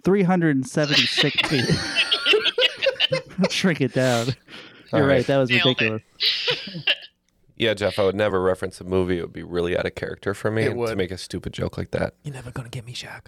376 0.03 1.49
feet. 1.49 1.65
Shrink 3.51 3.81
it 3.81 3.93
down. 3.93 4.27
You're 4.27 5.01
All 5.01 5.01
right. 5.01 5.15
right. 5.15 5.27
That 5.27 5.37
was 5.37 5.49
Nailed 5.49 5.65
ridiculous. 5.81 6.01
Yeah, 7.57 7.73
Jeff, 7.73 7.99
I 7.99 8.03
would 8.03 8.15
never 8.15 8.41
reference 8.41 8.79
a 8.79 8.85
movie. 8.85 9.17
It 9.19 9.21
would 9.21 9.33
be 9.33 9.43
really 9.43 9.77
out 9.77 9.85
of 9.85 9.93
character 9.93 10.33
for 10.33 10.49
me 10.49 10.63
It 10.63 10.73
to 10.73 10.95
make 10.95 11.11
a 11.11 11.17
stupid 11.17 11.51
joke 11.51 11.77
like 11.77 11.91
that. 11.91 12.13
You're 12.23 12.33
never 12.33 12.51
gonna 12.51 12.69
get 12.69 12.85
me, 12.85 12.93
Shaq. 12.93 13.25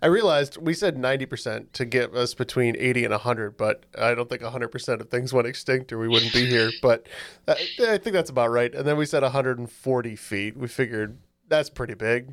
I 0.00 0.06
realized 0.06 0.56
we 0.56 0.72
said 0.72 0.96
90% 0.96 1.72
to 1.72 1.84
get 1.84 2.14
us 2.14 2.32
between 2.32 2.76
80 2.78 3.04
and 3.04 3.12
100, 3.12 3.56
but 3.56 3.84
I 3.98 4.14
don't 4.14 4.28
think 4.28 4.42
100% 4.42 5.00
of 5.00 5.10
things 5.10 5.32
went 5.32 5.46
extinct 5.46 5.92
or 5.92 5.98
we 5.98 6.08
wouldn't 6.08 6.32
be 6.32 6.46
here. 6.46 6.70
But 6.82 7.08
I, 7.48 7.52
I 7.80 7.98
think 7.98 8.14
that's 8.14 8.30
about 8.30 8.50
right. 8.50 8.74
And 8.74 8.86
then 8.86 8.96
we 8.96 9.06
said 9.06 9.22
140 9.22 10.16
feet. 10.16 10.56
We 10.56 10.68
figured 10.68 11.18
that's 11.48 11.70
pretty 11.70 11.94
big. 11.94 12.32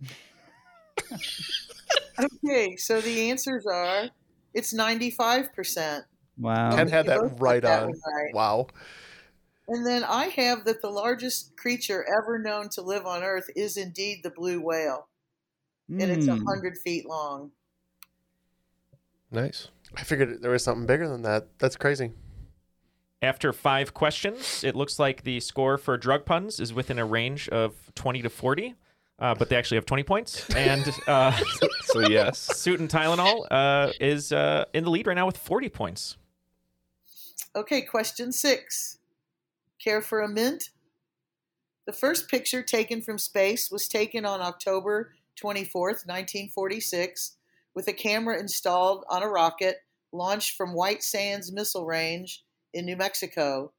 Okay, 2.44 2.76
so 2.76 3.00
the 3.00 3.30
answers 3.30 3.64
are 3.66 4.08
it's 4.54 4.74
95%. 4.74 6.02
Wow. 6.38 6.74
Ken 6.74 6.88
had 6.88 7.06
that 7.06 7.36
right 7.38 7.62
that 7.62 7.84
on. 7.84 7.88
right. 7.88 8.34
Wow. 8.34 8.66
And 9.68 9.86
then 9.86 10.02
I 10.04 10.26
have 10.28 10.64
that 10.64 10.80
the 10.82 10.90
largest 10.90 11.56
creature 11.56 12.04
ever 12.16 12.38
known 12.38 12.68
to 12.70 12.82
live 12.82 13.06
on 13.06 13.22
Earth 13.22 13.50
is 13.54 13.76
indeed 13.76 14.20
the 14.22 14.30
blue 14.30 14.60
whale. 14.60 15.07
And 15.88 16.02
it's 16.02 16.26
Mm. 16.26 16.44
100 16.44 16.78
feet 16.78 17.06
long. 17.06 17.50
Nice. 19.30 19.68
I 19.96 20.02
figured 20.04 20.42
there 20.42 20.50
was 20.50 20.62
something 20.64 20.86
bigger 20.86 21.08
than 21.08 21.22
that. 21.22 21.48
That's 21.58 21.76
crazy. 21.76 22.12
After 23.20 23.52
five 23.52 23.94
questions, 23.94 24.62
it 24.62 24.76
looks 24.76 24.98
like 24.98 25.24
the 25.24 25.40
score 25.40 25.76
for 25.76 25.96
drug 25.96 26.24
puns 26.24 26.60
is 26.60 26.72
within 26.72 26.98
a 26.98 27.04
range 27.04 27.48
of 27.48 27.74
20 27.94 28.22
to 28.22 28.30
40, 28.30 28.74
uh, 29.18 29.34
but 29.34 29.48
they 29.48 29.56
actually 29.56 29.76
have 29.76 29.86
20 29.86 30.02
points. 30.04 30.48
And 30.50 30.84
uh, 31.06 31.32
So, 31.82 32.00
yes. 32.00 32.38
Suit 32.38 32.80
and 32.80 32.88
Tylenol 32.88 33.46
uh, 33.50 33.92
is 34.00 34.30
uh, 34.32 34.66
in 34.72 34.84
the 34.84 34.90
lead 34.90 35.06
right 35.06 35.14
now 35.14 35.26
with 35.26 35.36
40 35.36 35.68
points. 35.70 36.16
Okay, 37.56 37.82
question 37.82 38.30
six. 38.30 38.98
Care 39.82 40.00
for 40.00 40.20
a 40.20 40.28
mint? 40.28 40.70
The 41.86 41.92
first 41.92 42.28
picture 42.28 42.62
taken 42.62 43.00
from 43.02 43.18
space 43.18 43.70
was 43.70 43.88
taken 43.88 44.24
on 44.24 44.40
October 44.40 45.14
24th, 45.42 46.06
1946, 46.06 47.36
with 47.74 47.88
a 47.88 47.92
camera 47.92 48.38
installed 48.38 49.04
on 49.08 49.22
a 49.22 49.28
rocket 49.28 49.78
launched 50.12 50.56
from 50.56 50.74
White 50.74 51.02
Sands 51.02 51.52
Missile 51.52 51.86
Range 51.86 52.44
in 52.72 52.84
New 52.84 52.96
Mexico. 52.96 53.72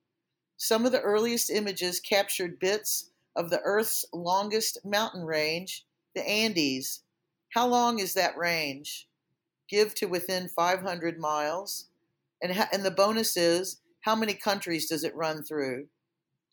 Some 0.58 0.86
of 0.86 0.92
the 0.92 1.02
earliest 1.02 1.50
images 1.50 2.00
captured 2.00 2.60
bits 2.60 3.12
of 3.36 3.50
the 3.50 3.62
Earth's 3.62 4.06
longest 4.14 4.80
mountain 4.84 5.24
range, 5.24 5.86
the 6.16 6.28
Andes. 6.28 7.02
How 7.54 7.68
long 7.68 8.00
is 8.00 8.14
that 8.14 8.38
range? 8.38 9.08
Give 9.70 9.94
to 9.96 10.08
within 10.08 10.50
500 10.50 11.20
miles. 11.20 11.88
And, 12.42 12.54
ha- 12.54 12.70
and 12.72 12.84
the 12.84 12.92
bonus 12.92 13.38
is 13.38 13.82
how 14.02 14.16
many 14.16 14.34
countries 14.34 14.90
does 14.90 15.04
it 15.04 15.16
run 15.16 15.44
through? 15.44 15.88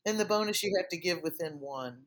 And 0.05 0.21
the 0.21 0.25
bonus, 0.25 0.62
you 0.62 0.73
have 0.79 0.88
to 0.90 0.97
give 0.97 1.23
within 1.23 1.61
one. 1.61 2.03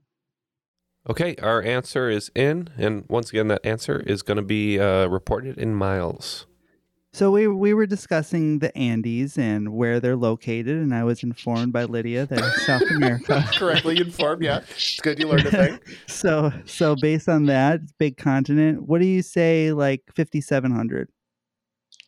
Okay, 1.09 1.35
our 1.41 1.61
answer 1.63 2.07
is 2.07 2.29
in. 2.35 2.69
And 2.77 3.03
once 3.09 3.31
again, 3.31 3.47
that 3.47 3.65
answer 3.65 3.99
is 3.99 4.21
going 4.21 4.37
to 4.37 4.43
be 4.43 4.79
uh, 4.79 5.07
reported 5.07 5.57
in 5.57 5.73
miles. 5.73 6.45
So 7.11 7.31
we 7.31 7.47
we 7.47 7.73
were 7.73 7.87
discussing 7.87 8.59
the 8.59 8.75
Andes 8.77 9.35
and 9.35 9.73
where 9.73 9.99
they're 9.99 10.15
located, 10.15 10.77
and 10.77 10.93
I 10.93 11.03
was 11.03 11.23
informed 11.23 11.73
by 11.73 11.85
Lydia 11.85 12.27
that 12.27 12.37
it's 12.37 12.65
South 12.67 12.83
America. 12.91 13.43
Correctly 13.55 13.99
informed. 13.99 14.43
Yeah. 14.43 14.59
It's 14.69 14.99
good 14.99 15.17
you 15.17 15.27
learned 15.27 15.47
a 15.47 15.51
thing. 15.51 15.79
so 16.07 16.53
so 16.65 16.95
based 16.95 17.27
on 17.27 17.47
that 17.47 17.81
big 17.97 18.17
continent, 18.17 18.87
what 18.87 19.01
do 19.01 19.07
you 19.07 19.23
say 19.23 19.73
like 19.73 20.03
fifty 20.13 20.39
seven 20.39 20.69
hundred? 20.69 21.09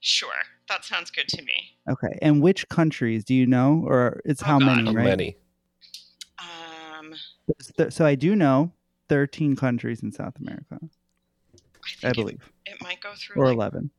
Sure. 0.02 0.30
That 0.70 0.86
sounds 0.86 1.10
good 1.10 1.28
to 1.30 1.42
me. 1.42 1.76
Okay, 1.90 2.20
and 2.22 2.40
which 2.40 2.70
countries 2.70 3.26
do 3.26 3.34
you 3.34 3.48
know, 3.48 3.84
or 3.88 4.22
it's 4.24 4.42
how 4.42 4.60
many? 4.60 4.86
How 4.86 4.94
right? 4.94 5.04
many? 5.04 5.36
Um, 6.38 7.16
There's 7.48 7.72
th- 7.76 7.92
So 7.92 8.06
I 8.06 8.14
do 8.14 8.36
know 8.36 8.72
thirteen 9.12 9.58
countries 9.58 10.02
in 10.02 10.13
South 10.13 10.39
America. 10.39 10.80
I, 12.02 12.13
believe, 12.13 12.50
it 12.65 12.82
might 12.82 13.02
go 13.02 13.12
through 13.13 13.41
or 13.41 13.47
like 13.47 13.56
eleven. 13.56 13.91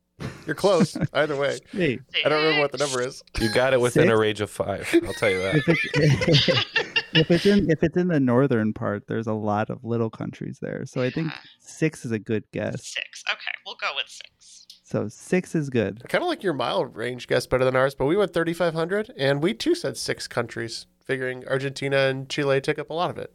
You're 0.46 0.56
close. 0.56 0.96
Either 1.12 1.36
way. 1.36 1.58
Hey. 1.70 1.98
I 2.24 2.30
don't 2.30 2.42
remember 2.42 2.62
what 2.62 2.72
the 2.72 2.78
number 2.78 3.02
is. 3.02 3.22
You 3.38 3.52
got 3.52 3.74
it 3.74 3.80
within 3.80 4.08
a 4.08 4.16
range 4.16 4.40
of 4.40 4.50
five. 4.50 4.88
I'll 5.04 5.12
tell 5.12 5.28
you 5.28 5.38
that. 5.38 5.56
If 5.56 5.68
it's, 5.68 6.48
if 7.12 7.30
it's 7.30 7.46
in 7.46 7.70
if 7.70 7.82
it's 7.82 7.96
in 7.96 8.08
the 8.08 8.20
northern 8.20 8.72
part, 8.72 9.06
there's 9.06 9.26
a 9.26 9.34
lot 9.34 9.68
of 9.68 9.84
little 9.84 10.08
countries 10.08 10.58
there. 10.62 10.86
So 10.86 11.02
I 11.02 11.10
think 11.10 11.30
six 11.60 12.06
is 12.06 12.12
a 12.12 12.18
good 12.18 12.44
guess. 12.52 12.86
six. 12.86 13.22
Okay, 13.30 13.52
we'll 13.66 13.76
go 13.76 13.90
with 13.94 14.08
six. 14.08 14.66
So 14.84 15.08
six 15.08 15.54
is 15.54 15.68
good. 15.68 16.00
I 16.04 16.08
kind 16.08 16.22
of 16.22 16.28
like 16.28 16.42
your 16.42 16.54
mile 16.54 16.86
range 16.86 17.26
guess 17.26 17.46
better 17.46 17.66
than 17.66 17.76
ours, 17.76 17.94
but 17.94 18.06
we 18.06 18.16
went 18.16 18.32
3,500 18.32 19.12
and 19.16 19.42
we 19.42 19.54
too 19.54 19.74
said 19.74 19.96
six 19.96 20.28
countries, 20.28 20.86
figuring 21.04 21.46
Argentina 21.48 21.96
and 21.96 22.28
Chile 22.28 22.60
take 22.60 22.78
up 22.78 22.90
a 22.90 22.94
lot 22.94 23.10
of 23.10 23.18
it. 23.18 23.34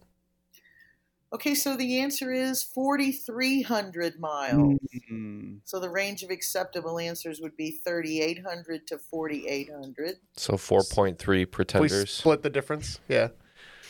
Okay, 1.33 1.55
so 1.55 1.75
the 1.75 1.99
answer 1.99 2.31
is 2.31 2.63
4,300 2.63 4.19
miles. 4.19 4.77
Mm. 5.11 5.59
So 5.65 5.79
the 5.79 5.89
range 5.89 6.23
of 6.23 6.29
acceptable 6.29 6.99
answers 6.99 7.41
would 7.41 7.57
be 7.57 7.71
3,800 7.71 8.87
to 8.87 8.97
4,800. 8.97 10.15
So 10.37 10.53
4.3 10.53 11.27
We 11.27 11.45
pretenders. 11.45 12.11
split 12.11 12.43
the 12.43 12.49
difference. 12.49 12.99
Yeah. 13.09 13.29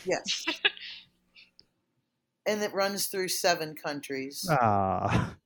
Yes. 0.04 0.44
and 2.46 2.62
it 2.62 2.74
runs 2.74 3.06
through 3.06 3.28
seven 3.28 3.74
countries. 3.76 4.44
Ah, 4.50 5.36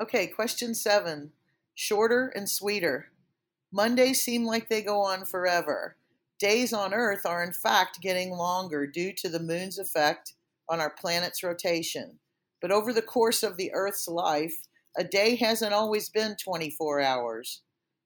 Okay, 0.00 0.26
question 0.26 0.74
seven. 0.74 1.32
Shorter 1.74 2.28
and 2.28 2.48
sweeter. 2.48 3.08
Mondays 3.72 4.22
seem 4.22 4.44
like 4.44 4.68
they 4.68 4.82
go 4.82 5.00
on 5.00 5.24
forever. 5.24 5.96
Days 6.38 6.72
on 6.72 6.92
Earth 6.92 7.24
are, 7.24 7.42
in 7.42 7.52
fact, 7.52 8.00
getting 8.02 8.30
longer 8.30 8.86
due 8.86 9.12
to 9.14 9.28
the 9.28 9.40
moon's 9.40 9.78
effect 9.78 10.34
on 10.68 10.80
our 10.80 10.90
planet's 10.90 11.42
rotation. 11.42 12.18
But 12.60 12.72
over 12.72 12.92
the 12.92 13.02
course 13.02 13.42
of 13.42 13.56
the 13.56 13.72
Earth's 13.72 14.08
life, 14.08 14.66
a 14.96 15.04
day 15.04 15.36
hasn't 15.36 15.72
always 15.72 16.08
been 16.08 16.36
24 16.42 17.00
hours. 17.00 17.62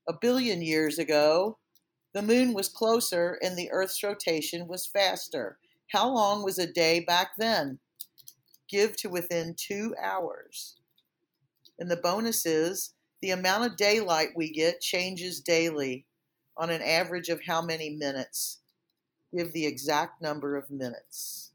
A 0.09 0.13
billion 0.13 0.61
years 0.61 0.99
ago, 0.99 1.59
the 2.13 2.23
moon 2.23 2.53
was 2.53 2.69
closer 2.69 3.39
and 3.43 3.57
the 3.57 3.71
Earth's 3.71 4.03
rotation 4.03 4.67
was 4.67 4.87
faster. 4.87 5.59
How 5.93 6.09
long 6.09 6.45
was 6.45 6.59
a 6.59 6.71
day 6.71 7.01
back 7.01 7.33
then? 7.39 7.79
Give 8.69 8.97
to 8.97 9.09
within 9.09 9.55
two 9.57 9.95
hours. 10.03 10.77
And 11.79 11.91
the 11.91 11.97
bonus 11.97 12.45
is 12.45 12.93
the 13.23 13.31
amount 13.31 13.65
of 13.65 13.77
daylight 13.77 14.31
we 14.35 14.51
get 14.51 14.81
changes 14.81 15.41
daily 15.41 16.07
on 16.57 16.71
an 16.71 16.83
average 16.83 17.29
of 17.29 17.45
how 17.47 17.63
many 17.63 17.91
minutes? 17.91 18.61
Give 19.37 19.53
the 19.53 19.67
exact 19.67 20.21
number 20.21 20.57
of 20.57 20.71
minutes. 20.71 21.50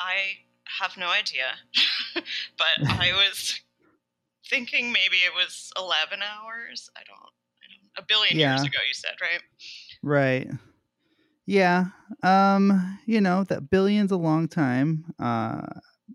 I 0.00 0.38
have 0.80 0.96
no 0.96 1.08
idea, 1.08 1.46
but 2.58 2.90
I 3.00 3.12
was 3.28 3.60
thinking 4.48 4.92
maybe 4.92 5.16
it 5.16 5.34
was 5.34 5.72
11 5.78 6.20
hours. 6.22 6.90
I 6.96 7.00
don't, 7.06 7.18
I 7.18 7.66
don't 7.70 8.04
a 8.04 8.06
billion 8.06 8.38
years 8.38 8.64
ago, 8.64 8.78
you 8.86 8.94
said, 8.94 9.14
right? 9.20 9.40
right. 10.02 10.48
Yeah. 11.46 11.86
Um, 12.22 12.98
you 13.06 13.20
know, 13.20 13.44
that 13.44 13.70
billion's 13.70 14.12
a 14.12 14.16
long 14.16 14.48
time. 14.48 15.04
Uh 15.18 15.62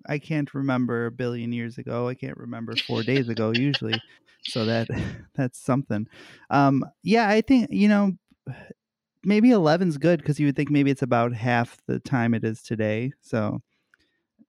I 0.08 0.18
can't 0.18 0.54
remember 0.54 1.06
a 1.06 1.12
billion 1.12 1.52
years 1.54 1.78
ago. 1.78 2.08
I 2.08 2.16
can't 2.16 2.38
remember 2.38 2.78
four 2.78 3.04
days 3.04 3.30
ago 3.30 3.52
usually. 3.52 4.04
So 4.46 4.66
that 4.66 4.88
that's 5.36 5.60
something. 5.60 6.08
Um 6.50 6.86
yeah, 7.04 7.30
I 7.30 7.42
think, 7.42 7.70
you 7.72 7.88
know, 7.88 8.14
maybe 9.24 9.52
11's 9.52 9.98
good 9.98 10.20
because 10.20 10.40
you 10.40 10.48
would 10.48 10.56
think 10.56 10.70
maybe 10.70 10.92
it's 10.92 11.02
about 11.02 11.34
half 11.34 11.78
the 11.88 12.00
time 12.00 12.34
it 12.34 12.44
is 12.44 12.62
today. 12.62 13.12
So 13.22 13.62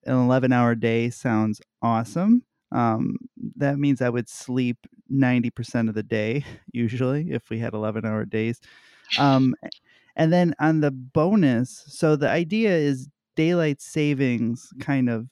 an 0.07 0.17
11 0.17 0.53
hour 0.53 0.75
day 0.75 1.11
sounds 1.11 1.61
awesome. 1.83 2.43
Um, 2.73 3.17
that 3.57 3.79
means 3.79 4.03
I 4.03 4.09
would 4.09 4.29
sleep 4.29 4.79
90% 5.13 5.89
of 5.89 5.95
the 5.95 6.03
day, 6.03 6.45
usually, 6.73 7.31
if 7.31 7.51
we 7.51 7.59
had 7.59 7.75
11 7.75 8.05
hour 8.05 8.25
days. 8.25 8.61
Um, 9.19 9.55
and 10.17 10.33
then 10.33 10.55
on 10.59 10.81
the 10.81 10.91
bonus, 10.91 11.85
so 11.87 12.17
the 12.17 12.29
idea 12.29 12.71
is 12.71 13.09
daylight 13.37 13.81
savings 13.81 14.73
kind 14.81 15.09
of 15.09 15.29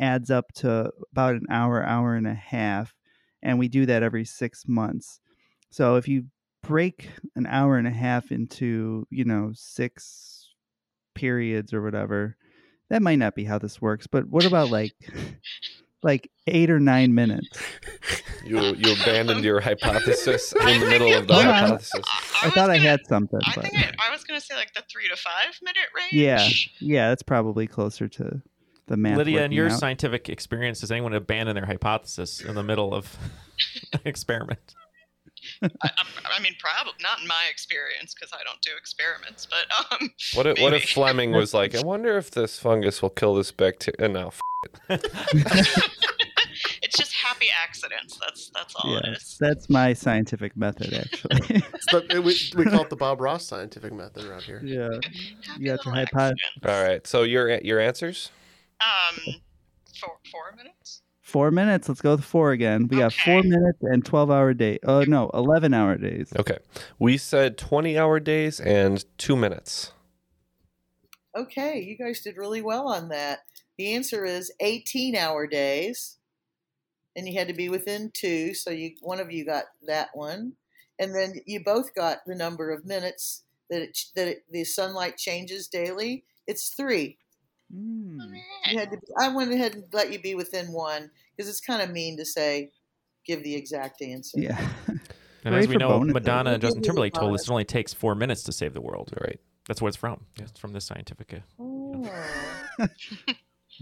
adds 0.00 0.30
up 0.30 0.52
to 0.52 0.90
about 1.12 1.34
an 1.34 1.46
hour, 1.50 1.84
hour 1.84 2.14
and 2.14 2.26
a 2.26 2.34
half. 2.34 2.94
And 3.42 3.58
we 3.58 3.68
do 3.68 3.86
that 3.86 4.02
every 4.02 4.24
six 4.24 4.66
months. 4.66 5.20
So 5.70 5.96
if 5.96 6.08
you 6.08 6.26
break 6.62 7.08
an 7.34 7.46
hour 7.46 7.76
and 7.76 7.86
a 7.86 7.92
half 7.92 8.30
into, 8.30 9.06
you 9.10 9.24
know, 9.24 9.52
six 9.54 10.50
periods 11.14 11.72
or 11.72 11.82
whatever, 11.82 12.36
that 12.92 13.00
might 13.00 13.16
not 13.16 13.34
be 13.34 13.44
how 13.44 13.58
this 13.58 13.80
works. 13.80 14.06
But 14.06 14.28
what 14.28 14.44
about 14.44 14.70
like 14.70 14.92
like 16.02 16.30
eight 16.46 16.68
or 16.68 16.78
nine 16.78 17.14
minutes? 17.14 17.48
You 18.44 18.60
you 18.60 18.92
abandoned 19.00 19.42
your 19.44 19.60
hypothesis 19.60 20.52
in 20.60 20.80
the 20.80 20.86
middle 20.86 21.14
of 21.14 21.26
the 21.26 21.32
Hold 21.32 21.46
hypothesis. 21.46 22.04
I 22.42 22.50
thought 22.50 22.68
I 22.68 22.76
had 22.76 23.00
something, 23.08 23.40
I 23.46 23.52
but 23.54 23.64
think 23.64 23.82
it, 23.82 23.94
I 24.06 24.12
was 24.12 24.24
going 24.24 24.38
to 24.38 24.44
say 24.44 24.54
like 24.56 24.74
the 24.74 24.82
three 24.92 25.08
to 25.08 25.16
five 25.16 25.58
minute 25.62 25.88
range. 25.96 26.12
yeah, 26.12 26.48
yeah, 26.80 27.08
that's 27.08 27.22
probably 27.22 27.66
closer 27.66 28.08
to 28.08 28.42
the 28.88 28.96
math. 28.98 29.16
Lydia, 29.16 29.44
in 29.44 29.52
your 29.52 29.70
out. 29.70 29.78
scientific 29.78 30.28
experience, 30.28 30.80
does 30.80 30.90
anyone 30.90 31.14
abandon 31.14 31.54
their 31.54 31.64
hypothesis 31.64 32.42
in 32.42 32.54
the 32.54 32.62
middle 32.62 32.92
of 32.92 33.16
an 33.94 34.00
experiment? 34.04 34.74
I 35.82 36.40
mean, 36.42 36.54
probably 36.58 36.92
not 37.02 37.20
in 37.20 37.26
my 37.26 37.44
experience 37.50 38.14
because 38.14 38.32
I 38.32 38.42
don't 38.44 38.60
do 38.62 38.70
experiments, 38.76 39.46
but 39.46 39.66
um. 39.92 40.10
What 40.34 40.46
if, 40.46 40.60
what 40.60 40.74
if. 40.74 40.82
Fleming 40.90 41.32
was 41.32 41.54
like, 41.54 41.74
I 41.74 41.82
wonder 41.82 42.16
if 42.18 42.30
this 42.30 42.58
fungus 42.58 43.00
will 43.02 43.10
kill 43.10 43.34
this 43.34 43.52
bacteria? 43.52 44.08
No, 44.08 44.28
f- 44.28 45.00
it's 46.82 46.96
just 46.96 47.12
happy 47.12 47.46
accidents. 47.62 48.18
That's 48.20 48.50
that's 48.54 48.74
all 48.76 48.96
it 48.96 49.02
yeah, 49.04 49.12
is. 49.14 49.36
that's 49.40 49.68
my 49.70 49.92
scientific 49.92 50.56
method 50.56 50.92
actually. 50.94 51.62
It's 51.74 51.86
the- 51.92 52.22
we, 52.22 52.64
we 52.64 52.70
call 52.70 52.82
it 52.82 52.90
the 52.90 52.96
Bob 52.96 53.20
Ross 53.20 53.44
scientific 53.46 53.92
method 53.92 54.24
around 54.24 54.42
here. 54.42 54.60
yeah, 54.64 54.88
you 55.58 55.66
got 55.66 55.84
your 55.84 55.94
hypothesis. 55.94 56.40
All 56.64 56.82
right. 56.82 57.06
So 57.06 57.22
your 57.22 57.58
your 57.60 57.80
answers? 57.80 58.30
Um, 58.80 59.34
four 60.00 60.16
four 60.30 60.54
minutes. 60.56 61.01
Four 61.32 61.50
minutes. 61.50 61.88
Let's 61.88 62.02
go 62.02 62.10
with 62.10 62.24
four 62.24 62.52
again. 62.52 62.88
We 62.88 62.98
got 62.98 63.14
four 63.14 63.42
minutes 63.42 63.78
and 63.80 64.04
twelve 64.04 64.30
hour 64.30 64.52
day. 64.52 64.78
Oh 64.84 65.02
no, 65.04 65.30
eleven 65.32 65.72
hour 65.72 65.96
days. 65.96 66.30
Okay. 66.38 66.58
We 66.98 67.16
said 67.16 67.56
20 67.56 67.96
hour 67.96 68.20
days 68.20 68.60
and 68.60 69.02
two 69.16 69.34
minutes. 69.34 69.92
Okay, 71.34 71.80
you 71.80 71.96
guys 71.96 72.20
did 72.20 72.36
really 72.36 72.60
well 72.60 72.86
on 72.86 73.08
that. 73.08 73.38
The 73.78 73.94
answer 73.94 74.26
is 74.26 74.52
18 74.60 75.16
hour 75.16 75.46
days. 75.46 76.18
And 77.16 77.26
you 77.26 77.38
had 77.38 77.48
to 77.48 77.54
be 77.54 77.70
within 77.70 78.10
two, 78.12 78.52
so 78.52 78.70
you 78.70 78.92
one 79.00 79.18
of 79.18 79.32
you 79.32 79.46
got 79.46 79.64
that 79.86 80.10
one. 80.12 80.52
And 80.98 81.14
then 81.14 81.36
you 81.46 81.64
both 81.64 81.94
got 81.94 82.18
the 82.26 82.34
number 82.34 82.70
of 82.70 82.84
minutes 82.84 83.44
that 83.70 83.80
it, 83.80 83.98
that 84.16 84.28
it, 84.28 84.44
the 84.50 84.64
sunlight 84.64 85.16
changes 85.16 85.66
daily. 85.66 86.24
It's 86.46 86.68
three. 86.68 87.16
Hmm. 87.74 88.20
You 88.70 88.78
had 88.78 88.90
to. 88.90 88.98
I 89.18 89.34
went 89.34 89.50
ahead 89.50 89.76
and 89.76 89.84
let 89.94 90.12
you 90.12 90.20
be 90.20 90.34
within 90.34 90.72
one 90.72 91.10
because 91.36 91.48
it's 91.48 91.60
kind 91.60 91.82
of 91.82 91.90
mean 91.90 92.16
to 92.18 92.24
say, 92.24 92.70
give 93.26 93.42
the 93.42 93.54
exact 93.54 94.02
answer. 94.02 94.38
Yeah. 94.40 94.58
And 95.44 95.54
Great 95.54 95.64
as 95.64 95.68
we 95.68 95.76
know, 95.76 95.88
bonuses. 95.88 96.14
Madonna 96.14 96.52
and 96.52 96.62
Justin 96.62 96.80
Give 96.80 96.82
me 96.82 96.86
Timberlake 96.88 97.14
told 97.14 97.34
us 97.34 97.48
it 97.48 97.50
only 97.50 97.64
takes 97.64 97.92
four 97.92 98.14
minutes 98.14 98.44
to 98.44 98.52
save 98.52 98.74
the 98.74 98.80
world. 98.80 99.12
Right. 99.20 99.40
That's 99.66 99.80
where 99.82 99.88
it's 99.88 99.96
from. 99.96 100.26
It's 100.38 100.58
from 100.58 100.72
the 100.72 100.80
scientific. 100.80 101.34
uh, 101.34 101.38
Oh. 101.60 102.08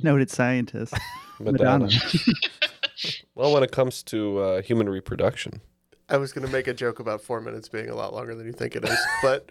Noted 0.02 0.30
scientist. 0.30 0.94
Madonna. 1.40 1.88
well, 3.34 3.52
when 3.52 3.62
it 3.62 3.72
comes 3.72 4.02
to 4.04 4.38
uh, 4.38 4.62
human 4.62 4.88
reproduction, 4.88 5.60
I 6.08 6.16
was 6.16 6.32
going 6.32 6.46
to 6.46 6.52
make 6.52 6.66
a 6.66 6.74
joke 6.74 6.98
about 7.00 7.22
four 7.22 7.40
minutes 7.40 7.68
being 7.68 7.88
a 7.90 7.94
lot 7.94 8.14
longer 8.14 8.34
than 8.34 8.46
you 8.46 8.52
think 8.52 8.76
it 8.76 8.84
is, 8.84 8.98
but 9.22 9.50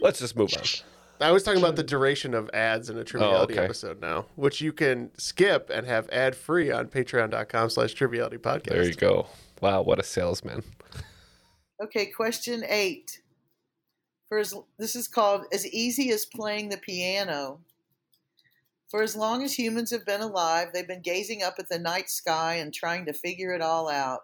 let's 0.00 0.18
just 0.18 0.36
move 0.36 0.50
on. 0.56 0.62
I 1.20 1.32
was 1.32 1.42
talking 1.42 1.60
about 1.60 1.76
the 1.76 1.82
duration 1.82 2.32
of 2.34 2.48
ads 2.54 2.88
in 2.88 2.96
a 2.96 3.04
Triviality 3.04 3.54
oh, 3.54 3.56
okay. 3.58 3.64
episode 3.64 4.00
now, 4.00 4.26
which 4.36 4.60
you 4.60 4.72
can 4.72 5.10
skip 5.18 5.68
and 5.68 5.86
have 5.86 6.08
ad 6.10 6.34
free 6.34 6.70
on 6.70 6.86
patreon.com 6.86 7.70
slash 7.70 7.92
triviality 7.92 8.38
podcast. 8.38 8.70
There 8.70 8.84
you 8.84 8.94
go. 8.94 9.26
Wow, 9.60 9.82
what 9.82 9.98
a 9.98 10.02
salesman. 10.02 10.62
Okay, 11.82 12.06
question 12.06 12.64
eight. 12.66 13.20
For 14.28 14.38
as, 14.38 14.54
this 14.78 14.96
is 14.96 15.08
called 15.08 15.44
as 15.52 15.66
easy 15.66 16.10
as 16.10 16.24
playing 16.24 16.68
the 16.68 16.78
piano. 16.78 17.60
For 18.88 19.02
as 19.02 19.14
long 19.14 19.42
as 19.42 19.58
humans 19.58 19.90
have 19.90 20.06
been 20.06 20.20
alive, 20.20 20.68
they've 20.72 20.86
been 20.86 21.02
gazing 21.02 21.42
up 21.42 21.54
at 21.58 21.68
the 21.68 21.78
night 21.78 22.10
sky 22.10 22.54
and 22.54 22.72
trying 22.72 23.06
to 23.06 23.12
figure 23.12 23.52
it 23.54 23.60
all 23.60 23.88
out. 23.88 24.20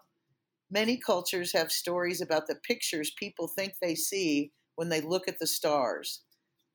Many 0.69 0.97
cultures 0.97 1.53
have 1.53 1.71
stories 1.71 2.21
about 2.21 2.47
the 2.47 2.55
pictures 2.55 3.13
people 3.17 3.47
think 3.47 3.73
they 3.81 3.95
see 3.95 4.51
when 4.75 4.89
they 4.89 5.01
look 5.01 5.27
at 5.27 5.39
the 5.39 5.47
stars. 5.47 6.21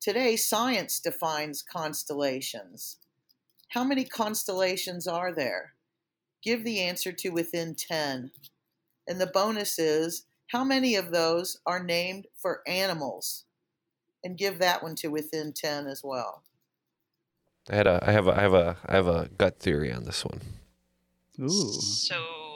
Today, 0.03 0.35
science 0.35 0.99
defines 0.99 1.61
constellations. 1.63 2.97
How 3.69 3.85
many 3.85 4.03
constellations 4.03 5.07
are 5.07 5.31
there? 5.31 5.75
Give 6.43 6.65
the 6.65 6.81
answer 6.81 7.13
to 7.13 7.29
within 7.29 7.73
10. 7.73 8.31
And 9.07 9.21
the 9.21 9.27
bonus 9.27 9.79
is 9.79 10.25
how 10.47 10.65
many 10.65 10.95
of 10.95 11.11
those 11.11 11.61
are 11.65 11.81
named 11.81 12.27
for 12.35 12.63
animals? 12.67 13.45
And 14.25 14.37
give 14.37 14.59
that 14.59 14.83
one 14.83 14.95
to 14.95 15.07
within 15.07 15.53
10 15.53 15.87
as 15.87 16.01
well. 16.03 16.43
I 17.71 17.75
had 17.75 17.87
a 17.87 18.03
I 18.05 18.11
have 18.11 18.27
a 18.27 18.33
I 18.33 18.41
have 18.41 18.53
a 18.53 18.77
I 18.85 18.95
have 18.95 19.07
a 19.07 19.29
gut 19.37 19.59
theory 19.61 19.89
on 19.93 20.03
this 20.03 20.25
one. 20.25 20.41
Ooh. 21.39 21.79
So 21.79 22.52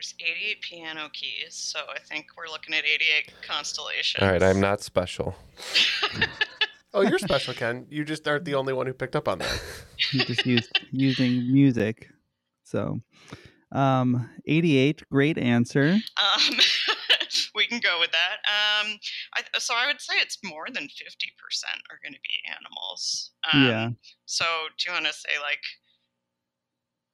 there's 0.00 0.14
88 0.18 0.60
piano 0.62 1.08
keys, 1.12 1.54
so 1.54 1.80
I 1.94 1.98
think 1.98 2.28
we're 2.34 2.50
looking 2.50 2.74
at 2.74 2.84
88 2.84 3.32
constellations. 3.46 4.22
All 4.22 4.30
right, 4.30 4.42
I'm 4.42 4.60
not 4.60 4.82
special. 4.82 5.34
Oh, 6.92 7.02
you're 7.02 7.20
special, 7.20 7.54
Ken. 7.54 7.86
You 7.88 8.04
just 8.04 8.26
aren't 8.26 8.44
the 8.44 8.56
only 8.56 8.72
one 8.72 8.84
who 8.84 8.92
picked 8.92 9.14
up 9.14 9.28
on 9.28 9.38
that. 9.38 9.62
He 10.10 10.24
just 10.24 10.44
used 10.44 10.76
using 10.90 11.52
music. 11.52 12.08
So, 12.64 12.98
um, 13.70 14.28
88, 14.44 15.08
great 15.08 15.38
answer. 15.38 15.90
Um, 16.16 16.56
we 17.54 17.68
can 17.68 17.78
go 17.78 18.00
with 18.00 18.10
that. 18.10 18.38
Um, 18.82 18.98
I, 19.36 19.42
so 19.60 19.72
I 19.76 19.86
would 19.86 20.00
say 20.00 20.14
it's 20.16 20.38
more 20.42 20.66
than 20.66 20.82
50% 20.82 20.88
are 20.88 22.00
going 22.02 22.12
to 22.12 22.18
be 22.24 22.50
animals. 22.58 23.30
Um, 23.52 23.68
Yeah. 23.68 23.90
So 24.26 24.44
do 24.76 24.90
you 24.90 24.92
want 24.92 25.06
to 25.06 25.12
say 25.12 25.38
like 25.40 25.62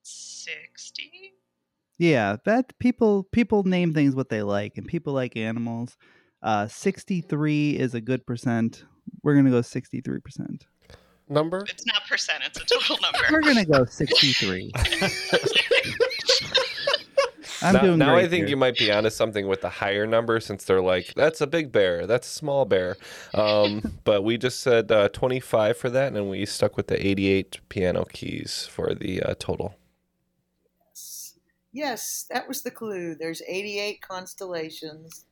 60? 0.04 1.34
Yeah, 1.98 2.36
that 2.44 2.78
people 2.78 3.24
people 3.32 3.64
name 3.64 3.94
things 3.94 4.14
what 4.14 4.28
they 4.28 4.42
like, 4.42 4.76
and 4.76 4.86
people 4.86 5.12
like 5.12 5.36
animals. 5.36 5.96
Uh, 6.42 6.68
63 6.68 7.76
is 7.78 7.94
a 7.94 8.00
good 8.00 8.26
percent. 8.26 8.84
We're 9.22 9.34
gonna 9.34 9.50
go 9.50 9.62
63 9.62 10.20
percent. 10.20 10.66
Number? 11.28 11.64
It's 11.68 11.86
not 11.86 12.02
percent, 12.08 12.42
it's 12.44 12.60
a 12.60 12.64
total 12.64 12.98
number. 13.02 13.18
We're 13.30 13.40
gonna 13.40 13.64
go 13.64 13.84
63. 13.88 14.72
I'm 17.62 17.74
now, 17.74 17.80
doing 17.80 17.98
now 17.98 18.12
great 18.12 18.26
I 18.26 18.28
think 18.28 18.42
here. 18.42 18.48
you 18.48 18.56
might 18.56 18.76
be 18.76 18.92
onto 18.92 19.10
something 19.10 19.48
with 19.48 19.62
the 19.62 19.68
higher 19.68 20.06
number 20.06 20.40
since 20.40 20.64
they're 20.64 20.82
like, 20.82 21.14
that's 21.14 21.40
a 21.40 21.46
big 21.46 21.72
bear, 21.72 22.06
that's 22.06 22.28
a 22.28 22.30
small 22.30 22.64
bear. 22.64 22.96
Um, 23.34 23.98
but 24.04 24.22
we 24.22 24.36
just 24.36 24.60
said 24.60 24.92
uh, 24.92 25.08
25 25.08 25.76
for 25.76 25.90
that, 25.90 26.12
and 26.12 26.28
we 26.28 26.44
stuck 26.46 26.76
with 26.76 26.88
the 26.88 27.06
88 27.06 27.60
piano 27.68 28.04
keys 28.12 28.68
for 28.70 28.94
the 28.94 29.22
uh, 29.22 29.34
total. 29.38 29.74
Yes, 31.76 32.24
that 32.30 32.48
was 32.48 32.62
the 32.62 32.70
clue. 32.70 33.14
There's 33.14 33.42
88 33.46 34.00
constellations, 34.00 35.26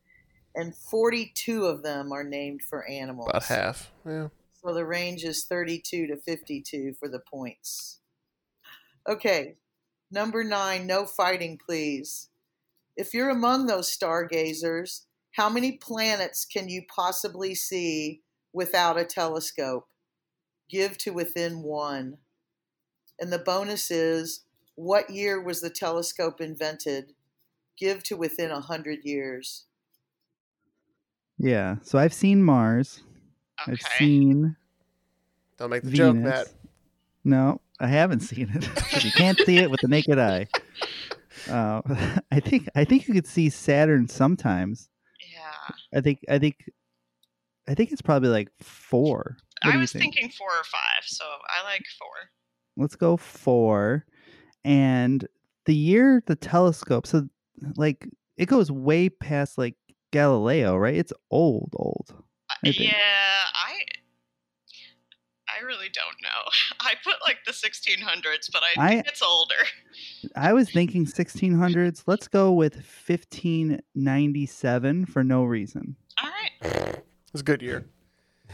and 0.55 0.77
42 0.77 1.65
of 1.65 1.83
them 1.83 2.13
are 2.13 2.23
named 2.23 2.61
for 2.61 2.87
animals. 2.87 3.31
About 3.31 3.45
half. 3.45 3.91
Yeah. 4.07 4.29
So 4.63 4.75
the 4.75 4.85
range 4.85 5.25
is 5.25 5.47
32 5.47 6.07
to 6.09 6.19
52 6.19 6.97
for 7.01 7.09
the 7.09 7.21
points. 7.21 8.01
Okay, 9.09 9.57
number 10.11 10.45
nine, 10.45 10.87
no 10.87 11.07
fighting, 11.07 11.59
please. 11.67 12.29
If 12.95 13.15
you're 13.15 13.31
among 13.31 13.65
those 13.65 13.91
stargazers, 13.91 15.07
how 15.33 15.49
many 15.49 15.73
planets 15.73 16.45
can 16.45 16.69
you 16.69 16.83
possibly 16.95 17.55
see 17.55 18.21
without 18.53 18.99
a 18.99 19.07
telescope? 19.07 19.89
Give 20.69 20.99
to 20.99 21.11
within 21.13 21.63
one. 21.63 22.19
And 23.19 23.33
the 23.33 23.39
bonus 23.39 23.91
is 23.91 24.44
what 24.77 25.11
year 25.11 25.41
was 25.41 25.61
the 25.61 25.71
telescope 25.71 26.41
invented? 26.41 27.13
Give 27.79 28.03
to 28.05 28.17
within 28.17 28.51
a 28.51 28.61
hundred 28.61 29.01
years. 29.05 29.65
Yeah, 31.39 31.77
so 31.83 31.99
I've 31.99 32.15
seen 32.15 32.43
Mars. 32.43 33.03
I've 33.67 33.83
seen. 33.99 34.57
Don't 35.59 35.71
make 35.71 35.83
the 35.83 35.91
Venus. 35.91 35.99
joke, 35.99 36.17
Matt. 36.17 36.53
No, 37.25 37.61
I 37.81 37.89
haven't 37.89 38.21
seen 38.21 38.51
it. 38.55 39.05
you 39.05 39.11
can't 39.13 39.39
see 39.39 39.59
it 39.59 39.71
with 39.71 39.81
the 39.81 39.89
naked 39.89 40.19
eye. 40.19 40.49
Uh, 41.51 41.83
I 42.31 42.41
think 42.41 42.69
I 42.75 42.85
think 42.85 43.07
you 43.07 43.13
could 43.13 43.27
see 43.27 43.51
Saturn 43.51 44.09
sometimes. 44.09 44.89
Yeah. 45.21 45.75
I 45.99 46.01
think 46.01 46.21
I 46.29 46.39
think 46.39 46.71
I 47.69 47.75
think 47.75 47.93
it's 47.93 48.01
probably 48.01 48.31
like 48.31 48.49
four. 48.63 49.37
What 49.63 49.75
I 49.75 49.77
was 49.77 49.93
think? 49.93 50.05
thinking 50.05 50.31
four 50.31 50.49
or 50.49 50.65
five, 50.65 51.05
so 51.05 51.25
I 51.25 51.65
like 51.65 51.85
four. 51.99 52.31
Let's 52.77 52.97
go 52.97 53.17
four. 53.17 54.07
And 54.65 55.27
the 55.67 55.75
year 55.75 56.23
the 56.27 56.37
telescope, 56.37 57.07
so 57.07 57.29
like 57.77 58.07
it 58.37 58.47
goes 58.47 58.71
way 58.71 59.09
past 59.09 59.57
like 59.59 59.75
Galileo, 60.11 60.77
right? 60.77 60.95
It's 60.97 61.13
old, 61.31 61.73
old. 61.77 62.15
I. 62.51 62.57
Yeah, 62.69 62.93
I 62.93 63.81
I 65.49 65.61
really 65.65 65.89
don't 65.93 66.21
know. 66.23 66.51
I 66.81 66.95
put 67.05 67.17
like 67.23 67.39
the 67.47 67.53
1600s, 67.53 68.51
but 68.53 68.63
I 68.63 68.75
think 68.91 69.07
I- 69.07 69.09
it's 69.09 69.23
older. 69.23 69.55
I 70.37 70.53
was 70.53 70.71
thinking 70.71 71.07
1600s. 71.07 72.05
Let's 72.07 72.29
go 72.29 72.53
with 72.53 72.75
1597 72.77 75.07
for 75.07 75.25
no 75.25 75.45
reason. 75.45 75.97
All 76.23 76.31
right. 76.31 76.51
It's 77.33 77.41
a 77.41 77.45
good 77.45 77.63
year. 77.63 77.85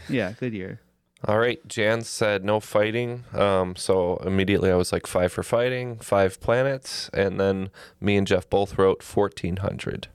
Yeah, 0.09 0.31
good 0.33 0.53
year. 0.53 0.79
All 1.25 1.37
right, 1.37 1.65
Jan 1.67 2.01
said 2.01 2.43
no 2.43 2.59
fighting. 2.59 3.25
Um, 3.33 3.75
so 3.75 4.17
immediately 4.25 4.71
I 4.71 4.75
was 4.75 4.91
like 4.91 5.05
five 5.05 5.31
for 5.31 5.43
fighting, 5.43 5.97
five 5.99 6.39
planets, 6.41 7.09
and 7.13 7.39
then 7.39 7.69
me 7.99 8.17
and 8.17 8.25
Jeff 8.25 8.49
both 8.49 8.77
wrote 8.77 9.03
1400. 9.03 10.07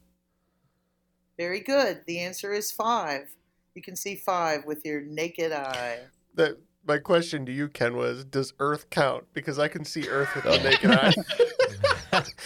Very 1.38 1.61
good. 1.61 2.03
The 2.07 2.19
answer 2.21 2.53
is 2.53 2.73
five. 2.73 3.29
You 3.75 3.83
can 3.83 3.95
see 3.95 4.16
five 4.16 4.64
with 4.64 4.85
your 4.85 5.01
naked 5.01 5.53
eye. 5.53 5.99
That 6.35 6.59
my 6.87 6.99
question 6.99 7.47
to 7.47 7.53
you, 7.53 7.69
Ken, 7.69 7.97
was: 7.97 8.25
Does 8.25 8.53
Earth 8.59 8.90
count? 8.90 9.27
Because 9.33 9.59
I 9.59 9.69
can 9.69 9.85
see 9.85 10.09
Earth 10.09 10.35
with 10.35 10.45
the 10.45 10.59
naked 10.59 10.90
eye. 10.90 11.14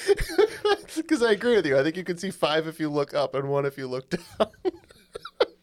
Because 0.96 1.22
I 1.22 1.32
agree 1.32 1.56
with 1.56 1.66
you. 1.66 1.78
I 1.78 1.82
think 1.82 1.96
you 1.96 2.04
can 2.04 2.18
see 2.18 2.30
five 2.30 2.66
if 2.66 2.80
you 2.80 2.88
look 2.88 3.14
up 3.14 3.34
and 3.34 3.48
one 3.48 3.64
if 3.64 3.78
you 3.78 3.86
look 3.86 4.10
down. 4.10 4.50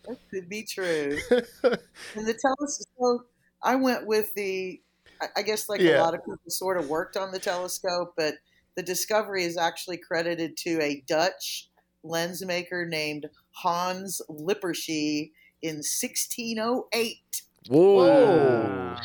That 0.08 0.18
could 0.32 0.48
be 0.50 0.64
true. 0.64 1.18
and 1.32 2.26
the 2.28 2.34
telescope, 2.40 3.30
I 3.64 3.76
went 3.76 4.06
with 4.08 4.34
the, 4.36 4.82
I- 5.22 5.28
I 5.38 5.42
guess 5.42 5.68
like 5.70 5.82
a 5.82 5.98
lot 6.00 6.14
of 6.14 6.22
people 6.22 6.38
sort 6.48 6.78
of 6.78 6.90
worked 6.90 7.18
on 7.18 7.32
the 7.32 7.40
telescope, 7.40 8.14
but 8.16 8.36
the 8.76 8.84
discovery 8.84 9.44
is 9.44 9.58
actually 9.58 9.98
credited 9.98 10.56
to 10.58 10.80
a 10.82 11.04
Dutch 11.08 11.70
lens 12.04 12.46
maker 12.46 12.86
named 12.86 13.28
Hans 13.52 14.22
Lippershey 14.30 15.32
in 15.62 15.78
1608. 15.78 17.42
Whoa. 17.70 18.96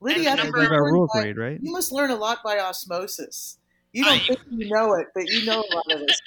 Lydia, 0.00 0.28
I 0.28 0.32
And 0.32 0.40
think 0.40 0.54
you 0.56 0.62
Like 0.62 0.70
our 0.70 0.84
rule 0.92 1.08
by- 1.12 1.22
grade, 1.22 1.36
right? 1.38 1.58
You 1.60 1.72
must 1.72 1.92
learn 1.92 2.10
a 2.10 2.16
lot 2.16 2.38
by 2.44 2.58
osmosis. 2.58 3.58
You 3.92 4.04
don't 4.04 4.14
I- 4.14 4.18
think 4.26 4.38
you 4.50 4.68
know 4.70 4.94
it, 4.94 5.08
but 5.14 5.28
you 5.28 5.44
know 5.44 5.60
a 5.70 5.74
lot 5.74 5.92
of 5.92 6.00
this. 6.06 6.20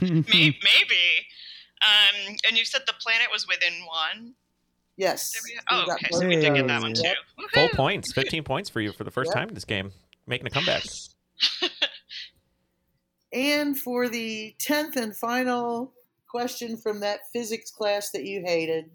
Maybe. 0.02 0.56
Maybe. 2.12 2.28
Um, 2.28 2.36
and 2.48 2.58
you 2.58 2.64
said 2.64 2.82
the 2.86 2.94
planet 3.00 3.28
was 3.32 3.46
within 3.46 3.72
one. 3.86 4.34
Yes. 4.96 5.32
There 5.32 5.42
we 5.44 5.54
go. 5.54 5.76
You 5.76 5.84
Oh, 5.88 5.94
okay. 5.94 6.08
So 6.12 6.26
we 6.26 6.36
did 6.36 6.54
get 6.54 6.66
that 6.68 6.82
one 6.82 6.94
too. 6.94 7.02
Yep. 7.02 7.16
Full 7.52 7.68
points, 7.70 8.12
15 8.12 8.44
points 8.44 8.70
for 8.70 8.80
you 8.80 8.92
for 8.92 9.04
the 9.04 9.10
first 9.10 9.28
Yep. 9.30 9.34
time 9.36 9.48
in 9.48 9.54
this 9.54 9.64
game, 9.64 9.92
making 10.26 10.46
a 10.46 10.50
comeback. 10.50 10.84
And 13.32 13.76
for 13.76 14.08
the 14.08 14.54
10th 14.60 14.94
and 14.94 15.16
final 15.16 15.92
question 16.30 16.76
from 16.76 17.00
that 17.00 17.20
physics 17.32 17.70
class 17.70 18.10
that 18.12 18.24
you 18.24 18.42
hated, 18.46 18.90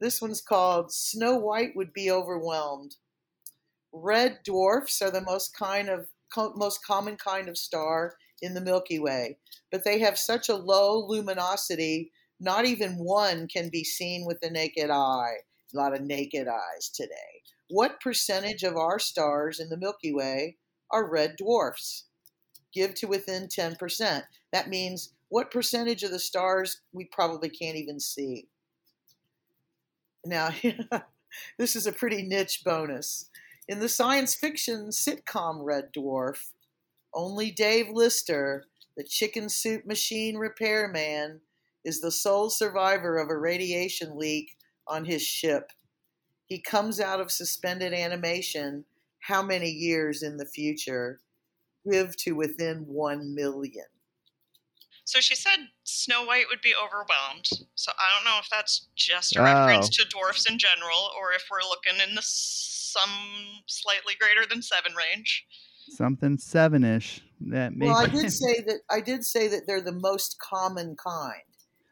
this 0.00 0.22
one's 0.22 0.40
called 0.40 0.92
Snow 0.92 1.36
White 1.36 1.74
Would 1.74 1.92
Be 1.92 2.10
Overwhelmed. 2.12 2.94
Red 3.92 4.38
dwarfs 4.44 5.02
are 5.02 5.10
the 5.10 5.20
most 5.20 5.52
kind 5.56 5.88
of 5.88 6.06
co- 6.32 6.52
most 6.54 6.84
common 6.84 7.16
kind 7.16 7.48
of 7.48 7.58
star 7.58 8.14
in 8.42 8.54
the 8.54 8.60
Milky 8.60 8.98
Way, 8.98 9.38
but 9.70 9.84
they 9.84 9.98
have 10.00 10.18
such 10.18 10.48
a 10.48 10.56
low 10.56 11.06
luminosity, 11.06 12.12
not 12.38 12.64
even 12.64 12.96
one 12.96 13.48
can 13.48 13.68
be 13.68 13.84
seen 13.84 14.24
with 14.26 14.40
the 14.40 14.50
naked 14.50 14.90
eye. 14.90 15.36
A 15.72 15.76
lot 15.76 15.94
of 15.94 16.02
naked 16.02 16.48
eyes 16.48 16.88
today. 16.88 17.42
What 17.68 18.00
percentage 18.00 18.64
of 18.64 18.76
our 18.76 18.98
stars 18.98 19.60
in 19.60 19.68
the 19.68 19.76
Milky 19.76 20.12
Way 20.12 20.56
are 20.90 21.08
red 21.08 21.36
dwarfs? 21.36 22.06
give 22.72 22.94
to 22.94 23.06
within 23.06 23.48
10%. 23.48 24.22
That 24.52 24.68
means 24.68 25.12
what 25.28 25.50
percentage 25.50 26.02
of 26.02 26.10
the 26.10 26.18
stars 26.18 26.80
we 26.92 27.04
probably 27.04 27.48
can't 27.48 27.76
even 27.76 28.00
see. 28.00 28.48
Now, 30.24 30.50
this 31.58 31.76
is 31.76 31.86
a 31.86 31.92
pretty 31.92 32.22
niche 32.22 32.62
bonus. 32.64 33.30
In 33.68 33.80
the 33.80 33.88
science 33.88 34.34
fiction 34.34 34.88
sitcom 34.88 35.60
Red 35.62 35.92
Dwarf, 35.96 36.50
only 37.12 37.50
Dave 37.50 37.88
Lister, 37.90 38.64
the 38.96 39.04
chicken 39.04 39.48
soup 39.48 39.86
machine 39.86 40.36
repairman, 40.36 41.40
is 41.84 42.00
the 42.00 42.10
sole 42.10 42.50
survivor 42.50 43.18
of 43.18 43.30
a 43.30 43.36
radiation 43.36 44.16
leak 44.18 44.56
on 44.86 45.04
his 45.04 45.22
ship. 45.22 45.72
He 46.46 46.60
comes 46.60 47.00
out 47.00 47.20
of 47.20 47.30
suspended 47.32 47.92
animation 47.94 48.84
how 49.20 49.42
many 49.42 49.70
years 49.70 50.22
in 50.22 50.36
the 50.38 50.46
future? 50.46 51.20
Give 51.90 52.16
to 52.18 52.32
within 52.32 52.86
1 52.86 53.34
million. 53.34 53.86
So 55.04 55.20
she 55.20 55.34
said 55.34 55.68
Snow 55.84 56.24
White 56.24 56.46
would 56.48 56.60
be 56.60 56.74
overwhelmed. 56.74 57.48
So 57.74 57.92
I 57.98 58.14
don't 58.14 58.24
know 58.24 58.38
if 58.40 58.48
that's 58.50 58.88
just 58.94 59.34
a 59.36 59.40
Oh. 59.40 59.44
reference 59.44 59.88
to 59.96 60.04
dwarfs 60.04 60.46
in 60.48 60.58
general, 60.58 61.10
or 61.16 61.32
if 61.32 61.48
we're 61.50 61.62
looking 61.62 61.98
in 62.00 62.14
the 62.14 62.22
some 62.22 63.62
slightly 63.66 64.14
greater 64.14 64.46
than 64.46 64.62
seven 64.62 64.94
range. 64.94 65.46
Something 65.90 66.38
seven 66.38 66.84
ish. 66.84 67.20
That 67.40 67.74
may 67.74 67.86
Well, 67.86 67.96
I 67.96 68.06
did 68.06 68.30
say 68.32 68.60
that 68.66 68.80
I 68.90 69.00
did 69.00 69.24
say 69.24 69.48
that 69.48 69.62
they're 69.66 69.80
the 69.80 69.92
most 69.92 70.36
common 70.40 70.96
kind. 70.96 71.42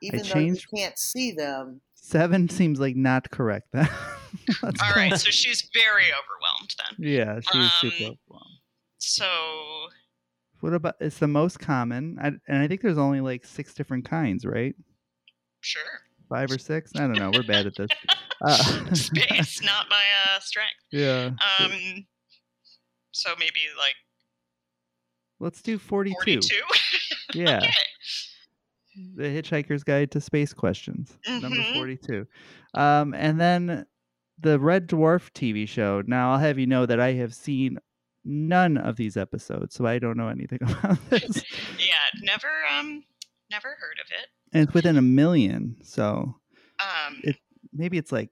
Even 0.00 0.22
though 0.22 0.38
you 0.38 0.56
can't 0.74 0.96
see 0.98 1.32
them. 1.32 1.80
seven 1.94 2.48
seems 2.48 2.78
like 2.78 2.94
not 2.96 3.30
correct. 3.30 3.66
Let's 3.72 3.90
All 4.62 4.70
go- 4.72 4.94
right, 4.94 5.16
so 5.18 5.30
she's 5.30 5.68
very 5.74 6.04
overwhelmed 6.04 6.74
then. 6.78 7.04
Yeah, 7.10 7.40
she 7.40 7.58
was 7.58 7.72
super 7.80 7.94
Um, 8.04 8.16
overwhelmed. 8.28 8.58
So 8.98 9.88
What 10.60 10.74
about 10.74 10.94
it's 11.00 11.18
the 11.18 11.26
most 11.28 11.58
common, 11.58 12.16
I, 12.20 12.28
and 12.46 12.62
I 12.62 12.68
think 12.68 12.82
there's 12.82 12.98
only 12.98 13.20
like 13.20 13.44
six 13.44 13.74
different 13.74 14.04
kinds, 14.08 14.44
right? 14.46 14.74
sure, 15.60 15.82
Five 16.28 16.52
or 16.52 16.58
six? 16.58 16.92
I 16.94 17.00
don't 17.00 17.18
know. 17.18 17.30
We're 17.32 17.42
bad 17.42 17.66
at 17.66 17.74
this. 17.76 17.88
Uh, 18.40 18.94
space, 18.94 19.60
not 19.64 19.86
my 19.90 20.04
uh, 20.30 20.38
strength. 20.38 20.70
yeah. 20.92 21.30
Um, 21.58 22.06
so 23.18 23.34
maybe 23.38 23.60
like 23.76 23.94
Let's 25.40 25.62
do 25.62 25.78
42. 25.78 26.14
forty-two. 26.16 26.62
Yeah. 27.34 27.58
okay. 27.58 27.70
The 29.16 29.22
Hitchhiker's 29.24 29.84
Guide 29.84 30.10
to 30.12 30.20
Space 30.20 30.52
Questions, 30.52 31.16
number 31.28 31.48
Mhm. 31.56 31.74
42. 31.74 32.26
Um, 32.74 33.14
and 33.14 33.38
then 33.40 33.86
the 34.40 34.58
Red 34.58 34.88
Dwarf 34.88 35.30
TV 35.34 35.68
show. 35.68 36.02
Now, 36.06 36.32
I'll 36.32 36.38
have 36.38 36.58
you 36.58 36.66
know 36.66 36.86
that 36.86 36.98
I 36.98 37.12
have 37.12 37.34
seen 37.34 37.78
none 38.24 38.76
of 38.76 38.96
these 38.96 39.16
episodes, 39.16 39.74
so 39.76 39.86
I 39.86 39.98
don't 40.00 40.16
know 40.16 40.28
anything 40.28 40.58
about 40.62 40.98
this. 41.10 41.44
Yeah, 41.78 41.94
never 42.22 42.48
um, 42.76 43.04
never 43.50 43.68
heard 43.68 43.98
of 44.04 44.10
it. 44.10 44.28
and 44.52 44.64
it's 44.64 44.74
within 44.74 44.96
a 44.96 45.02
million, 45.02 45.76
so 45.82 46.34
Um, 46.80 47.20
it 47.22 47.36
maybe 47.72 47.98
it's 47.98 48.10
like 48.10 48.30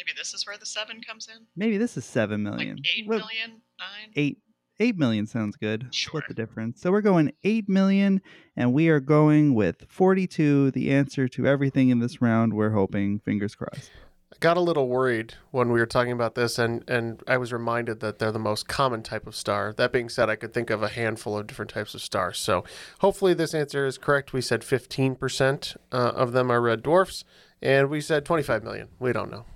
maybe 0.00 0.16
this 0.16 0.32
is 0.34 0.46
where 0.46 0.56
the 0.56 0.66
seven 0.66 1.00
comes 1.02 1.28
in. 1.28 1.44
maybe 1.56 1.76
this 1.76 1.96
is 1.96 2.04
seven 2.04 2.44
Like 2.44 2.68
eight 2.96 3.06
What- 3.06 3.18
million, 3.18 3.60
nine. 3.78 4.12
Eight 4.16 4.38
eight 4.78 4.96
million 4.96 5.26
sounds 5.26 5.56
good. 5.56 5.88
Sure. 5.90 6.08
Split 6.22 6.24
the 6.28 6.34
difference. 6.34 6.80
So 6.80 6.90
we're 6.90 7.02
going 7.02 7.32
eight 7.44 7.68
million, 7.68 8.22
and 8.56 8.72
we 8.72 8.88
are 8.88 9.00
going 9.00 9.54
with 9.54 9.84
forty-two. 9.90 10.70
The 10.70 10.90
answer 10.90 11.28
to 11.28 11.46
everything 11.46 11.90
in 11.90 11.98
this 11.98 12.22
round. 12.22 12.54
We're 12.54 12.70
hoping. 12.70 13.18
Fingers 13.20 13.54
crossed. 13.54 13.90
I 14.32 14.36
got 14.38 14.56
a 14.56 14.60
little 14.60 14.88
worried 14.88 15.34
when 15.50 15.70
we 15.72 15.80
were 15.80 15.86
talking 15.86 16.12
about 16.12 16.34
this, 16.36 16.56
and, 16.56 16.88
and 16.88 17.20
I 17.26 17.36
was 17.36 17.52
reminded 17.52 17.98
that 18.00 18.20
they're 18.20 18.30
the 18.32 18.38
most 18.38 18.68
common 18.68 19.02
type 19.02 19.26
of 19.26 19.34
star. 19.34 19.72
That 19.76 19.92
being 19.92 20.08
said, 20.08 20.30
I 20.30 20.36
could 20.36 20.54
think 20.54 20.70
of 20.70 20.84
a 20.84 20.88
handful 20.88 21.36
of 21.36 21.48
different 21.48 21.72
types 21.72 21.94
of 21.96 22.00
stars. 22.00 22.38
So 22.38 22.62
hopefully 23.00 23.34
this 23.34 23.54
answer 23.54 23.86
is 23.86 23.98
correct. 23.98 24.32
We 24.32 24.40
said 24.40 24.60
15% 24.62 25.76
uh, 25.90 25.96
of 25.96 26.30
them 26.32 26.48
are 26.50 26.60
red 26.60 26.82
dwarfs, 26.84 27.24
and 27.60 27.90
we 27.90 28.00
said 28.00 28.24
25 28.24 28.62
million. 28.62 28.88
We 29.00 29.12
don't 29.12 29.32
know. 29.32 29.46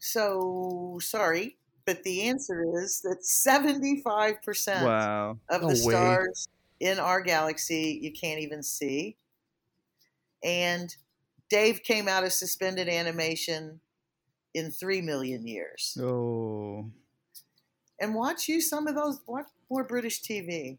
So 0.00 0.98
sorry, 1.02 1.56
but 1.84 2.02
the 2.02 2.22
answer 2.28 2.64
is 2.82 3.00
that 3.02 3.22
75% 3.22 4.84
Wow. 4.84 5.38
of 5.48 5.62
No 5.62 5.68
the 5.68 5.86
way. 5.86 5.92
stars 5.92 6.48
in 6.80 6.98
our 6.98 7.20
galaxy 7.20 7.98
you 8.02 8.10
can't 8.12 8.40
even 8.40 8.62
see. 8.62 9.16
And 10.42 10.94
Dave 11.50 11.82
came 11.82 12.08
out 12.08 12.24
of 12.24 12.32
suspended 12.32 12.88
animation 12.88 13.80
in 14.54 14.70
3 14.70 15.02
million 15.02 15.46
years. 15.46 15.96
Oh. 16.00 16.90
And 18.00 18.14
watch 18.14 18.48
you 18.48 18.60
some 18.62 18.86
of 18.86 18.94
those, 18.94 19.20
watch 19.26 19.46
more 19.70 19.84
British 19.84 20.22
TV. 20.22 20.78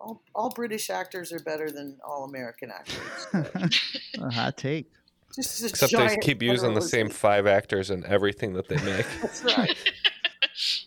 All, 0.00 0.22
all 0.34 0.48
British 0.50 0.88
actors 0.88 1.32
are 1.32 1.38
better 1.40 1.70
than 1.70 1.98
all 2.02 2.24
American 2.24 2.70
actors. 2.70 3.78
a 4.18 4.30
hot 4.30 4.56
take. 4.56 4.90
Just 5.34 5.64
Except 5.64 5.92
they 5.92 6.16
keep 6.18 6.42
using 6.42 6.74
the 6.74 6.82
same 6.82 7.08
five 7.08 7.46
actors 7.46 7.90
in 7.90 8.04
everything 8.04 8.52
that 8.54 8.68
they 8.68 8.76
make. 8.76 9.06
That's 9.22 9.44
right. 9.56 9.76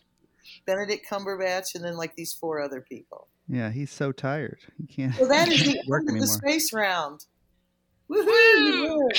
Benedict 0.66 1.06
Cumberbatch 1.10 1.76
and 1.76 1.84
then 1.84 1.96
like 1.96 2.16
these 2.16 2.34
four 2.34 2.62
other 2.62 2.82
people. 2.82 3.28
Yeah, 3.48 3.70
he's 3.72 3.92
so 3.92 4.12
tired. 4.12 4.60
He 4.78 4.88
can't. 4.88 5.14
So 5.16 5.28
that 5.28 5.48
is 5.48 5.62
he 5.62 5.74
the 5.74 5.84
work 5.88 6.04
end 6.08 6.18
of 6.18 6.22
the 6.22 6.28
space 6.28 6.74
round. 6.74 7.26
Woohoo! 8.10 8.26
you 8.28 9.00
win. 9.00 9.10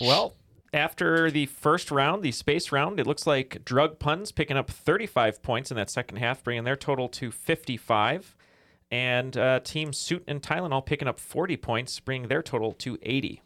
Well, 0.00 0.34
after 0.72 1.30
the 1.30 1.46
first 1.46 1.90
round, 1.90 2.22
the 2.22 2.32
space 2.32 2.72
round, 2.72 2.98
it 2.98 3.06
looks 3.06 3.26
like 3.26 3.62
Drug 3.64 3.98
Puns 3.98 4.32
picking 4.32 4.56
up 4.56 4.70
35 4.70 5.42
points 5.42 5.70
in 5.70 5.76
that 5.76 5.90
second 5.90 6.16
half, 6.16 6.42
bringing 6.42 6.64
their 6.64 6.76
total 6.76 7.08
to 7.10 7.30
55. 7.30 8.34
And 8.90 9.36
uh, 9.36 9.60
Team 9.60 9.92
Suit 9.92 10.24
and 10.26 10.42
Tylenol 10.42 10.84
picking 10.84 11.08
up 11.08 11.18
40 11.18 11.56
points, 11.58 12.00
bringing 12.00 12.28
their 12.28 12.42
total 12.42 12.72
to 12.72 12.98
80. 13.02 13.42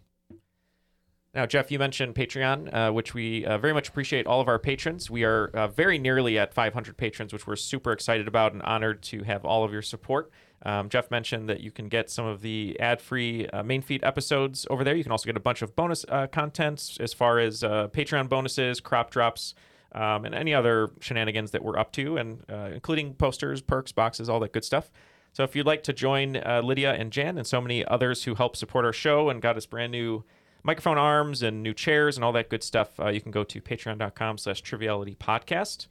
Now, 1.37 1.45
Jeff, 1.45 1.71
you 1.71 1.79
mentioned 1.79 2.15
Patreon, 2.15 2.73
uh, 2.73 2.93
which 2.95 3.13
we 3.13 3.45
uh, 3.45 3.59
very 3.59 3.75
much 3.75 3.91
appreciate 3.91 4.27
all 4.27 4.41
of 4.41 4.49
our 4.49 4.59
patrons. 4.59 5.11
We 5.11 5.23
are 5.25 5.49
uh, 5.49 5.69
very 5.69 5.99
nearly 5.99 6.39
at 6.39 6.55
500 6.55 6.97
patrons, 6.97 7.31
which 7.31 7.47
we're 7.47 7.57
super 7.57 7.93
excited 7.93 8.27
about 8.27 8.55
and 8.55 8.63
honored 8.63 9.03
to 9.03 9.23
have 9.25 9.45
all 9.45 9.63
of 9.63 9.71
your 9.71 9.83
support. 9.83 10.31
Um, 10.63 10.89
Jeff 10.89 11.11
mentioned 11.11 11.51
that 11.51 11.61
you 11.61 11.71
can 11.71 11.91
get 11.91 12.09
some 12.09 12.25
of 12.25 12.41
the 12.41 12.81
ad-free 12.81 13.49
uh, 13.49 13.63
main 13.63 13.83
feed 13.83 14.03
episodes 14.03 14.67
over 14.71 14.83
there. 14.83 14.95
You 14.95 15.03
can 15.03 15.13
also 15.13 15.27
get 15.27 15.37
a 15.37 15.41
bunch 15.41 15.61
of 15.61 15.77
bonus 15.77 16.07
uh, 16.09 16.27
contents 16.27 16.97
as 17.01 17.13
far 17.13 17.39
as 17.39 17.63
uh, 17.63 17.89
Patreon 17.89 18.31
bonuses, 18.31 18.81
crop 18.81 19.11
drops, 19.11 19.55
um, 19.93 20.25
and 20.25 20.35
any 20.35 20.55
other 20.55 20.91
shenanigans 21.01 21.51
that 21.51 21.63
we're 21.63 21.79
up 21.79 21.93
to, 21.93 22.17
and 22.17 22.45
including 22.73 23.13
posters, 23.13 23.61
perks, 23.61 23.93
boxes, 23.93 24.31
all 24.31 24.41
that 24.41 24.55
good 24.55 24.65
stuff. 24.65 24.91
So 25.35 25.45
if 25.45 25.55
you'd 25.55 25.67
like 25.67 25.83
to 25.83 25.93
join 25.93 26.41
Lydia 26.65 26.95
and 26.95 27.13
Jan 27.13 27.37
and 27.37 27.47
so 27.47 27.61
many 27.61 27.85
others 27.85 28.25
who 28.25 28.37
help 28.37 28.57
support 28.57 28.87
our 28.87 28.93
show 28.95 29.29
and 29.29 29.43
got 29.43 29.59
us 29.59 29.67
brand 29.67 29.93
new 29.93 30.25
microphone 30.67 30.99
arms 30.99 31.45
and 31.45 31.63
new 31.63 31.73
chairs 31.73 32.17
and 32.17 32.25
all 32.25 32.33
that 32.33 32.51
good 32.51 32.63
stuff, 32.63 32.99
uh, 32.99 33.07
you 33.07 33.21
can 33.21 33.31
go 33.31 33.45
to 33.45 33.61
patreon.com 33.61 34.37
slash 34.37 34.61
triviality 34.61 35.15
podcast. 35.15 35.87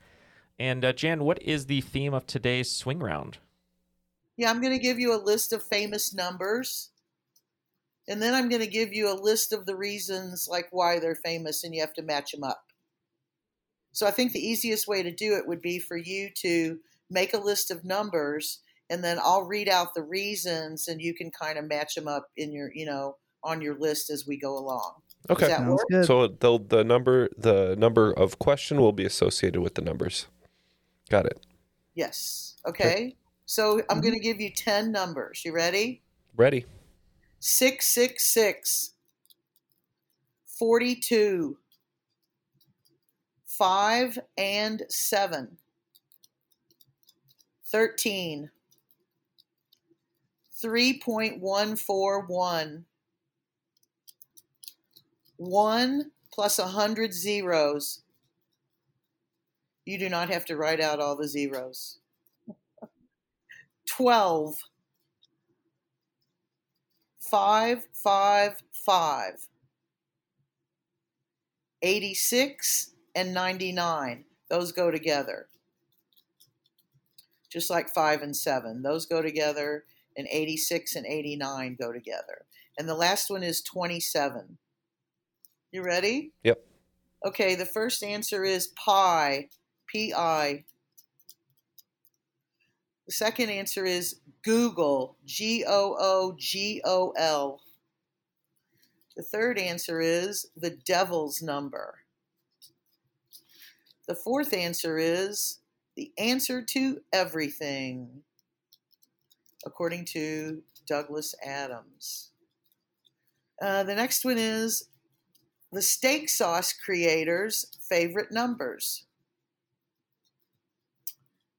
And 0.59 0.84
uh, 0.84 0.91
Jan, 0.91 1.23
what 1.23 1.41
is 1.41 1.67
the 1.67 1.80
theme 1.80 2.13
of 2.13 2.28
today's 2.28 2.69
swing 2.69 2.99
round? 2.99 3.38
Yeah, 4.36 4.49
I'm 4.49 4.61
going 4.61 4.73
to 4.73 4.84
give 4.84 4.99
you 4.99 5.15
a 5.15 5.23
list 5.23 5.53
of 5.53 5.63
famous 5.63 6.13
numbers. 6.13 6.89
And 8.07 8.21
then 8.21 8.34
I'm 8.34 8.49
going 8.49 8.61
to 8.61 8.67
give 8.67 8.91
you 8.91 9.09
a 9.09 9.15
list 9.15 9.53
of 9.53 9.65
the 9.65 9.78
reasons 9.78 10.47
like 10.51 10.67
why 10.71 10.99
they're 10.99 11.15
famous 11.15 11.63
and 11.63 11.73
you 11.73 11.80
have 11.80 11.93
to 11.93 12.03
match 12.03 12.34
them 12.34 12.43
up. 12.43 12.61
So 13.93 14.05
I 14.05 14.11
think 14.11 14.34
the 14.34 14.45
easiest 14.45 14.89
way 14.89 15.01
to 15.01 15.11
do 15.11 15.36
it 15.38 15.47
would 15.47 15.61
be 15.61 15.80
for 15.80 15.95
you 15.95 16.30
to 16.41 16.80
make 17.09 17.34
a 17.34 17.39
list 17.39 17.71
of 17.71 17.86
numbers 17.86 18.59
and 18.89 19.03
then 19.03 19.17
I'll 19.23 19.43
read 19.43 19.67
out 19.67 19.95
the 19.95 20.03
reasons 20.03 20.88
and 20.88 21.01
you 21.01 21.13
can 21.13 21.32
kind 21.32 21.57
of 21.57 21.65
match 21.65 21.95
them 21.95 22.07
up 22.07 22.28
in 22.38 22.51
your, 22.51 22.71
you 22.73 22.86
know, 22.86 23.15
on 23.45 23.61
your 23.61 23.75
list 23.75 24.09
as 24.09 24.27
we 24.27 24.37
go 24.37 24.57
along. 24.57 24.95
Okay. 25.29 25.47
Does 25.47 25.57
that 25.57 25.67
work? 25.67 26.05
So 26.05 26.27
the 26.27 26.59
the 26.67 26.83
number 26.83 27.29
the 27.37 27.75
number 27.77 28.11
of 28.11 28.39
question 28.39 28.81
will 28.81 28.91
be 28.91 29.05
associated 29.05 29.61
with 29.61 29.75
the 29.75 29.81
numbers. 29.81 30.27
Got 31.09 31.27
it. 31.27 31.45
Yes. 31.93 32.55
Okay. 32.67 33.15
So 33.45 33.81
I'm 33.89 34.01
going 34.01 34.13
to 34.13 34.19
mm-hmm. 34.19 34.23
give 34.23 34.41
you 34.41 34.49
10 34.49 34.91
numbers. 34.91 35.45
You 35.45 35.53
ready? 35.53 36.01
Ready. 36.35 36.65
666 37.39 38.93
42 40.47 41.57
5 43.45 44.19
and 44.37 44.83
7 44.89 45.57
13 47.65 48.49
3.141 50.63 52.83
1 55.38 56.11
plus 56.31 56.59
a 56.59 56.63
plus 56.63 56.73
100 56.73 57.13
zeros. 57.13 58.01
You 59.86 59.97
do 59.97 60.09
not 60.09 60.29
have 60.29 60.45
to 60.45 60.57
write 60.57 60.81
out 60.81 60.99
all 60.99 61.15
the 61.15 61.27
zeros. 61.27 61.99
12 63.88 64.55
5 67.19 67.88
5 67.93 68.63
5 68.86 69.33
86 71.81 72.91
and 73.15 73.33
99 73.33 74.25
those 74.49 74.71
go 74.71 74.91
together. 74.91 75.47
Just 77.51 77.69
like 77.69 77.89
5 77.89 78.21
and 78.21 78.36
7 78.36 78.81
those 78.81 79.05
go 79.05 79.21
together 79.21 79.86
and 80.17 80.27
86 80.31 80.95
and 80.95 81.05
89 81.05 81.77
go 81.79 81.91
together. 81.91 82.45
And 82.77 82.89
the 82.89 82.95
last 82.95 83.29
one 83.29 83.43
is 83.43 83.61
27 83.61 84.57
you 85.76 85.84
ready 85.84 86.32
Yep. 86.43 86.65
okay 87.26 87.55
the 87.55 87.65
first 87.65 88.03
answer 88.03 88.43
is 88.43 88.67
pi 88.76 89.49
pi 89.93 90.63
the 93.05 93.11
second 93.11 93.51
answer 93.51 93.86
is 93.86 94.19
googol, 94.45 95.15
G 95.26 95.63
O 95.67 95.95
O 95.99 96.36
G 96.39 96.82
O 96.84 97.11
L. 97.15 97.61
The 99.15 99.23
third 99.23 99.57
answer 99.59 100.01
is 100.01 100.47
the 100.57 100.71
devil's 100.71 101.41
number. 101.41 101.99
The 104.07 104.15
fourth 104.15 104.53
answer 104.53 104.97
is 104.97 105.59
the 105.95 106.11
answer 106.17 106.61
to 106.61 107.01
everything, 107.13 108.23
according 109.65 110.05
to 110.05 110.63
Douglas 110.88 111.34
Adams. 111.43 112.32
Uh, 113.61 113.84
the 113.84 113.95
next 113.95 114.26
one 114.26 114.38
is 114.38 114.89
the 115.72 115.82
steak 115.82 116.30
sauce 116.30 116.74
creators' 116.74 117.66
favorite 117.82 118.32
numbers. 118.32 119.05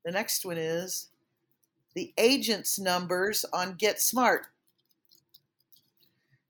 The 0.04 0.12
next 0.12 0.44
one 0.44 0.56
is 0.58 1.08
the 1.94 2.12
agent's 2.16 2.78
numbers 2.78 3.44
on 3.52 3.74
Get 3.74 4.00
Smart. 4.00 4.46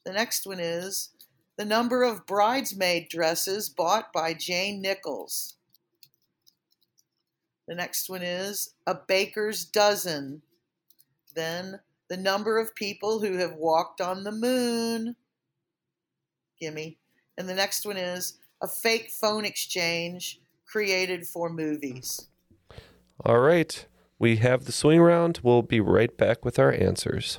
The 0.05 0.13
next 0.13 0.47
one 0.47 0.61
is 0.61 1.11
the 1.57 1.65
number 1.65 2.03
of 2.03 2.27
bridesmaid 2.27 3.09
dresses 3.09 3.69
bought 3.69 4.13
by 4.13 4.35
Jane 4.35 4.83
Nichols. 4.83 5.55
The 7.67 7.75
next 7.75 8.09
one 8.09 8.23
is 8.23 8.75
a 8.87 8.95
baker's 8.95 9.65
dozen. 9.65 10.43
Then 11.35 11.81
the 12.09 12.17
number 12.17 12.59
of 12.59 12.75
people 12.75 13.21
who 13.21 13.39
have 13.39 13.55
walked 13.55 14.01
on 14.01 14.23
the 14.23 14.33
moon. 14.33 15.17
Gimme. 16.61 16.99
And 17.39 17.49
the 17.49 17.55
next 17.55 17.87
one 17.87 17.97
is 17.97 18.39
a 18.63 18.69
fake 18.69 19.11
phone 19.11 19.45
exchange 19.45 20.41
created 20.67 21.27
for 21.27 21.51
movies. 21.51 22.29
All 23.25 23.39
right. 23.39 23.87
We 24.19 24.37
have 24.37 24.65
the 24.65 24.73
swing 24.73 25.01
round. 25.01 25.41
We'll 25.43 25.63
be 25.63 25.81
right 25.81 26.17
back 26.17 26.45
with 26.45 26.59
our 26.59 26.73
answers. 26.73 27.39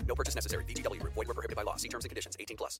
Purchase 0.21 0.35
necessary. 0.35 0.63
VGW 0.65 0.99
Group. 0.99 1.13
Void 1.15 1.27
were 1.29 1.33
prohibited 1.33 1.55
by 1.55 1.63
law. 1.63 1.77
See 1.77 1.89
terms 1.89 2.05
and 2.05 2.09
conditions. 2.11 2.37
18 2.39 2.55
plus. 2.55 2.79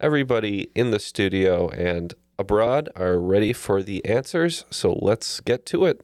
Everybody 0.00 0.70
in 0.76 0.92
the 0.92 1.00
studio 1.00 1.68
and 1.70 2.14
abroad 2.38 2.88
are 2.94 3.18
ready 3.18 3.52
for 3.52 3.82
the 3.82 4.04
answers, 4.04 4.64
so 4.70 4.92
let's 4.92 5.40
get 5.40 5.66
to 5.66 5.86
it. 5.86 6.02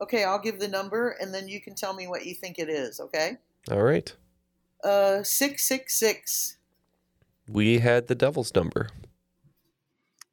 Okay, 0.00 0.24
I'll 0.24 0.38
give 0.38 0.58
the 0.58 0.68
number 0.68 1.10
and 1.20 1.34
then 1.34 1.48
you 1.48 1.60
can 1.60 1.74
tell 1.74 1.92
me 1.92 2.06
what 2.06 2.24
you 2.24 2.34
think 2.34 2.58
it 2.58 2.70
is, 2.70 2.98
okay? 2.98 3.36
All 3.70 3.82
right. 3.82 4.14
Uh 4.82 5.22
666. 5.22 6.56
We 7.46 7.80
had 7.80 8.06
the 8.08 8.14
devil's 8.14 8.54
number. 8.54 8.88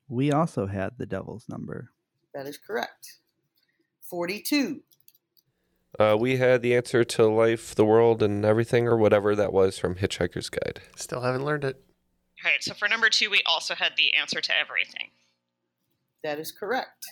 We 0.08 0.32
also 0.32 0.68
had 0.68 0.98
the 0.98 1.06
devil's 1.06 1.50
number. 1.50 1.92
That 2.34 2.48
is 2.48 2.58
correct. 2.58 3.18
42. 4.10 4.82
Uh, 6.00 6.16
we 6.18 6.38
had 6.38 6.62
the 6.62 6.76
answer 6.76 7.04
to 7.04 7.28
life, 7.28 7.76
the 7.76 7.86
world, 7.86 8.24
and 8.24 8.46
everything, 8.46 8.88
or 8.88 8.96
whatever 8.96 9.36
that 9.36 9.52
was 9.52 9.78
from 9.78 9.96
Hitchhiker's 9.96 10.50
Guide. 10.50 10.82
Still 10.96 11.22
haven't 11.22 11.44
learned 11.44 11.64
it. 11.64 11.84
All 12.44 12.52
right, 12.52 12.64
so 12.64 12.74
for 12.74 12.88
number 12.88 13.10
two, 13.10 13.30
we 13.30 13.42
also 13.46 13.76
had 13.76 13.94
the 13.98 14.14
answer 14.16 14.40
to 14.40 14.52
everything. 14.58 15.10
That 16.24 16.40
is 16.40 16.52
correct. 16.52 17.06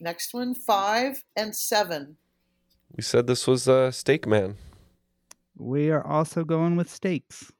Next 0.00 0.34
one, 0.34 0.54
5 0.54 1.24
and 1.36 1.54
7. 1.54 2.16
We 2.96 3.02
said 3.02 3.26
this 3.26 3.46
was 3.46 3.68
uh, 3.68 3.90
Steak 3.90 4.26
Man. 4.26 4.56
We 5.56 5.90
are 5.90 6.04
also 6.04 6.44
going 6.44 6.76
with 6.76 6.90
steaks. 6.90 7.52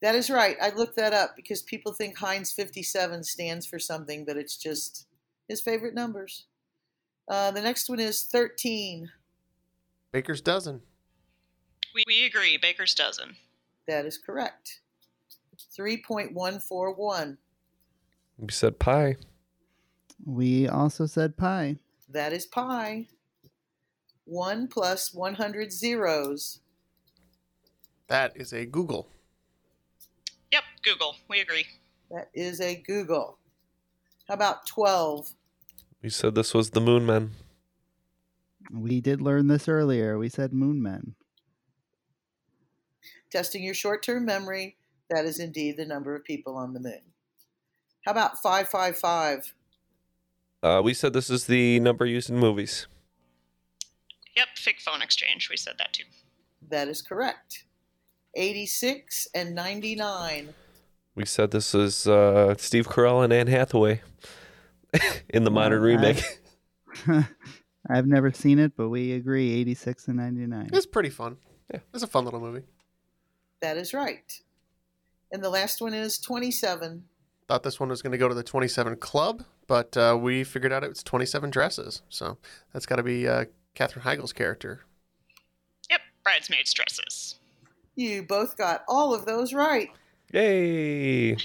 That 0.00 0.14
is 0.14 0.30
right. 0.30 0.56
I 0.62 0.70
looked 0.70 0.96
that 0.96 1.12
up 1.12 1.34
because 1.34 1.62
people 1.62 1.92
think 1.92 2.16
Heinz 2.18 2.52
57 2.52 3.24
stands 3.24 3.66
for 3.66 3.78
something, 3.78 4.24
but 4.24 4.36
it's 4.36 4.56
just 4.56 5.06
his 5.48 5.60
favorite 5.60 5.94
numbers. 5.94 6.44
Uh, 7.26 7.50
the 7.50 7.60
next 7.60 7.88
one 7.88 7.98
is 7.98 8.22
13. 8.22 9.10
Baker's 10.12 10.40
dozen. 10.40 10.82
We, 11.94 12.04
we 12.06 12.24
agree, 12.24 12.56
Baker's 12.56 12.94
dozen. 12.94 13.36
That 13.88 14.04
is 14.04 14.18
correct. 14.18 14.80
3.141. 15.76 17.36
We 18.36 18.52
said 18.52 18.78
pi. 18.78 19.16
We 20.24 20.68
also 20.68 21.06
said 21.06 21.36
pi. 21.36 21.76
That 22.10 22.32
is 22.32 22.44
pi. 22.46 23.06
1 24.26 24.68
plus 24.68 25.14
100 25.14 25.72
zeros. 25.72 26.60
That 28.08 28.36
is 28.36 28.52
a 28.52 28.66
googol. 28.66 29.06
Yep, 30.52 30.64
googol. 30.86 31.14
We 31.28 31.40
agree. 31.40 31.66
That 32.10 32.28
is 32.34 32.60
a 32.60 32.82
googol. 32.88 33.36
How 34.28 34.34
about 34.34 34.66
12? 34.66 35.30
We 36.02 36.10
said 36.10 36.34
this 36.34 36.52
was 36.52 36.70
the 36.70 36.80
Moon 36.80 37.06
Men. 37.06 37.30
We 38.70 39.00
did 39.00 39.22
learn 39.22 39.46
this 39.46 39.66
earlier. 39.66 40.18
We 40.18 40.28
said 40.28 40.52
moon 40.52 40.82
men. 40.82 41.14
Testing 43.30 43.62
your 43.62 43.74
short 43.74 44.02
term 44.02 44.24
memory, 44.24 44.76
that 45.10 45.24
is 45.24 45.38
indeed 45.38 45.76
the 45.76 45.84
number 45.84 46.14
of 46.14 46.24
people 46.24 46.56
on 46.56 46.72
the 46.72 46.80
moon. 46.80 47.00
How 48.04 48.12
about 48.12 48.40
555? 48.42 49.54
Uh, 50.62 50.80
we 50.82 50.94
said 50.94 51.12
this 51.12 51.30
is 51.30 51.46
the 51.46 51.78
number 51.80 52.06
used 52.06 52.30
in 52.30 52.38
movies. 52.38 52.86
Yep, 54.36 54.48
fake 54.56 54.80
phone 54.80 55.02
exchange. 55.02 55.48
We 55.50 55.56
said 55.56 55.74
that 55.78 55.92
too. 55.92 56.04
That 56.70 56.88
is 56.88 57.02
correct. 57.02 57.64
86 58.34 59.28
and 59.34 59.54
99. 59.54 60.54
We 61.14 61.24
said 61.26 61.50
this 61.50 61.74
is 61.74 62.06
uh, 62.06 62.54
Steve 62.56 62.88
Carell 62.88 63.24
and 63.24 63.32
Anne 63.32 63.48
Hathaway 63.48 64.02
in 65.28 65.44
the 65.44 65.50
modern 65.50 65.82
remake. 65.82 66.22
I've 67.90 68.06
never 68.06 68.32
seen 68.32 68.58
it, 68.58 68.72
but 68.76 68.88
we 68.88 69.12
agree 69.12 69.52
86 69.60 70.08
and 70.08 70.16
99. 70.16 70.70
It's 70.72 70.86
pretty 70.86 71.10
fun. 71.10 71.36
Yeah, 71.72 71.80
it's 71.92 72.02
a 72.02 72.06
fun 72.06 72.24
little 72.24 72.40
movie. 72.40 72.62
That 73.60 73.76
is 73.76 73.92
right. 73.92 74.40
And 75.32 75.42
the 75.42 75.50
last 75.50 75.80
one 75.80 75.94
is 75.94 76.18
27. 76.18 77.04
Thought 77.48 77.62
this 77.62 77.80
one 77.80 77.88
was 77.88 78.02
going 78.02 78.12
to 78.12 78.18
go 78.18 78.28
to 78.28 78.34
the 78.34 78.42
27 78.42 78.96
Club, 78.96 79.42
but 79.66 79.96
uh, 79.96 80.16
we 80.20 80.44
figured 80.44 80.72
out 80.72 80.84
it 80.84 80.88
was 80.88 81.02
27 81.02 81.50
dresses. 81.50 82.02
So 82.08 82.38
that's 82.72 82.86
got 82.86 82.96
to 82.96 83.02
be 83.02 83.26
uh, 83.26 83.46
Katherine 83.74 84.04
Heigl's 84.04 84.32
character. 84.32 84.84
Yep, 85.90 86.00
bridesmaids 86.24 86.72
dresses. 86.72 87.36
You 87.94 88.22
both 88.22 88.56
got 88.56 88.84
all 88.86 89.14
of 89.14 89.24
those 89.24 89.52
right. 89.52 89.88
Yay! 90.32 91.36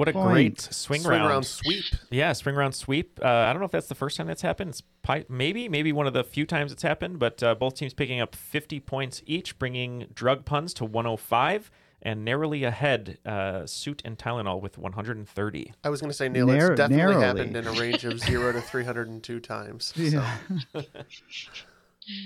What 0.00 0.08
a 0.08 0.12
Point. 0.14 0.28
great 0.30 0.60
swing, 0.62 1.02
Swing 1.02 1.18
round. 1.18 1.28
round 1.28 1.44
sweep. 1.44 1.84
Yeah, 2.10 2.32
swing 2.32 2.54
round 2.54 2.74
sweep. 2.74 3.20
Uh, 3.22 3.28
I 3.28 3.52
don't 3.52 3.60
know 3.60 3.66
if 3.66 3.70
that's 3.70 3.88
the 3.88 3.94
first 3.94 4.16
time 4.16 4.28
that's 4.28 4.40
happened. 4.40 4.70
It's 4.70 4.80
pi- 5.02 5.26
maybe, 5.28 5.68
maybe 5.68 5.92
one 5.92 6.06
of 6.06 6.14
the 6.14 6.24
few 6.24 6.46
times 6.46 6.72
it's 6.72 6.82
happened. 6.82 7.18
But 7.18 7.42
uh, 7.42 7.54
both 7.54 7.74
teams 7.74 7.92
picking 7.92 8.18
up 8.18 8.34
50 8.34 8.80
points 8.80 9.22
each, 9.26 9.58
bringing 9.58 10.06
drug 10.14 10.46
puns 10.46 10.72
to 10.74 10.86
105, 10.86 11.70
and 12.00 12.24
narrowly 12.24 12.64
ahead, 12.64 13.18
uh, 13.26 13.66
suit 13.66 14.00
and 14.02 14.16
Tylenol 14.16 14.62
with 14.62 14.78
130. 14.78 15.72
I 15.84 15.90
was 15.90 16.00
going 16.00 16.08
to 16.10 16.16
say, 16.16 16.30
Neal, 16.30 16.46
Narrow- 16.46 16.70
it's 16.72 16.78
definitely 16.78 16.96
narrowly. 16.96 17.26
happened 17.26 17.56
in 17.58 17.66
a 17.66 17.72
range 17.72 18.06
of 18.06 18.18
0 18.20 18.52
to 18.52 18.60
302 18.62 19.38
times. 19.40 19.92
So. 20.10 20.24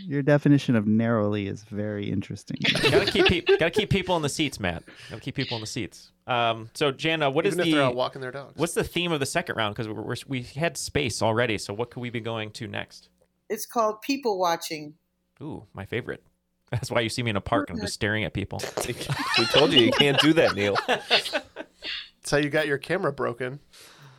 Yeah. 0.06 0.14
Your 0.14 0.22
definition 0.22 0.76
of 0.76 0.86
narrowly 0.86 1.46
is 1.46 1.62
very 1.62 2.10
interesting. 2.10 2.56
gotta 2.90 3.06
keep 3.06 3.26
pe- 3.26 3.40
gotta 3.42 3.70
keep 3.70 3.90
people 3.90 4.16
in 4.16 4.22
the 4.22 4.28
seats, 4.28 4.58
Matt. 4.60 4.82
Gotta 5.10 5.20
keep 5.20 5.34
people 5.34 5.56
in 5.56 5.60
the 5.60 5.66
seats. 5.66 6.10
Um, 6.26 6.70
so 6.74 6.90
Jana, 6.90 7.30
what 7.30 7.46
is 7.46 7.54
Even 7.54 7.60
if 7.60 7.64
the 7.66 7.72
they're 7.78 7.82
out 7.86 7.94
walking 7.94 8.22
their 8.22 8.30
dogs. 8.30 8.54
what's 8.56 8.74
the 8.74 8.84
theme 8.84 9.12
of 9.12 9.20
the 9.20 9.26
second 9.26 9.56
round? 9.56 9.74
Because 9.74 9.88
we're, 9.88 10.00
we're, 10.02 10.16
we 10.26 10.42
had 10.42 10.76
space 10.76 11.20
already. 11.22 11.58
So 11.58 11.74
what 11.74 11.90
could 11.90 12.00
we 12.00 12.10
be 12.10 12.20
going 12.20 12.50
to 12.52 12.66
next? 12.66 13.08
It's 13.50 13.66
called 13.66 14.00
people 14.00 14.38
watching. 14.38 14.94
Ooh, 15.42 15.64
my 15.74 15.84
favorite. 15.84 16.22
That's 16.70 16.90
why 16.90 17.00
you 17.00 17.08
see 17.10 17.22
me 17.22 17.30
in 17.30 17.36
a 17.36 17.40
park 17.42 17.68
and 17.70 17.78
I'm 17.78 17.84
just 17.84 17.94
staring 17.94 18.24
at 18.24 18.32
people. 18.32 18.60
we 18.86 19.44
told 19.46 19.72
you 19.72 19.80
you 19.84 19.92
can't 19.92 20.18
do 20.20 20.32
that, 20.32 20.54
Neal. 20.54 20.76
That's 20.86 22.30
how 22.30 22.38
you 22.38 22.48
got 22.48 22.66
your 22.66 22.78
camera 22.78 23.12
broken. 23.12 23.60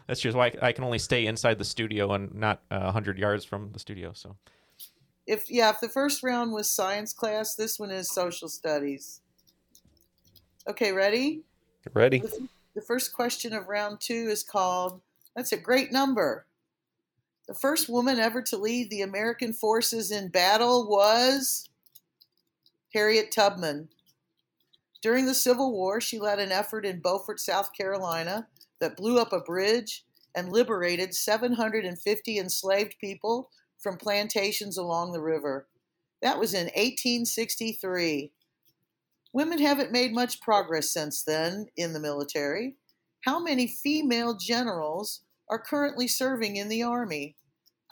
That's 0.08 0.22
just 0.22 0.38
why 0.38 0.54
I 0.62 0.72
can 0.72 0.84
only 0.84 1.00
stay 1.00 1.26
inside 1.26 1.58
the 1.58 1.66
studio 1.66 2.12
and 2.14 2.34
not 2.36 2.62
uh, 2.70 2.82
100 2.82 3.18
yards 3.18 3.44
from 3.44 3.72
the 3.72 3.80
studio. 3.80 4.12
So 4.14 4.36
If 5.28 5.50
yeah, 5.50 5.70
if 5.72 5.80
the 5.80 5.90
first 5.90 6.24
round 6.24 6.52
was 6.52 6.70
science 6.70 7.14
class, 7.14 7.56
this 7.56 7.80
one 7.80 7.92
is 7.92 8.10
social 8.12 8.48
studies. 8.48 9.22
Okay, 10.68 10.92
ready? 10.92 11.42
Ready? 11.94 12.20
The, 12.20 12.48
the 12.76 12.82
first 12.82 13.14
question 13.14 13.54
of 13.54 13.68
round 13.68 14.02
two 14.02 14.28
is 14.30 14.44
called 14.44 15.02
That's 15.36 15.52
a 15.52 15.58
Great 15.58 15.92
Number. 15.92 16.46
The 17.48 17.54
first 17.54 17.90
woman 17.90 18.20
ever 18.20 18.42
to 18.44 18.58
lead 18.58 18.90
the 18.90 19.02
American 19.02 19.54
forces 19.54 20.12
in 20.12 20.30
battle 20.30 20.88
was 20.88 21.70
Harriet 22.94 23.32
Tubman. 23.32 23.90
During 25.02 25.28
the 25.28 25.36
Civil 25.36 25.72
War, 25.72 26.02
she 26.02 26.18
led 26.18 26.40
an 26.40 26.52
effort 26.52 26.86
in 26.86 27.00
Beaufort, 27.00 27.40
South 27.40 27.72
Carolina 27.74 28.48
that 28.80 28.98
blew 28.98 29.20
up 29.20 29.34
a 29.34 29.40
bridge 29.40 30.04
and 30.34 30.52
liberated 30.52 31.14
750 31.14 32.40
enslaved 32.40 32.96
people 33.00 33.52
from 33.80 33.98
plantations 33.98 34.78
along 34.78 35.12
the 35.12 35.22
river. 35.22 35.68
That 36.22 36.40
was 36.40 36.54
in 36.54 36.66
1863. 36.66 38.32
Women 39.34 39.60
haven't 39.60 39.92
made 39.92 40.14
much 40.14 40.42
progress 40.42 40.92
since 40.92 41.22
then 41.22 41.68
in 41.76 41.94
the 41.94 42.00
military. 42.00 42.76
How 43.26 43.40
many 43.40 43.68
female 43.68 44.36
generals 44.36 45.22
are 45.50 45.60
currently 45.60 46.08
serving 46.08 46.56
in 46.56 46.70
the 46.70 46.84
Army? 46.84 47.36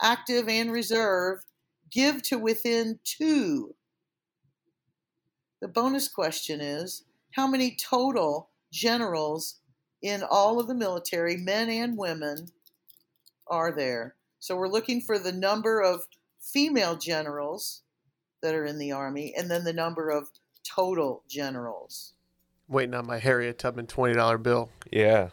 Active 0.00 0.48
and 0.48 0.72
reserve, 0.72 1.40
give 1.90 2.22
to 2.22 2.38
within 2.38 2.98
two. 3.04 3.74
The 5.60 5.68
bonus 5.68 6.08
question 6.08 6.60
is 6.60 7.04
how 7.32 7.46
many 7.46 7.76
total 7.76 8.50
generals 8.72 9.60
in 10.02 10.22
all 10.22 10.60
of 10.60 10.66
the 10.66 10.74
military, 10.74 11.36
men 11.36 11.70
and 11.70 11.96
women, 11.96 12.48
are 13.46 13.72
there? 13.72 14.16
So 14.44 14.54
we're 14.56 14.68
looking 14.68 15.00
for 15.00 15.18
the 15.18 15.32
number 15.32 15.80
of 15.80 16.04
female 16.38 16.96
generals 16.96 17.80
that 18.42 18.54
are 18.54 18.66
in 18.66 18.76
the 18.76 18.92
Army 18.92 19.32
and 19.34 19.50
then 19.50 19.64
the 19.64 19.72
number 19.72 20.10
of 20.10 20.28
total 20.62 21.24
generals. 21.30 22.12
Waiting 22.68 22.92
on 22.92 23.06
my 23.06 23.18
Harriet 23.18 23.58
Tubman 23.58 23.86
$20 23.86 24.42
bill. 24.42 24.68
Yeah. 24.92 25.30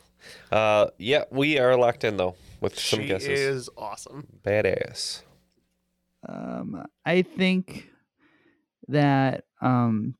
Uh, 0.49 0.91
yeah, 0.97 1.25
we 1.29 1.59
are 1.59 1.75
locked 1.75 2.05
in 2.05 2.15
though 2.15 2.35
with 2.61 2.79
some 2.79 3.01
she 3.01 3.07
guesses. 3.07 3.27
is 3.27 3.69
awesome. 3.77 4.27
Badass. 4.45 5.23
Um, 6.25 6.85
I 7.05 7.23
think 7.23 7.89
that 8.87 9.43
um, 9.61 10.15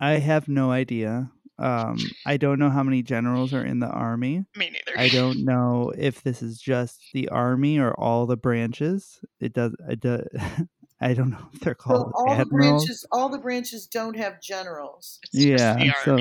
I 0.00 0.12
have 0.12 0.48
no 0.48 0.70
idea. 0.70 1.30
Um, 1.60 1.98
I 2.26 2.36
don't 2.38 2.58
know 2.58 2.70
how 2.70 2.82
many 2.82 3.02
generals 3.02 3.52
are 3.52 3.64
in 3.64 3.78
the 3.80 3.86
army. 3.88 4.44
Me 4.56 4.70
neither. 4.70 4.98
I 4.98 5.08
don't 5.08 5.44
know 5.44 5.92
if 5.96 6.22
this 6.22 6.42
is 6.42 6.58
just 6.60 7.00
the 7.12 7.28
army 7.28 7.78
or 7.78 7.92
all 8.00 8.26
the 8.26 8.36
branches. 8.36 9.20
It 9.40 9.52
does. 9.52 9.74
I, 9.88 9.94
do, 9.94 10.22
I 11.00 11.14
don't 11.14 11.30
know 11.30 11.48
if 11.52 11.60
they're 11.60 11.76
Well, 11.86 12.10
called 12.10 12.12
all 12.16 12.36
the 12.36 12.46
branches 12.46 13.06
all 13.12 13.28
the 13.28 13.38
branches 13.38 13.86
don't 13.86 14.16
have 14.16 14.40
generals. 14.40 15.20
yeah, 15.32 15.92
so 16.04 16.18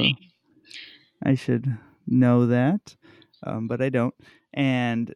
I 1.23 1.35
should 1.35 1.77
know 2.07 2.47
that, 2.47 2.95
um, 3.43 3.67
but 3.67 3.81
I 3.81 3.89
don't. 3.89 4.13
And 4.53 5.13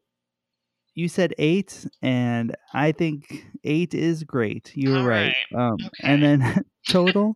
you 0.96 1.08
said 1.10 1.34
eight, 1.38 1.88
and 2.02 2.56
I 2.74 2.92
think 2.92 3.46
eight 3.64 3.94
is 3.94 4.24
great. 4.24 4.72
You 4.76 4.92
were 4.92 5.04
right. 5.04 5.36
Um, 5.56 5.78
And 6.02 6.22
then 6.22 6.64
total, 6.88 7.36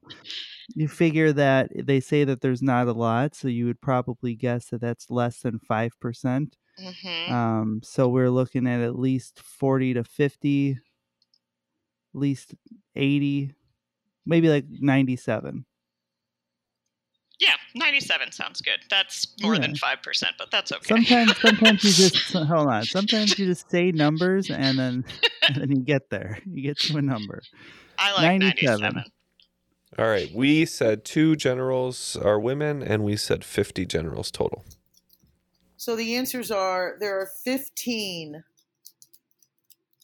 you 0.76 0.88
figure 0.88 1.32
that 1.34 1.72
they 1.76 2.00
say 2.00 2.24
that 2.24 2.42
there's 2.42 2.62
not 2.62 2.88
a 2.88 2.94
lot, 2.94 3.36
so 3.36 3.48
you 3.48 3.66
would 3.66 3.82
probably 3.82 4.36
guess 4.36 4.68
that 4.70 4.82
that's 4.82 5.10
less 5.10 5.40
than 5.40 5.60
five 5.60 5.98
percent. 6.00 6.58
Mhm. 6.80 7.32
Um, 7.32 7.80
so 7.84 8.08
we're 8.10 8.30
looking 8.30 8.68
at 8.68 8.82
at 8.82 9.00
least 9.00 9.40
forty 9.40 9.94
to 9.94 10.04
fifty, 10.04 10.72
at 10.72 10.78
least 12.14 12.54
eighty, 12.96 13.54
maybe 14.26 14.50
like 14.50 14.66
ninety-seven. 14.70 15.66
Yeah, 17.40 17.54
97 17.76 18.32
sounds 18.32 18.62
good. 18.62 18.80
That's 18.90 19.28
more 19.44 19.54
Yeah. 19.54 19.62
than 19.62 19.76
5%, 19.76 20.24
but 20.40 20.50
that's 20.50 20.72
okay. 20.72 20.88
Sometimes, 20.88 21.38
sometimes 21.40 21.84
you 21.84 22.10
just 22.10 22.34
hold 22.34 22.68
on. 22.68 22.84
Sometimes 22.84 23.38
you 23.38 23.46
just 23.46 23.70
say 23.70 23.92
numbers 23.92 24.50
and 24.50 24.80
then 24.80 25.06
and 25.48 25.56
then 25.56 25.70
you 25.70 25.84
get 25.84 26.10
there. 26.10 26.40
You 26.52 26.64
get 26.64 26.80
to 26.80 26.98
a 26.98 27.02
number. 27.04 27.44
I 28.00 28.12
like 28.14 28.40
97. 28.40 29.04
All 29.98 30.08
right. 30.08 30.32
We 30.34 30.66
said 30.66 31.04
two 31.04 31.36
generals 31.36 32.16
are 32.16 32.40
women, 32.40 32.84
and 32.84 33.04
we 33.04 33.16
said 33.16 33.44
50 33.44 33.86
generals 33.86 34.30
total. 34.30 34.64
So 35.76 35.96
the 35.96 36.16
answers 36.16 36.52
are 36.52 36.98
there 37.00 37.20
are 37.20 37.30
15 37.44 38.44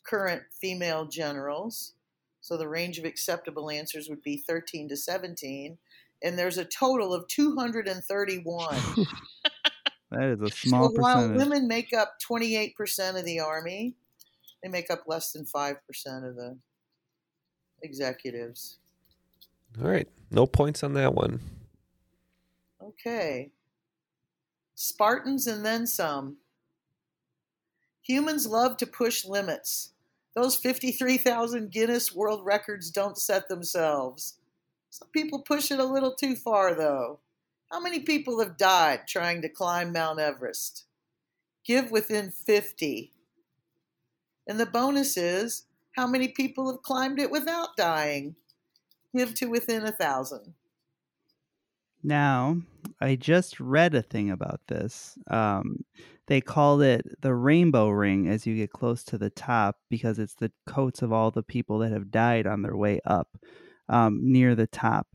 current 0.03 0.43
female 0.59 1.05
generals. 1.05 1.93
So 2.41 2.57
the 2.57 2.67
range 2.67 2.99
of 2.99 3.05
acceptable 3.05 3.69
answers 3.69 4.09
would 4.09 4.21
be 4.21 4.37
13 4.37 4.89
to 4.89 4.97
17. 4.97 5.77
And 6.23 6.39
there's 6.39 6.57
a 6.57 6.65
total 6.65 7.13
of 7.13 7.27
231. 7.27 8.77
That 10.13 10.29
is 10.29 10.41
a 10.41 10.49
small 10.55 10.93
so 10.93 11.01
while 11.01 11.15
percentage. 11.15 11.37
women 11.37 11.67
make 11.67 11.91
up 11.91 12.17
28% 12.29 13.17
of 13.17 13.25
the 13.25 13.39
army, 13.39 13.95
they 14.61 14.69
make 14.69 14.91
up 14.91 15.05
less 15.07 15.31
than 15.31 15.43
5% 15.43 15.75
of 16.29 16.35
the 16.35 16.59
executives. 17.81 18.77
All 19.81 19.89
right. 19.89 20.07
No 20.31 20.45
points 20.45 20.83
on 20.83 20.93
that 20.93 21.13
one. 21.13 21.39
Okay. 22.81 23.51
Spartans 24.75 25.47
and 25.47 25.65
then 25.65 25.87
some. 25.87 26.37
Humans 28.03 28.47
love 28.47 28.77
to 28.77 28.85
push 28.85 29.25
limits. 29.25 29.91
Those 30.35 30.55
53,000 30.55 31.71
Guinness 31.71 32.13
World 32.13 32.43
Records 32.43 32.89
don't 32.89 33.17
set 33.17 33.47
themselves. 33.47 34.37
Some 34.89 35.09
people 35.09 35.39
push 35.39 35.71
it 35.71 35.79
a 35.79 35.85
little 35.85 36.13
too 36.13 36.35
far, 36.35 36.75
though. 36.75 37.19
How 37.71 37.79
many 37.79 37.99
people 37.99 38.39
have 38.39 38.57
died 38.57 39.07
trying 39.07 39.41
to 39.41 39.49
climb 39.49 39.91
Mount 39.91 40.19
Everest? 40.19 40.85
Give 41.65 41.91
within 41.91 42.29
50. 42.29 43.11
And 44.47 44.59
the 44.59 44.65
bonus 44.65 45.17
is 45.17 45.65
how 45.95 46.07
many 46.07 46.27
people 46.27 46.69
have 46.71 46.83
climbed 46.83 47.19
it 47.19 47.31
without 47.31 47.77
dying? 47.77 48.35
Give 49.15 49.33
to 49.35 49.47
within 49.47 49.83
a 49.85 49.91
thousand. 49.91 50.53
Now, 52.03 52.57
I 52.99 53.15
just 53.15 53.59
read 53.59 53.95
a 53.95 54.01
thing 54.01 54.29
about 54.29 54.61
this. 54.67 55.17
Um, 55.29 55.85
they 56.27 56.41
called 56.41 56.81
it 56.81 57.05
the 57.21 57.33
rainbow 57.33 57.89
ring 57.89 58.27
as 58.27 58.45
you 58.45 58.55
get 58.55 58.71
close 58.71 59.03
to 59.05 59.17
the 59.17 59.29
top 59.29 59.77
because 59.89 60.19
it's 60.19 60.35
the 60.35 60.51
coats 60.67 61.01
of 61.01 61.13
all 61.13 61.31
the 61.31 61.43
people 61.43 61.79
that 61.79 61.91
have 61.91 62.11
died 62.11 62.45
on 62.47 62.61
their 62.61 62.75
way 62.75 62.99
up 63.05 63.37
um, 63.87 64.19
near 64.21 64.55
the 64.55 64.67
top. 64.67 65.07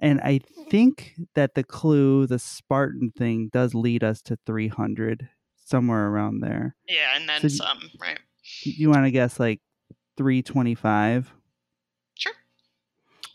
And 0.00 0.20
I 0.20 0.40
think 0.68 1.14
that 1.34 1.54
the 1.54 1.62
clue, 1.62 2.26
the 2.26 2.40
Spartan 2.40 3.12
thing, 3.16 3.50
does 3.52 3.72
lead 3.74 4.02
us 4.02 4.20
to 4.22 4.36
300, 4.46 5.28
somewhere 5.64 6.08
around 6.08 6.40
there. 6.40 6.74
Yeah, 6.88 7.10
and 7.14 7.28
then 7.28 7.40
So 7.40 7.48
some, 7.48 7.90
right? 8.00 8.18
You 8.64 8.90
want 8.90 9.04
to 9.04 9.12
guess 9.12 9.38
like 9.38 9.60
325? 10.16 11.32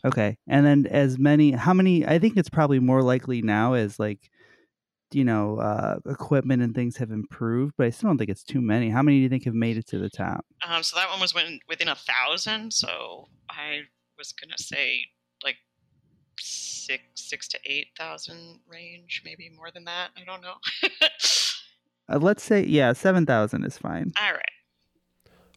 Okay. 0.04 0.36
And 0.46 0.64
then 0.64 0.86
as 0.86 1.18
many, 1.18 1.52
how 1.52 1.74
many, 1.74 2.06
I 2.06 2.18
think 2.18 2.36
it's 2.36 2.48
probably 2.48 2.78
more 2.78 3.02
likely 3.02 3.42
now 3.42 3.74
as 3.74 3.98
like, 3.98 4.30
you 5.10 5.24
know, 5.24 5.58
uh, 5.58 5.96
equipment 6.06 6.62
and 6.62 6.74
things 6.74 6.96
have 6.98 7.10
improved, 7.10 7.74
but 7.78 7.86
I 7.86 7.90
still 7.90 8.10
don't 8.10 8.18
think 8.18 8.30
it's 8.30 8.44
too 8.44 8.60
many. 8.60 8.90
How 8.90 9.02
many 9.02 9.18
do 9.18 9.22
you 9.22 9.28
think 9.28 9.44
have 9.44 9.54
made 9.54 9.76
it 9.76 9.86
to 9.88 9.98
the 9.98 10.10
top? 10.10 10.44
Um, 10.66 10.82
so 10.82 10.96
that 10.96 11.08
one 11.08 11.20
was 11.20 11.34
within, 11.34 11.60
within 11.68 11.88
a 11.88 11.94
thousand. 11.94 12.72
So 12.72 13.28
I 13.50 13.80
was 14.18 14.32
gonna 14.32 14.58
say 14.58 15.00
like 15.42 15.56
six, 16.38 17.02
six 17.14 17.48
to 17.48 17.58
eight 17.64 17.88
thousand 17.98 18.60
range, 18.68 19.22
maybe 19.24 19.50
more 19.56 19.70
than 19.72 19.84
that. 19.84 20.10
I 20.16 20.24
don't 20.24 20.42
know. 20.42 20.54
Uh, 22.10 22.18
let's 22.18 22.42
say, 22.42 22.64
yeah, 22.64 22.92
7,000 22.92 23.64
is 23.64 23.76
fine. 23.76 24.12
All 24.20 24.32
right. 24.32 24.42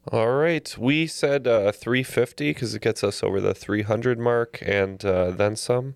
All 0.08 0.32
right. 0.32 0.76
We 0.80 1.06
said 1.06 1.48
uh, 1.48 1.72
350 1.72 2.50
because 2.52 2.74
it 2.74 2.82
gets 2.82 3.04
us 3.04 3.22
over 3.22 3.40
the 3.40 3.54
300 3.54 4.18
mark 4.18 4.58
and 4.66 5.04
uh, 5.06 5.30
then 5.30 5.56
some, 5.56 5.94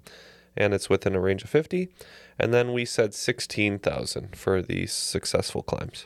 and 0.56 0.74
it's 0.76 0.90
within 0.90 1.16
a 1.16 1.20
range 1.20 1.44
of 1.44 1.50
50. 1.50 1.90
And 2.38 2.54
then 2.54 2.72
we 2.72 2.86
said 2.86 3.16
16,000 3.16 4.36
for 4.36 4.62
the 4.62 4.86
successful 4.86 5.64
climbs. 5.64 6.06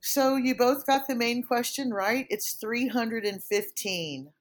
So 0.00 0.36
you 0.36 0.54
both 0.54 0.86
got 0.86 1.08
the 1.08 1.14
main 1.14 1.42
question 1.42 1.90
right. 1.90 2.26
It's 2.28 2.52
315. 2.54 4.32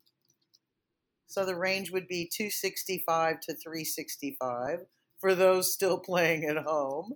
So 1.28 1.46
the 1.46 1.56
range 1.56 1.92
would 1.92 2.08
be 2.08 2.30
265 2.32 3.40
to 3.42 3.54
365 3.54 4.80
for 5.20 5.36
those 5.36 5.74
still 5.74 6.00
playing 6.06 6.44
at 6.44 6.58
home. 6.58 7.14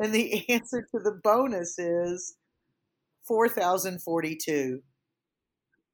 And 0.00 0.12
the 0.12 0.48
answer 0.52 0.82
to 0.82 0.98
the 0.98 1.20
bonus 1.22 1.78
is 1.78 2.36
4,042. 3.30 4.82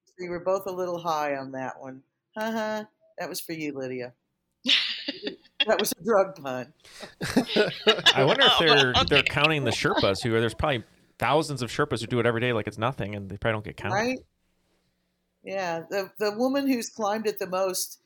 So 0.07 0.12
you 0.18 0.30
were 0.30 0.41
both 0.41 0.66
a 0.66 0.72
little 0.72 0.99
high 0.99 1.37
on 1.37 1.53
that 1.53 1.78
one. 1.78 2.01
Uh-huh. 2.34 2.84
That 3.18 3.28
was 3.28 3.41
for 3.43 3.53
you, 3.53 3.74
Lydia. 3.74 4.14
that 5.66 5.78
was 5.78 5.93
a 5.93 6.03
drug 6.03 6.34
pun. 6.43 6.72
I 8.14 8.24
wonder 8.24 8.47
if 8.47 8.59
they're 8.59 8.95
Oh, 8.97 9.05
they're 9.05 9.22
counting 9.22 9.64
the 9.64 9.70
Sherpas 9.70 10.22
who 10.22 10.34
are 10.34 10.41
there's 10.41 10.55
probably 10.55 10.84
thousands 11.18 11.61
of 11.61 11.70
Sherpas 11.70 12.01
who 12.01 12.07
do 12.07 12.20
it 12.20 12.24
every 12.24 12.41
day 12.41 12.55
like 12.55 12.66
it's 12.66 12.78
nothing 12.78 13.14
and 13.14 13.28
they 13.28 13.37
probably 13.37 13.57
don't 13.57 13.64
get 13.66 13.76
counted. 13.76 13.95
Right? 13.95 14.18
Yeah, 15.45 15.82
the 15.91 16.11
the 16.18 16.32
woman 16.39 16.66
who's 16.66 16.89
climbed 16.89 17.26
it 17.26 17.39
the 17.39 17.47
most, 17.47 18.01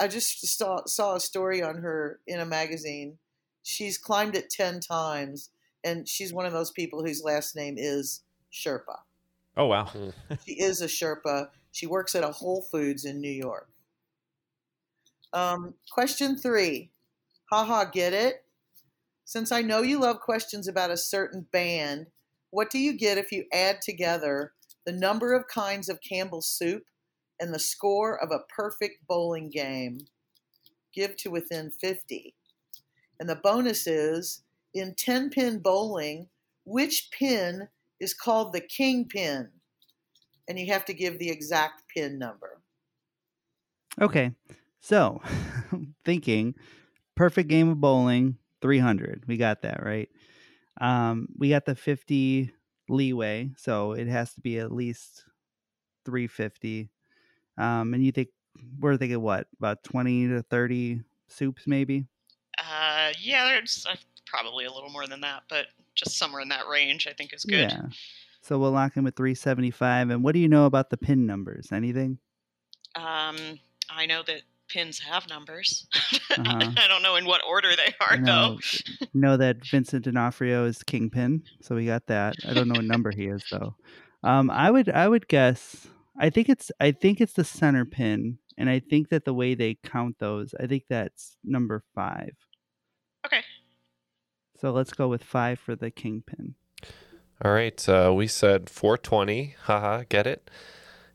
I 0.00 0.08
just 0.08 0.44
saw 0.58 0.84
saw 0.86 1.14
a 1.14 1.20
story 1.20 1.62
on 1.62 1.76
her 1.76 2.18
in 2.26 2.40
a 2.40 2.46
magazine. 2.46 3.18
She's 3.62 3.96
climbed 3.96 4.34
it 4.34 4.50
ten 4.50 4.80
times, 4.80 5.50
and 5.84 6.08
she's 6.08 6.34
one 6.34 6.46
of 6.46 6.52
those 6.52 6.72
people 6.72 7.04
whose 7.04 7.22
last 7.22 7.54
name 7.54 7.76
is 7.78 8.22
Sherpa. 8.52 9.00
Oh 9.56 9.66
wow. 9.66 9.90
She 10.46 10.52
is 10.52 10.80
a 10.80 10.86
Sherpa. 10.86 11.48
She 11.72 11.86
works 11.86 12.14
at 12.14 12.24
a 12.24 12.32
Whole 12.32 12.62
Foods 12.62 13.04
in 13.04 13.20
New 13.20 13.30
York. 13.30 13.68
Um, 15.32 15.74
question 15.90 16.36
three. 16.36 16.90
Haha, 17.50 17.84
get 17.84 18.12
it? 18.12 18.44
Since 19.24 19.52
I 19.52 19.62
know 19.62 19.82
you 19.82 20.00
love 20.00 20.20
questions 20.20 20.68
about 20.68 20.90
a 20.90 20.96
certain 20.96 21.46
band, 21.52 22.06
what 22.50 22.70
do 22.70 22.78
you 22.78 22.92
get 22.92 23.18
if 23.18 23.32
you 23.32 23.44
add 23.52 23.80
together 23.80 24.52
the 24.84 24.92
number 24.92 25.32
of 25.32 25.48
kinds 25.48 25.88
of 25.88 26.00
Campbell's 26.02 26.48
soup 26.48 26.84
and 27.40 27.54
the 27.54 27.58
score 27.58 28.22
of 28.22 28.30
a 28.30 28.44
perfect 28.54 29.06
bowling 29.06 29.48
game? 29.48 30.00
Give 30.94 31.16
to 31.16 31.30
within 31.30 31.70
50. 31.70 32.34
And 33.18 33.28
the 33.28 33.36
bonus 33.36 33.86
is 33.86 34.42
in 34.74 34.94
10 34.94 35.30
pin 35.30 35.60
bowling, 35.60 36.28
which 36.64 37.10
pin 37.10 37.68
is 38.02 38.14
called 38.14 38.52
the 38.52 38.60
king 38.60 39.06
pin? 39.06 39.48
And 40.48 40.58
you 40.58 40.72
have 40.72 40.84
to 40.86 40.94
give 40.94 41.18
the 41.18 41.30
exact 41.30 41.84
pin 41.94 42.18
number. 42.18 42.60
Okay. 44.00 44.32
So, 44.80 45.22
thinking 46.04 46.54
perfect 47.14 47.48
game 47.48 47.68
of 47.68 47.80
bowling, 47.80 48.38
300. 48.60 49.24
We 49.26 49.36
got 49.36 49.62
that, 49.62 49.84
right? 49.84 50.08
Um, 50.80 51.28
we 51.38 51.50
got 51.50 51.64
the 51.64 51.76
50 51.76 52.52
leeway, 52.88 53.50
so 53.56 53.92
it 53.92 54.08
has 54.08 54.34
to 54.34 54.40
be 54.40 54.58
at 54.58 54.72
least 54.72 55.24
350. 56.04 56.90
Um, 57.56 57.94
and 57.94 58.04
you 58.04 58.10
think 58.10 58.28
we're 58.80 58.96
thinking 58.96 59.20
what? 59.20 59.46
About 59.58 59.84
20 59.84 60.28
to 60.28 60.42
30 60.42 61.02
soups 61.28 61.66
maybe? 61.66 62.06
Uh, 62.58 63.12
yeah, 63.20 63.46
there's 63.46 63.86
uh, 63.88 63.94
probably 64.26 64.64
a 64.64 64.72
little 64.72 64.90
more 64.90 65.06
than 65.06 65.20
that, 65.22 65.42
but 65.48 65.66
just 65.94 66.16
somewhere 66.16 66.40
in 66.40 66.48
that 66.48 66.66
range, 66.68 67.06
I 67.06 67.12
think 67.12 67.32
is 67.32 67.44
good. 67.44 67.70
Yeah. 67.70 67.82
So 68.42 68.58
we'll 68.58 68.72
lock 68.72 68.96
in 68.96 69.04
with 69.04 69.16
375. 69.16 70.10
And 70.10 70.24
what 70.24 70.32
do 70.32 70.40
you 70.40 70.48
know 70.48 70.66
about 70.66 70.90
the 70.90 70.96
pin 70.96 71.26
numbers? 71.26 71.68
Anything? 71.72 72.18
Um, 72.96 73.36
I 73.88 74.06
know 74.06 74.22
that 74.26 74.42
pins 74.68 74.98
have 74.98 75.28
numbers. 75.28 75.86
Uh-huh. 76.30 76.72
I 76.76 76.88
don't 76.88 77.02
know 77.02 77.16
in 77.16 77.24
what 77.24 77.42
order 77.48 77.70
they 77.76 77.94
are, 78.00 78.16
know, 78.16 78.58
though. 79.00 79.06
know 79.14 79.36
that 79.36 79.64
Vincent 79.66 80.04
D'Onofrio 80.04 80.64
is 80.64 80.82
kingpin, 80.82 81.42
so 81.60 81.74
we 81.74 81.86
got 81.86 82.06
that. 82.06 82.34
I 82.48 82.54
don't 82.54 82.68
know 82.68 82.78
what 82.78 82.84
number 82.84 83.12
he 83.14 83.26
is 83.26 83.44
though. 83.50 83.76
Um, 84.24 84.50
I 84.50 84.70
would 84.70 84.88
I 84.88 85.08
would 85.08 85.28
guess. 85.28 85.88
I 86.18 86.30
think 86.30 86.48
it's 86.48 86.70
I 86.80 86.92
think 86.92 87.20
it's 87.20 87.34
the 87.34 87.44
center 87.44 87.84
pin, 87.84 88.38
and 88.56 88.70
I 88.70 88.80
think 88.80 89.10
that 89.10 89.24
the 89.24 89.34
way 89.34 89.54
they 89.54 89.78
count 89.82 90.18
those, 90.18 90.54
I 90.58 90.66
think 90.66 90.84
that's 90.88 91.36
number 91.44 91.84
five. 91.94 92.32
Okay. 94.62 94.68
So 94.68 94.72
let's 94.72 94.92
go 94.92 95.08
with 95.08 95.24
five 95.24 95.58
for 95.58 95.74
the 95.74 95.90
kingpin. 95.90 96.54
All 97.44 97.52
right. 97.52 97.88
Uh, 97.88 98.12
we 98.14 98.26
said 98.28 98.70
420. 98.70 99.56
Haha, 99.64 100.04
get 100.08 100.26
it? 100.26 100.50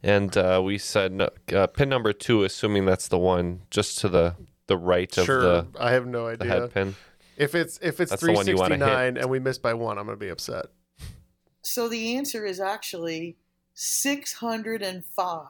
And 0.04 0.36
uh, 0.38 0.62
we 0.64 0.78
said 0.78 1.12
no, 1.14 1.30
uh, 1.54 1.68
pin 1.68 1.89
number 1.89 2.14
two, 2.14 2.43
assuming 2.43 2.86
that's 2.86 3.08
the 3.08 3.18
one 3.18 3.62
just 3.72 3.98
to 4.00 4.10
the 4.10 4.36
the 4.68 4.78
right 4.78 5.18
of 5.18 5.26
Sure, 5.26 5.41
the 5.41 5.68
I 5.80 5.91
have 5.91 6.06
no 6.06 6.26
the 6.36 6.43
idea. 6.43 6.48
head 6.62 6.74
pin. 6.74 6.95
If 7.38 7.56
it's 7.56 7.80
if 7.82 8.00
it's 8.00 8.12
That's 8.12 8.22
the 8.22 8.34
one 8.34 8.45
you 8.48 8.56
wanna 8.56 8.76
hit. 8.76 8.84
369 8.84 9.18
and 9.18 9.30
we 9.30 9.39
miss 9.39 9.58
by 9.58 9.74
one, 9.74 9.98
I'm 9.98 10.06
gonna 10.06 10.18
be 10.18 10.30
upset. 10.30 10.68
So 11.64 11.88
the 11.89 12.16
answer 12.16 12.45
is 12.45 12.60
actually 12.60 13.38
605. 13.74 15.48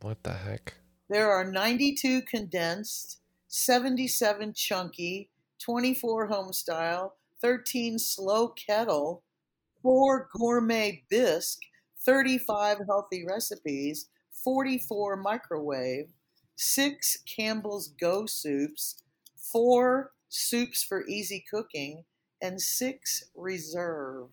What 0.00 0.22
the 0.22 0.32
heck? 0.32 0.74
There 1.08 1.30
are 1.30 1.44
92 1.44 2.22
condensed, 2.22 3.18
77 3.48 4.52
chunky, 4.54 5.30
24 5.58 6.26
home 6.26 6.52
style, 6.52 7.16
13 7.40 7.98
slow 7.98 8.48
kettle, 8.48 9.22
4 9.82 10.28
gourmet 10.36 11.02
bisque, 11.08 11.62
35 12.00 12.78
healthy 12.86 13.24
recipes, 13.24 14.08
44 14.32 15.16
microwave, 15.16 16.08
6 16.56 17.18
Campbell's 17.36 17.88
Go 17.88 18.26
soups, 18.26 19.02
4 19.36 20.12
soups 20.28 20.82
for 20.82 21.06
easy 21.06 21.44
cooking, 21.50 22.04
and 22.42 22.60
6 22.60 23.24
reserve. 23.34 24.28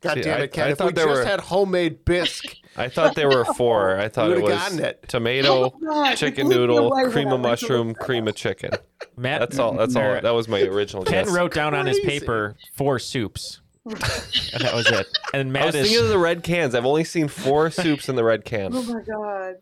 God 0.00 0.14
See, 0.14 0.22
damn 0.22 0.40
I- 0.40 0.44
it, 0.44 0.52
Ken! 0.52 0.66
I 0.66 0.70
if 0.70 0.78
thought 0.78 0.86
we 0.88 0.92
there 0.94 1.06
just 1.06 1.20
were- 1.20 1.26
had 1.26 1.40
homemade 1.40 2.04
bisque, 2.06 2.56
I 2.76 2.88
thought 2.88 3.14
there 3.14 3.28
were 3.28 3.44
four. 3.56 3.98
I 3.98 4.08
thought 4.08 4.30
it 4.30 4.42
was 4.42 4.78
it. 4.78 5.04
tomato, 5.08 5.74
Oh 5.86 6.14
chicken 6.14 6.48
noodle, 6.48 6.90
cream 7.10 7.28
of 7.28 7.40
went 7.40 7.58
to 7.58 7.66
mushroom, 7.66 7.94
cream 7.94 8.26
of 8.26 8.34
chicken. 8.34 8.70
Matt, 9.16 9.40
That's 9.40 9.58
all. 9.58 9.74
That's 9.74 9.94
all. 9.96 10.20
That 10.20 10.30
was 10.30 10.48
my 10.48 10.62
original 10.62 11.04
Ken 11.04 11.24
guess. 11.26 11.34
wrote 11.34 11.52
down 11.52 11.74
on 11.74 11.86
his 11.86 12.00
paper 12.00 12.56
four 12.74 12.98
soups. 12.98 13.60
and 13.86 13.96
that 13.98 14.74
was 14.74 14.86
it. 14.90 15.06
And 15.34 15.48
I 15.48 15.50
Matt 15.52 15.66
was 15.66 15.74
is 15.74 15.86
thinking 15.88 16.04
of 16.04 16.10
the 16.10 16.18
red 16.18 16.42
cans. 16.42 16.74
I've 16.74 16.84
only 16.86 17.04
seen 17.04 17.28
four 17.28 17.70
soups 17.70 18.08
in 18.08 18.16
the 18.16 18.24
red 18.24 18.44
can. 18.44 18.72
Oh 18.74 18.82
my 18.82 19.00
God. 19.02 19.54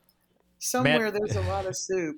Somewhere 0.59 1.11
there's 1.11 1.37
a 1.37 1.41
lot 1.43 1.67
of 1.67 1.77
soup. 1.77 2.17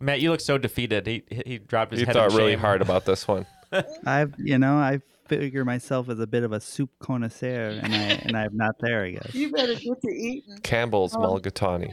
Matt. 0.00 0.20
You 0.20 0.30
look 0.30 0.40
so 0.40 0.58
defeated. 0.58 1.06
He 1.06 1.22
he 1.44 1.58
dropped 1.58 1.92
his 1.92 2.00
You 2.00 2.06
head. 2.06 2.14
thought 2.14 2.30
in 2.32 2.36
really 2.36 2.52
shame. 2.52 2.60
hard 2.60 2.82
about 2.82 3.04
this 3.06 3.26
one. 3.28 3.46
I've 4.06 4.34
you 4.38 4.58
know 4.58 4.74
I 4.76 5.00
figure 5.28 5.64
myself 5.64 6.08
as 6.08 6.18
a 6.20 6.26
bit 6.26 6.42
of 6.42 6.52
a 6.52 6.60
soup 6.60 6.90
connoisseur, 6.98 7.78
and 7.82 7.94
I 7.94 7.98
and 8.24 8.36
I'm 8.36 8.56
not 8.56 8.76
there. 8.80 9.04
I 9.04 9.10
guess. 9.12 9.34
You 9.34 9.50
better 9.52 9.74
get 9.74 10.00
to 10.02 10.08
eating. 10.10 10.58
Campbell's 10.62 11.14
um, 11.14 11.22
Oh. 11.22 11.26
mulligatawny. 11.38 11.92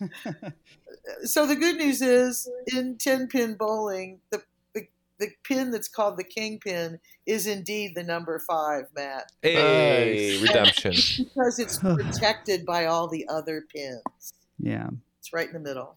so 1.24 1.46
the 1.46 1.56
good 1.56 1.76
news 1.76 2.02
is 2.02 2.48
in 2.74 2.96
10 2.98 3.28
pin 3.28 3.54
bowling 3.54 4.20
the, 4.30 4.42
the 4.74 4.86
the 5.18 5.28
pin 5.44 5.70
that's 5.70 5.88
called 5.88 6.16
the 6.18 6.24
king 6.24 6.58
pin 6.58 6.98
is 7.24 7.46
indeed 7.46 7.94
the 7.94 8.02
number 8.02 8.38
five 8.46 8.84
matt 8.94 9.32
Hey, 9.42 10.38
redemption. 10.42 10.92
because 11.18 11.58
it's 11.58 11.78
protected 11.80 12.66
by 12.66 12.86
all 12.86 13.08
the 13.08 13.26
other 13.28 13.64
pins 13.74 14.02
Yeah. 14.58 14.88
it's 15.18 15.32
right 15.32 15.46
in 15.46 15.54
the 15.54 15.60
middle 15.60 15.96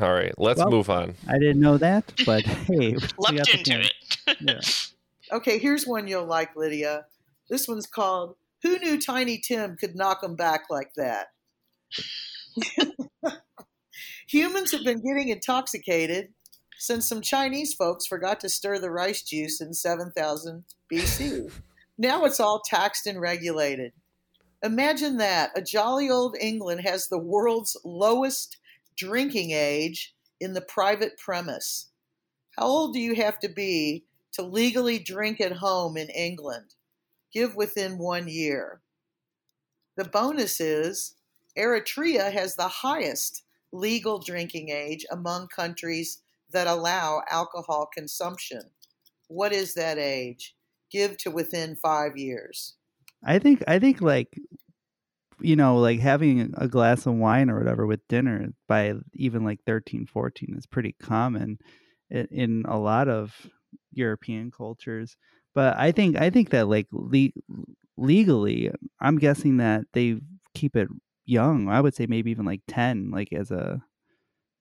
All 0.00 0.12
right, 0.12 0.32
let's 0.38 0.58
Well, 0.58 0.70
move 0.70 0.90
on. 0.90 1.14
I 1.28 1.38
didn't 1.38 1.60
know 1.60 1.76
that, 1.78 2.04
but 2.24 2.44
hey, 2.44 2.92
we 2.92 2.92
got 2.94 3.18
Lucked 3.18 3.44
the 3.50 3.58
into 3.58 3.80
it. 3.80 3.92
Yeah. 4.40 4.60
okay 5.32 5.58
here's 5.58 5.86
one 5.86 6.08
you'll 6.08 6.24
like 6.24 6.56
lydia 6.56 7.06
this 7.50 7.68
one's 7.68 7.86
called 7.86 8.36
who 8.62 8.78
knew 8.78 9.00
tiny 9.00 9.38
tim 9.38 9.76
could 9.76 9.94
knock 9.94 10.20
'em 10.24 10.36
back 10.36 10.64
like 10.70 10.92
that 10.96 11.28
humans 14.26 14.72
have 14.72 14.84
been 14.84 15.02
getting 15.02 15.28
intoxicated 15.28 16.28
since 16.78 17.08
some 17.08 17.20
Chinese 17.20 17.74
folks 17.74 18.06
forgot 18.06 18.40
to 18.40 18.48
stir 18.48 18.78
the 18.78 18.90
rice 18.90 19.22
juice 19.22 19.60
in 19.60 19.74
7000 19.74 20.64
BC. 20.90 21.52
Now 22.00 22.24
it's 22.26 22.38
all 22.38 22.62
taxed 22.64 23.08
and 23.08 23.20
regulated. 23.20 23.92
Imagine 24.62 25.16
that. 25.16 25.50
A 25.56 25.60
jolly 25.60 26.08
old 26.08 26.36
England 26.40 26.82
has 26.82 27.08
the 27.08 27.18
world's 27.18 27.76
lowest 27.84 28.56
drinking 28.96 29.50
age 29.50 30.14
in 30.40 30.52
the 30.52 30.60
private 30.60 31.18
premise. 31.18 31.88
How 32.56 32.66
old 32.66 32.94
do 32.94 33.00
you 33.00 33.16
have 33.16 33.40
to 33.40 33.48
be 33.48 34.04
to 34.32 34.42
legally 34.42 34.98
drink 34.98 35.40
at 35.40 35.52
home 35.52 35.96
in 35.96 36.08
England? 36.10 36.74
Give 37.32 37.54
within 37.54 37.98
one 37.98 38.28
year. 38.28 38.80
The 39.96 40.04
bonus 40.04 40.60
is 40.60 41.14
Eritrea 41.58 42.32
has 42.32 42.54
the 42.54 42.68
highest 42.68 43.42
legal 43.72 44.18
drinking 44.18 44.70
age 44.70 45.04
among 45.10 45.48
countries 45.48 46.22
that 46.52 46.66
allow 46.66 47.22
alcohol 47.30 47.88
consumption. 47.92 48.62
What 49.26 49.52
is 49.52 49.74
that 49.74 49.98
age? 49.98 50.54
Give 50.90 51.18
to 51.18 51.30
within 51.30 51.76
five 51.76 52.16
years. 52.16 52.76
I 53.24 53.38
think 53.38 53.62
I 53.66 53.78
think 53.78 54.00
like 54.00 54.38
you 55.40 55.56
know 55.56 55.76
like 55.76 56.00
having 56.00 56.54
a 56.56 56.68
glass 56.68 57.06
of 57.06 57.14
wine 57.14 57.50
or 57.50 57.58
whatever 57.58 57.86
with 57.86 58.06
dinner 58.08 58.48
by 58.66 58.94
even 59.14 59.44
like 59.44 59.60
13 59.66 60.06
14 60.06 60.54
is 60.56 60.66
pretty 60.66 60.94
common 61.00 61.58
in, 62.10 62.26
in 62.30 62.64
a 62.66 62.78
lot 62.78 63.08
of 63.08 63.34
European 63.92 64.50
cultures 64.50 65.16
but 65.54 65.76
I 65.76 65.92
think 65.92 66.16
I 66.16 66.30
think 66.30 66.50
that 66.50 66.68
like 66.68 66.86
le- 66.92 67.32
legally 67.96 68.70
I'm 69.00 69.18
guessing 69.18 69.58
that 69.58 69.84
they 69.92 70.20
keep 70.54 70.76
it 70.76 70.88
young 71.24 71.68
I 71.68 71.80
would 71.80 71.94
say 71.94 72.06
maybe 72.06 72.30
even 72.30 72.44
like 72.44 72.62
10 72.68 73.10
like 73.10 73.32
as 73.32 73.50
a 73.50 73.82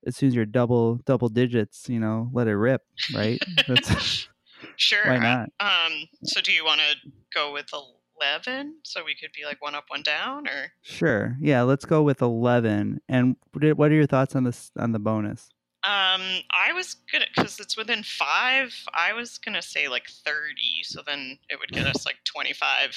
as 0.05 0.15
soon 0.15 0.27
as 0.29 0.35
you're 0.35 0.45
double 0.45 0.95
double 1.05 1.29
digits 1.29 1.89
you 1.89 1.99
know 1.99 2.29
let 2.33 2.47
it 2.47 2.55
rip 2.55 2.83
right 3.13 3.41
that's 3.67 4.27
Sure. 4.75 5.05
Why 5.05 5.17
not? 5.17 5.49
Um. 5.59 6.07
So, 6.23 6.41
do 6.41 6.51
you 6.51 6.63
want 6.65 6.81
to 6.81 7.11
go 7.33 7.51
with 7.53 7.71
eleven, 7.73 8.77
so 8.83 9.03
we 9.03 9.15
could 9.15 9.31
be 9.35 9.45
like 9.45 9.61
one 9.61 9.75
up, 9.75 9.85
one 9.87 10.03
down, 10.03 10.47
or 10.47 10.71
Sure. 10.81 11.35
Yeah, 11.41 11.63
let's 11.63 11.85
go 11.85 12.01
with 12.01 12.21
11. 12.21 13.01
And 13.09 13.35
what 13.51 13.91
are 13.91 13.95
your 13.95 14.05
thoughts 14.05 14.35
on 14.35 14.43
this 14.43 14.71
on 14.77 14.91
the 14.91 14.99
bonus? 14.99 15.49
Um, 15.87 16.21
I 16.51 16.73
was 16.73 16.95
gonna 17.11 17.25
because 17.33 17.59
it's 17.59 17.77
within 17.77 18.03
five. 18.03 18.73
I 18.93 19.13
was 19.13 19.37
gonna 19.37 19.61
say 19.61 19.87
like 19.87 20.07
thirty, 20.25 20.83
so 20.83 21.01
then 21.05 21.39
it 21.49 21.57
would 21.59 21.71
get 21.71 21.85
us 21.87 22.05
like 22.05 22.17
twenty-five 22.25 22.95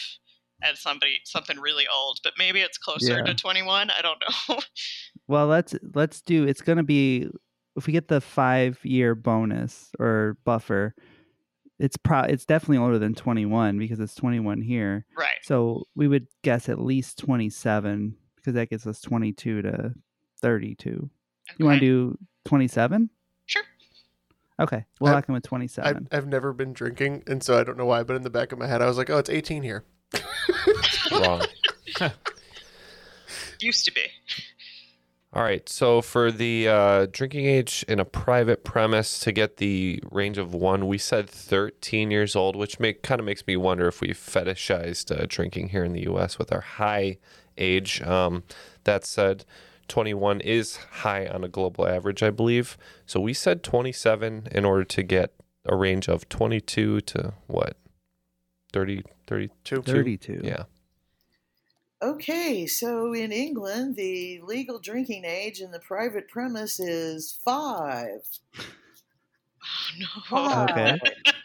at 0.62 0.76
somebody 0.76 1.20
something 1.24 1.58
really 1.58 1.86
old, 1.92 2.18
but 2.22 2.32
maybe 2.36 2.60
it's 2.60 2.76
closer 2.78 3.18
Yeah. 3.18 3.22
to 3.22 3.34
twenty-one. 3.34 3.90
I 3.90 4.02
don't 4.02 4.18
know. 4.48 4.58
Well, 5.28 5.46
let's 5.46 5.74
let's 5.94 6.20
do 6.20 6.44
it's 6.44 6.60
going 6.60 6.78
to 6.78 6.82
be 6.82 7.28
if 7.76 7.86
we 7.86 7.92
get 7.92 8.08
the 8.08 8.18
5-year 8.20 9.14
bonus 9.14 9.90
or 10.00 10.36
buffer, 10.44 10.92
it's 11.78 11.96
pro 11.96 12.22
it's 12.22 12.44
definitely 12.44 12.78
older 12.78 12.98
than 12.98 13.14
21 13.14 13.78
because 13.78 14.00
it's 14.00 14.16
21 14.16 14.60
here. 14.60 15.06
Right. 15.16 15.28
So, 15.44 15.86
we 15.94 16.08
would 16.08 16.26
guess 16.42 16.68
at 16.68 16.80
least 16.80 17.18
27 17.18 18.16
because 18.36 18.54
that 18.54 18.70
gets 18.70 18.86
us 18.88 19.00
22 19.00 19.62
to 19.62 19.94
32. 20.42 21.08
You 21.58 21.64
want 21.64 21.78
to 21.80 21.86
do 21.86 22.18
27? 22.44 23.10
Sure. 23.46 23.62
Okay. 24.58 24.84
We'll 25.00 25.10
I- 25.12 25.14
lock 25.14 25.28
in 25.28 25.34
with 25.34 25.44
I've, 25.46 25.48
27. 25.48 26.08
I've 26.12 26.26
never 26.26 26.52
been 26.52 26.72
drinking, 26.72 27.22
and 27.26 27.42
so 27.42 27.58
I 27.58 27.64
don't 27.64 27.78
know 27.78 27.86
why. 27.86 28.02
But 28.02 28.16
in 28.16 28.22
the 28.22 28.30
back 28.30 28.52
of 28.52 28.58
my 28.58 28.66
head, 28.66 28.82
I 28.82 28.86
was 28.86 28.96
like, 28.98 29.10
"Oh, 29.10 29.18
it's 29.18 29.30
18 29.30 29.62
here." 29.62 29.84
Wrong. 31.12 31.42
Used 33.60 33.84
to 33.84 33.92
be. 33.92 34.06
All 35.32 35.42
right. 35.42 35.68
So 35.68 36.02
for 36.02 36.32
the 36.32 36.66
uh, 36.68 37.06
drinking 37.12 37.46
age 37.46 37.84
in 37.86 38.00
a 38.00 38.04
private 38.04 38.64
premise 38.64 39.20
to 39.20 39.30
get 39.32 39.58
the 39.58 40.02
range 40.10 40.38
of 40.38 40.54
one, 40.54 40.88
we 40.88 40.98
said 40.98 41.30
13 41.30 42.10
years 42.10 42.34
old, 42.34 42.56
which 42.56 42.80
make 42.80 43.02
kind 43.02 43.20
of 43.20 43.24
makes 43.26 43.46
me 43.46 43.56
wonder 43.56 43.86
if 43.86 44.00
we 44.00 44.08
fetishized 44.08 45.16
uh, 45.16 45.26
drinking 45.28 45.68
here 45.68 45.84
in 45.84 45.92
the 45.92 46.02
U.S. 46.02 46.38
with 46.38 46.52
our 46.52 46.62
high 46.62 47.18
age. 47.56 48.02
Um, 48.02 48.42
that 48.84 49.04
said, 49.04 49.44
21 49.90 50.40
is 50.40 50.76
high 50.76 51.26
on 51.26 51.44
a 51.44 51.48
global 51.48 51.86
average, 51.86 52.22
I 52.22 52.30
believe. 52.30 52.78
So 53.04 53.20
we 53.20 53.34
said 53.34 53.62
27 53.62 54.48
in 54.52 54.64
order 54.64 54.84
to 54.84 55.02
get 55.02 55.34
a 55.66 55.76
range 55.76 56.08
of 56.08 56.28
22 56.28 57.00
to 57.02 57.34
what? 57.48 57.76
30, 58.72 59.02
32? 59.26 59.82
32. 59.82 60.40
Yeah. 60.44 60.62
Okay, 62.02 62.66
so 62.66 63.12
in 63.12 63.30
England, 63.32 63.96
the 63.96 64.40
legal 64.42 64.78
drinking 64.78 65.24
age 65.26 65.60
in 65.60 65.70
the 65.70 65.80
private 65.80 66.28
premise 66.28 66.80
is 66.80 67.38
five. 67.44 68.20
Oh, 68.58 69.98
no. 69.98 70.06
Five. 70.30 70.70
Okay. 70.70 70.98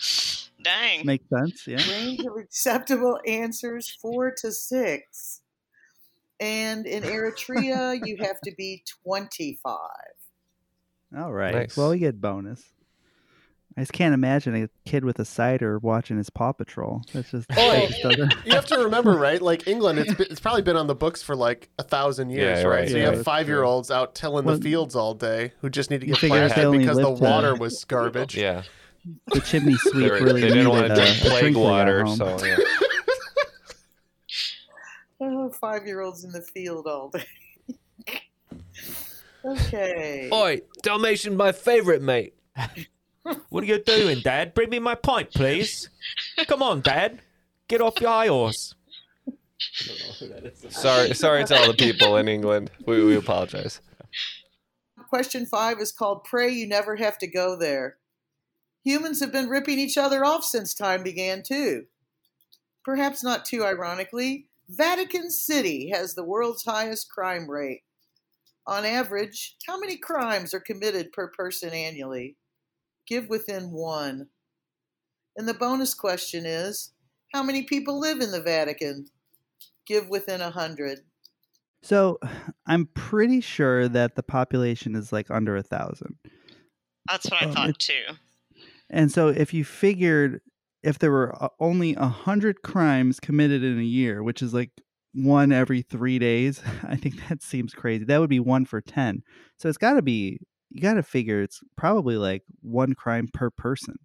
Dang. 0.63 1.05
Makes 1.05 1.29
sense, 1.29 1.67
yeah. 1.67 1.91
Range 1.91 2.21
of 2.21 2.37
acceptable 2.37 3.19
answers 3.27 3.89
four 4.01 4.31
to 4.37 4.51
six. 4.51 5.34
And 6.39 6.85
in 6.85 7.03
Eritrea, 7.03 8.05
you 8.05 8.17
have 8.17 8.39
to 8.41 8.51
be 8.57 8.83
25. 9.05 9.77
All 11.17 11.31
right. 11.31 11.53
Nice. 11.55 11.77
Well, 11.77 11.91
we 11.91 11.99
get 11.99 12.19
bonus. 12.19 12.63
I 13.77 13.81
just 13.81 13.91
can't 13.93 14.13
imagine 14.13 14.55
a 14.55 14.69
kid 14.89 15.03
with 15.03 15.19
a 15.19 15.25
cider 15.25 15.79
watching 15.79 16.15
his 16.17 16.29
Paw 16.29 16.53
Patrol. 16.53 17.01
That's 17.11 17.29
just, 17.31 17.47
Oh, 17.51 17.55
that 17.71 17.89
just 17.89 18.01
doesn't. 18.03 18.33
you 18.45 18.53
have 18.53 18.65
to 18.67 18.77
remember, 18.79 19.11
right? 19.17 19.41
Like 19.41 19.67
England, 19.67 19.99
it's 19.99 20.13
been, 20.13 20.27
it's 20.31 20.39
probably 20.39 20.61
been 20.61 20.77
on 20.77 20.87
the 20.87 20.95
books 20.95 21.21
for 21.21 21.35
like 21.35 21.67
a 21.77 21.83
thousand 21.83 22.29
years, 22.29 22.59
Yeah, 22.59 22.63
right? 22.67 22.79
right, 22.81 22.89
So 22.89 22.95
you 22.97 23.03
have 23.03 23.23
five 23.23 23.47
year 23.49 23.63
olds 23.63 23.91
out 23.91 24.15
tilling 24.15 24.45
Well, 24.45 24.55
the 24.57 24.61
fields 24.61 24.95
all 24.95 25.13
day 25.13 25.51
who 25.59 25.69
just 25.69 25.89
need 25.91 25.99
to 26.01 26.07
get 26.07 26.17
figure 26.17 26.47
planted 26.49 26.71
because 26.77 26.97
the 26.97 27.09
live 27.09 27.17
to- 27.17 27.23
water 27.23 27.55
was 27.55 27.83
garbage. 27.87 28.37
Yeah. 28.37 28.63
The 29.33 29.41
chimney 29.41 29.75
sweep 29.75 30.09
They, 30.11 30.21
really 30.21 30.41
they 30.41 30.47
didn't 30.47 30.69
want 30.69 30.87
to 30.87 30.93
a, 30.93 30.95
drink 30.95 31.17
a 31.17 31.21
plague 31.21 31.39
drink 31.41 31.57
when 31.57 31.63
they 31.85 31.91
got 31.91 32.05
water, 32.05 32.07
so 32.39 32.45
yeah. 32.45 32.55
Oh, 35.21 35.49
five 35.49 35.85
year 35.85 36.01
olds 36.01 36.23
in 36.23 36.31
the 36.31 36.41
field 36.41 36.87
all 36.87 37.09
day. 37.09 37.25
Okay. 39.45 40.27
Oi, 40.33 40.61
Dalmatian, 40.81 41.37
my 41.37 41.51
favourite 41.51 42.01
mate. 42.01 42.33
What 43.49 43.63
are 43.63 43.67
you 43.67 43.81
doing, 43.81 44.19
Dad? 44.23 44.53
Bring 44.53 44.69
me 44.69 44.77
my 44.77 44.93
pint, 44.93 45.31
please. 45.31 45.89
Come 46.47 46.61
on, 46.61 46.81
Dad. 46.81 47.21
Get 47.67 47.81
off 47.81 47.99
your 47.99 48.11
high 48.11 48.27
horse. 48.27 48.75
Sorry, 50.69 51.13
sorry 51.15 51.43
to 51.45 51.57
all 51.57 51.67
the 51.67 51.73
people 51.73 52.17
in 52.17 52.27
England. 52.27 52.69
We, 52.85 53.03
we 53.03 53.15
apologize. 53.15 53.81
Question 55.09 55.47
five 55.47 55.79
is 55.79 55.91
called 55.91 56.23
Pray 56.23 56.51
You 56.51 56.67
Never 56.67 56.97
Have 56.97 57.17
to 57.19 57.27
Go 57.27 57.55
There. 57.55 57.97
Humans 58.83 59.21
have 59.21 59.31
been 59.31 59.49
ripping 59.49 59.79
each 59.79 59.97
other 59.97 60.23
off 60.23 60.43
since 60.43 60.75
time 60.75 61.01
began, 61.01 61.41
too. 61.41 61.85
Perhaps 62.83 63.23
not 63.23 63.45
too 63.45 63.63
ironically, 63.63 64.49
Vatican 64.69 65.29
City 65.29 65.89
has 65.93 66.13
the 66.13 66.23
world's 66.23 66.63
highest 66.65 67.09
crime 67.09 67.49
rate. 67.49 67.81
On 68.67 68.83
average, 68.83 69.55
how 69.67 69.79
many 69.79 69.97
crimes 69.97 70.53
are 70.53 70.59
committed 70.59 71.11
per 71.11 71.29
person 71.29 71.69
annually? 71.69 72.35
Give 73.07 73.29
within 73.29 73.71
one. 73.71 74.27
And 75.37 75.47
the 75.47 75.53
bonus 75.53 75.93
question 75.93 76.45
is 76.45 76.93
how 77.33 77.43
many 77.43 77.63
people 77.63 77.99
live 77.99 78.21
in 78.21 78.31
the 78.31 78.41
Vatican? 78.41 79.05
Give 79.85 80.09
within 80.09 80.41
a 80.41 80.49
hundred. 80.49 80.99
So 81.83 82.19
I'm 82.65 82.87
pretty 82.87 83.41
sure 83.41 83.87
that 83.87 84.15
the 84.15 84.23
population 84.23 84.95
is 84.95 85.13
like 85.13 85.29
under 85.29 85.55
a 85.55 85.61
thousand. 85.61 86.15
That's 87.07 87.29
what 87.29 87.43
I 87.43 87.45
Um, 87.45 87.53
thought 87.53 87.79
too. 87.79 88.15
And 88.89 89.11
so 89.11 89.27
if 89.27 89.53
you 89.53 89.63
figured 89.63 90.41
if 90.85 90.99
there 90.99 91.11
were 91.11 91.35
uh, 91.43 91.49
only 91.59 91.95
a 91.95 92.07
hundred 92.07 92.61
crimes 92.61 93.19
committed 93.19 93.63
in 93.63 93.79
a 93.79 93.83
year, 93.83 94.23
which 94.23 94.41
is 94.41 94.53
like 94.53 94.71
one 95.13 95.51
every 95.51 95.81
three 95.81 96.19
days, 96.19 96.61
I 96.83 96.95
think 96.95 97.27
that 97.27 97.41
seems 97.41 97.73
crazy. 97.73 98.05
That 98.05 98.19
would 98.19 98.29
be 98.29 98.39
one 98.39 98.65
for 98.65 98.79
ten. 98.81 99.23
So 99.57 99.67
it's 99.67 99.77
got 99.77 99.93
to 99.95 100.01
be 100.01 100.39
you 100.69 100.81
got 100.81 100.93
to 100.95 101.03
figure 101.03 101.41
it's 101.41 101.61
probably 101.75 102.17
like 102.17 102.43
one 102.61 102.93
crime 102.93 103.27
per 103.33 103.49
person, 103.49 103.95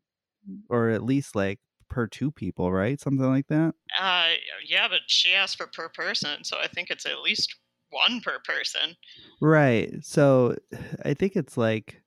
or 0.69 0.89
at 0.91 1.03
least 1.05 1.35
like 1.37 1.59
per 1.89 2.07
two 2.07 2.31
people, 2.31 2.73
right? 2.73 3.01
Something 3.01 3.27
like 3.29 3.49
that. 3.49 3.75
Uh, 3.99 4.29
yeah, 4.67 4.87
but 4.89 5.01
she 5.07 5.35
asked 5.35 5.57
for 5.57 5.67
per 5.67 5.89
person, 5.89 6.45
so 6.45 6.57
I 6.59 6.69
think 6.69 6.91
it's 6.91 7.07
at 7.07 7.21
least 7.23 7.57
one 7.91 8.21
per 8.21 8.39
person. 8.45 8.95
Right. 9.41 9.93
So 10.03 10.57
I 11.05 11.15
think 11.15 11.35
it's 11.37 11.57
like 11.57 12.03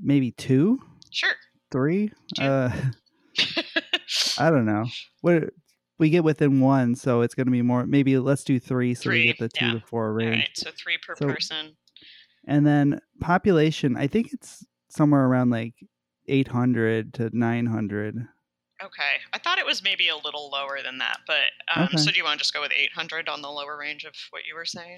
maybe 0.00 0.32
two, 0.32 0.80
Sure. 1.10 1.34
three. 1.70 2.10
Uh, 2.40 2.70
I 4.38 4.50
don't 4.50 4.66
know. 4.66 4.86
What 5.20 5.50
we 5.98 6.10
get 6.10 6.24
within 6.24 6.60
one, 6.60 6.94
so 6.94 7.20
it's 7.20 7.34
going 7.34 7.46
to 7.46 7.52
be 7.52 7.62
more. 7.62 7.86
Maybe 7.86 8.18
let's 8.18 8.44
do 8.44 8.58
three, 8.58 8.94
so 8.94 9.10
we 9.10 9.16
Three, 9.16 9.24
get 9.26 9.38
the 9.38 9.48
two 9.48 9.66
yeah. 9.66 9.72
to 9.74 9.80
four 9.80 10.12
range. 10.14 10.30
right, 10.36 10.48
so 10.54 10.70
three 10.76 10.98
per 11.06 11.14
So- 11.16 11.26
person. 11.26 11.76
And 12.46 12.66
then 12.66 13.00
population, 13.20 13.96
I 13.98 14.06
think 14.06 14.32
it's 14.32 14.64
somewhere 14.88 15.26
around 15.26 15.50
like 15.50 15.74
eight 16.26 16.48
hundred 16.48 17.12
to 17.14 17.30
nine 17.36 17.66
hundred. 17.66 18.16
Okay, 18.82 19.18
I 19.34 19.38
thought 19.38 19.58
it 19.58 19.66
was 19.66 19.84
maybe 19.84 20.08
a 20.08 20.16
little 20.16 20.48
lower 20.50 20.78
than 20.82 20.96
that, 20.98 21.18
but 21.26 21.42
um, 21.76 21.84
Okay. 21.84 21.98
so 21.98 22.10
do 22.10 22.16
you 22.16 22.24
want 22.24 22.38
to 22.38 22.42
just 22.42 22.54
go 22.54 22.62
with 22.62 22.72
800 22.72 23.28
on 23.28 23.42
the 23.42 23.50
lower 23.50 23.76
range 23.76 24.04
of 24.04 24.14
what 24.30 24.46
you 24.48 24.54
were 24.54 24.64
saying? 24.64 24.96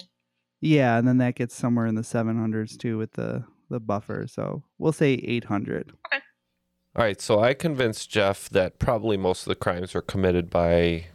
Yeah, 0.61 0.97
and 0.97 1.05
then 1.05 1.17
that 1.17 1.35
gets 1.35 1.53
somewhere 1.53 1.85
in 1.85 1.95
the 1.95 2.03
seven 2.05 2.39
hundreds 2.39 2.77
too 2.77 2.97
with 2.97 3.11
the 3.11 3.43
the 3.69 3.81
buffer. 3.81 4.25
So 4.27 4.63
we'll 4.77 4.93
say 4.93 5.15
eight 5.15 5.43
hundred. 5.43 5.91
All 6.95 7.03
right, 7.03 7.19
so 7.19 7.39
I 7.39 7.55
convinced 7.55 8.11
Jeff 8.11 8.49
that 8.49 8.77
probably 8.77 9.17
most 9.17 9.43
of 9.43 9.49
the 9.49 9.55
crimes 9.55 9.95
were 9.95 10.01
committed 10.01 10.51
by 10.51 11.07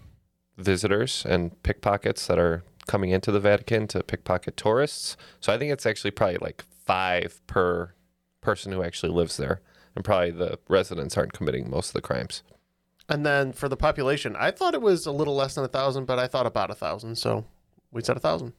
visitors 0.57 1.25
and 1.25 1.63
pickpockets 1.63 2.27
that 2.27 2.37
are 2.37 2.65
coming 2.89 3.11
into 3.11 3.31
the 3.31 3.39
Vatican 3.39 3.87
to 3.89 4.03
pickpocket 4.03 4.57
tourists. 4.57 5.17
So 5.39 5.53
I 5.53 5.59
think 5.59 5.73
it's 5.73 5.87
actually 5.87 6.11
probably 6.11 6.39
like 6.39 6.65
five 6.85 7.41
per 7.47 7.95
person 8.41 8.73
who 8.73 8.83
actually 8.83 9.13
lives 9.13 9.37
there. 9.37 9.61
And 9.95 10.05
probably 10.05 10.33
the 10.33 10.59
residents 10.69 11.17
aren't 11.17 11.33
committing 11.33 11.71
most 11.71 11.89
of 11.89 11.93
the 11.93 12.01
crimes. 12.01 12.43
And 13.09 13.25
then 13.25 13.53
for 13.53 13.69
the 13.69 13.77
population, 13.77 14.35
I 14.37 14.51
thought 14.51 14.75
it 14.75 14.83
was 14.83 15.07
a 15.07 15.13
little 15.13 15.37
less 15.37 15.55
than 15.55 15.65
a 15.65 15.69
thousand, 15.69 16.07
but 16.07 16.19
I 16.19 16.27
thought 16.27 16.47
about 16.47 16.73
a 16.73 16.75
thousand, 16.75 17.17
so 17.17 17.45
we 17.93 18.03
said 18.03 18.17
a 18.17 18.21
thousand. 18.21 18.53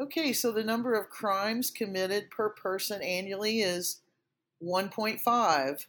Okay, 0.00 0.32
so 0.32 0.52
the 0.52 0.64
number 0.64 0.94
of 0.94 1.10
crimes 1.10 1.70
committed 1.70 2.30
per 2.30 2.48
person 2.48 3.02
annually 3.02 3.60
is 3.60 4.02
1.5. 4.62 5.86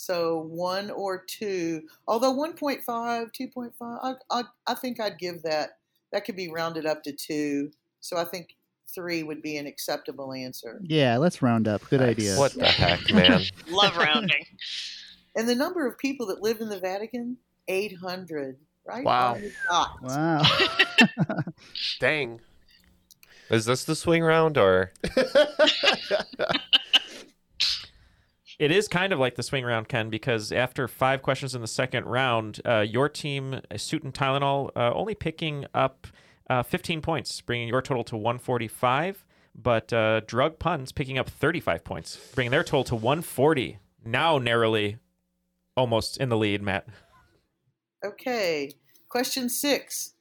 So 0.00 0.48
one 0.48 0.90
or 0.90 1.26
two, 1.26 1.82
although 2.08 2.32
1.5, 2.32 2.82
2.5, 2.86 3.72
I, 3.80 4.14
I, 4.30 4.42
I 4.66 4.72
think 4.72 4.98
I'd 4.98 5.18
give 5.18 5.42
that. 5.42 5.72
That 6.10 6.24
could 6.24 6.36
be 6.36 6.50
rounded 6.50 6.86
up 6.86 7.02
to 7.02 7.12
two. 7.12 7.70
So 8.00 8.16
I 8.16 8.24
think 8.24 8.56
three 8.94 9.22
would 9.22 9.42
be 9.42 9.58
an 9.58 9.66
acceptable 9.66 10.32
answer. 10.32 10.80
Yeah, 10.82 11.18
let's 11.18 11.42
round 11.42 11.68
up. 11.68 11.82
Good 11.90 12.00
idea. 12.00 12.38
What 12.38 12.54
the 12.54 12.64
heck, 12.64 13.12
man? 13.12 13.42
Love 13.68 13.96
rounding. 13.96 14.46
And 15.36 15.48
the 15.48 15.54
number 15.54 15.86
of 15.86 15.96
people 15.96 16.26
that 16.26 16.42
live 16.42 16.60
in 16.60 16.68
the 16.68 16.80
Vatican, 16.80 17.36
800. 17.68 18.56
Right? 18.84 19.04
Wow. 19.04 19.38
on. 19.70 19.88
Wow. 20.02 20.42
Dang. 22.00 22.40
Is 23.48 23.64
this 23.64 23.84
the 23.84 23.94
swing 23.94 24.24
round 24.24 24.58
or? 24.58 24.92
It 28.60 28.70
is 28.70 28.88
kind 28.88 29.14
of 29.14 29.18
like 29.18 29.36
the 29.36 29.42
swing 29.42 29.64
round, 29.64 29.88
Ken, 29.88 30.10
because 30.10 30.52
after 30.52 30.86
five 30.86 31.22
questions 31.22 31.54
in 31.54 31.62
the 31.62 31.66
second 31.66 32.04
round, 32.04 32.60
uh, 32.66 32.80
your 32.80 33.08
team, 33.08 33.58
Suit 33.74 34.02
and 34.02 34.12
Tylenol, 34.12 34.70
uh, 34.76 34.92
only 34.92 35.14
picking 35.14 35.64
up 35.72 36.06
uh, 36.50 36.62
15 36.62 37.00
points, 37.00 37.40
bringing 37.40 37.68
your 37.68 37.80
total 37.80 38.04
to 38.04 38.18
145. 38.18 39.24
But 39.54 39.90
uh, 39.94 40.20
Drug 40.26 40.58
Puns 40.58 40.92
picking 40.92 41.16
up 41.16 41.30
35 41.30 41.84
points, 41.84 42.18
bringing 42.34 42.50
their 42.50 42.62
total 42.62 42.84
to 42.84 42.96
140. 42.96 43.78
Now 44.04 44.36
narrowly 44.36 44.98
almost 45.74 46.18
in 46.18 46.28
the 46.28 46.36
lead, 46.36 46.60
Matt. 46.60 46.86
Okay. 48.04 48.74
Question 49.08 49.48
six. 49.48 50.16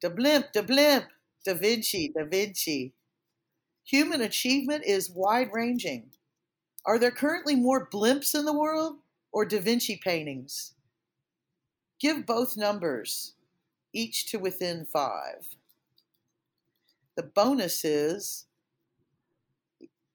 Da 0.00 0.08
blimp, 0.08 0.52
da 0.54 0.62
blimp, 0.62 1.04
Da 1.44 1.52
Vinci, 1.52 2.14
Da 2.16 2.24
Vinci. 2.24 2.94
Human 3.84 4.22
achievement 4.22 4.84
is 4.86 5.12
wide 5.14 5.50
ranging. 5.52 6.12
Are 6.84 6.98
there 6.98 7.10
currently 7.10 7.54
more 7.54 7.88
blimps 7.88 8.34
in 8.34 8.44
the 8.44 8.52
world 8.52 8.96
or 9.32 9.44
Da 9.44 9.60
Vinci 9.60 10.00
paintings? 10.02 10.74
Give 12.00 12.26
both 12.26 12.56
numbers, 12.56 13.34
each 13.92 14.26
to 14.30 14.38
within 14.38 14.84
five. 14.84 15.46
The 17.16 17.22
bonus 17.22 17.84
is 17.84 18.46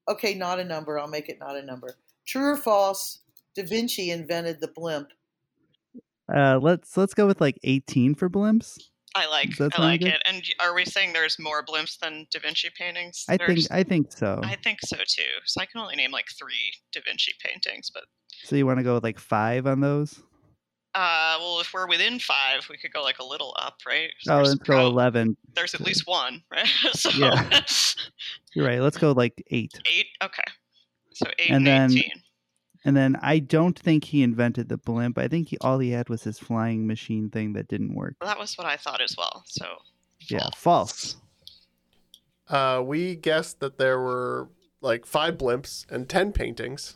okay, 0.10 0.34
not 0.34 0.60
a 0.60 0.66
number. 0.66 1.00
I'll 1.00 1.08
make 1.08 1.30
it 1.30 1.40
not 1.40 1.56
a 1.56 1.62
number. 1.62 1.96
True 2.26 2.52
or 2.52 2.58
false? 2.58 3.20
Da 3.56 3.64
Vinci 3.64 4.12
invented 4.12 4.60
the 4.60 4.68
blimp. 4.68 5.10
Uh, 6.34 6.60
let's 6.62 6.98
let's 6.98 7.14
go 7.14 7.26
with 7.26 7.40
like 7.40 7.58
eighteen 7.64 8.14
for 8.14 8.30
blimps. 8.30 8.90
I 9.18 9.28
like 9.28 9.50
I 9.60 9.82
like 9.82 10.02
good? 10.02 10.10
it. 10.10 10.22
And 10.26 10.44
are 10.60 10.74
we 10.76 10.86
saying 10.86 11.14
there's 11.14 11.38
more 11.40 11.66
blimps 11.66 11.98
than 12.00 12.28
Da 12.32 12.40
Vinci 12.40 12.70
paintings? 12.78 13.26
I 13.28 13.38
think 13.38 13.60
I 13.72 13.84
think 13.84 14.12
so. 14.12 14.40
I 14.44 14.56
think 14.56 14.80
so 14.84 14.98
too. 14.98 15.24
So 15.46 15.60
I 15.62 15.66
can 15.66 15.82
only 15.82 15.96
name 15.96 16.12
like 16.12 16.28
three 16.38 16.72
Da 16.92 17.02
Vinci 17.06 17.34
paintings, 17.44 17.90
but 17.94 18.04
So 18.44 18.56
you 18.56 18.66
want 18.66 18.80
to 18.80 18.84
go 18.84 18.94
with 18.96 19.04
like 19.04 19.20
five 19.20 19.66
on 19.68 19.80
those? 19.80 20.22
uh, 20.96 21.38
well, 21.40 21.60
if 21.60 21.74
we're 21.74 21.88
within 21.88 22.18
five, 22.18 22.66
we 22.72 22.78
could 22.78 22.92
go 22.92 23.04
like 23.04 23.20
a 23.20 23.24
little 23.26 23.56
up, 23.60 23.76
right? 23.88 24.10
So 24.22 24.40
Oh, 24.40 24.42
let's 24.42 24.56
go 24.56 24.88
eleven. 24.88 25.38
there's 25.56 25.74
at 25.76 25.82
least 25.82 26.04
one, 26.08 26.42
right? 26.52 26.68
so 26.94 27.10
Yeah. 27.12 27.62
You're 28.56 28.66
right. 28.66 28.80
Let's 28.82 28.98
go 28.98 29.12
like 29.12 29.44
eight. 29.52 29.74
eight. 29.86 30.08
Okay, 30.24 30.44
so 31.14 31.28
eight 31.40 31.50
and 31.52 31.68
and, 31.68 31.68
then 31.68 31.92
eighteen. 31.92 32.22
And 32.88 32.96
then 32.96 33.18
I 33.22 33.40
don't 33.40 33.78
think 33.78 34.06
he 34.06 34.24
invented 34.24 34.70
the 34.70 34.78
blimp. 34.78 35.18
I 35.18 35.28
think 35.28 35.50
he, 35.50 35.58
all 35.60 35.78
he 35.80 35.92
had 35.92 36.08
was 36.08 36.24
his 36.24 36.40
flying 36.40 36.88
machine 36.88 37.30
thing 37.30 37.52
that 37.54 37.68
didn't 37.68 37.94
work. 37.94 38.16
Well, 38.22 38.30
that 38.30 38.40
was 38.40 38.58
what 38.58 38.66
I 38.66 38.78
thought 38.78 39.02
as 39.02 39.14
well. 39.18 39.44
So 39.46 39.66
Yeah, 40.30 40.48
false. 40.56 41.18
Uh, 42.48 42.82
we 42.86 43.18
guessed 43.18 43.60
that 43.60 43.78
there 43.78 44.00
were 44.00 44.48
like 44.80 45.06
five 45.06 45.38
blimps 45.38 45.86
and 45.92 46.08
ten 46.08 46.32
paintings. 46.32 46.96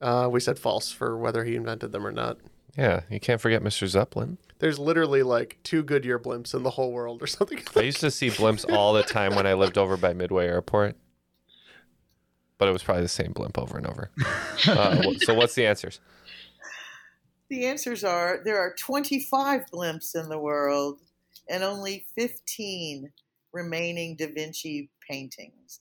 Uh, 0.00 0.28
we 0.30 0.40
said 0.40 0.58
false 0.58 0.90
for 0.90 1.16
whether 1.16 1.44
he 1.44 1.54
invented 1.54 1.92
them 1.92 2.04
or 2.04 2.12
not. 2.12 2.38
Yeah, 2.76 3.02
you 3.08 3.20
can't 3.20 3.40
forget 3.40 3.62
Mr. 3.62 3.86
Zeppelin. 3.86 4.38
There's 4.58 4.80
literally 4.80 5.22
like 5.22 5.58
two 5.62 5.84
Goodyear 5.84 6.18
blimps 6.18 6.52
in 6.52 6.64
the 6.64 6.70
whole 6.70 6.90
world 6.90 7.22
or 7.22 7.26
something. 7.28 7.60
I 7.76 7.82
used 7.82 8.00
to 8.00 8.10
see 8.10 8.28
blimps 8.28 8.68
all 8.72 8.92
the 8.92 9.04
time 9.04 9.36
when 9.36 9.46
I 9.46 9.54
lived 9.54 9.78
over 9.78 9.96
by 9.96 10.14
Midway 10.14 10.46
Airport, 10.48 10.96
but 12.58 12.68
it 12.68 12.72
was 12.72 12.82
probably 12.82 13.02
the 13.02 13.08
same 13.08 13.32
blimp 13.32 13.58
over 13.58 13.78
and 13.78 13.86
over. 13.86 14.10
Uh, 14.66 15.14
so, 15.20 15.34
what's 15.34 15.54
the 15.54 15.66
answers? 15.66 16.00
The 17.48 17.66
answers 17.66 18.04
are 18.04 18.40
there 18.44 18.58
are 18.58 18.74
25 18.74 19.66
blimps 19.72 20.14
in 20.14 20.28
the 20.28 20.38
world 20.38 21.00
and 21.48 21.62
only 21.62 22.04
15 22.16 23.10
remaining 23.52 24.16
Da 24.16 24.26
Vinci 24.26 24.90
paintings. 25.08 25.80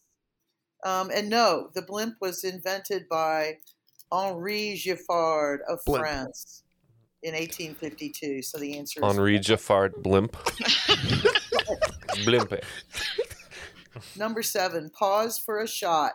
Um, 0.85 1.09
and 1.13 1.29
no, 1.29 1.69
the 1.73 1.81
blimp 1.81 2.15
was 2.21 2.43
invented 2.43 3.09
by 3.09 3.57
Henri 4.11 4.79
Giffard 4.81 5.57
of 5.67 5.79
Blimp. 5.85 6.03
France 6.03 6.63
in 7.23 7.33
1852. 7.33 8.41
So 8.41 8.57
the 8.57 8.77
answer 8.77 8.99
is 8.99 9.03
Henri 9.03 9.39
Giffard 9.39 10.01
blimp. 10.01 10.37
Blimp. 12.25 12.53
Number 14.15 14.41
seven, 14.41 14.89
pause 14.89 15.37
for 15.37 15.59
a 15.59 15.67
shot. 15.67 16.13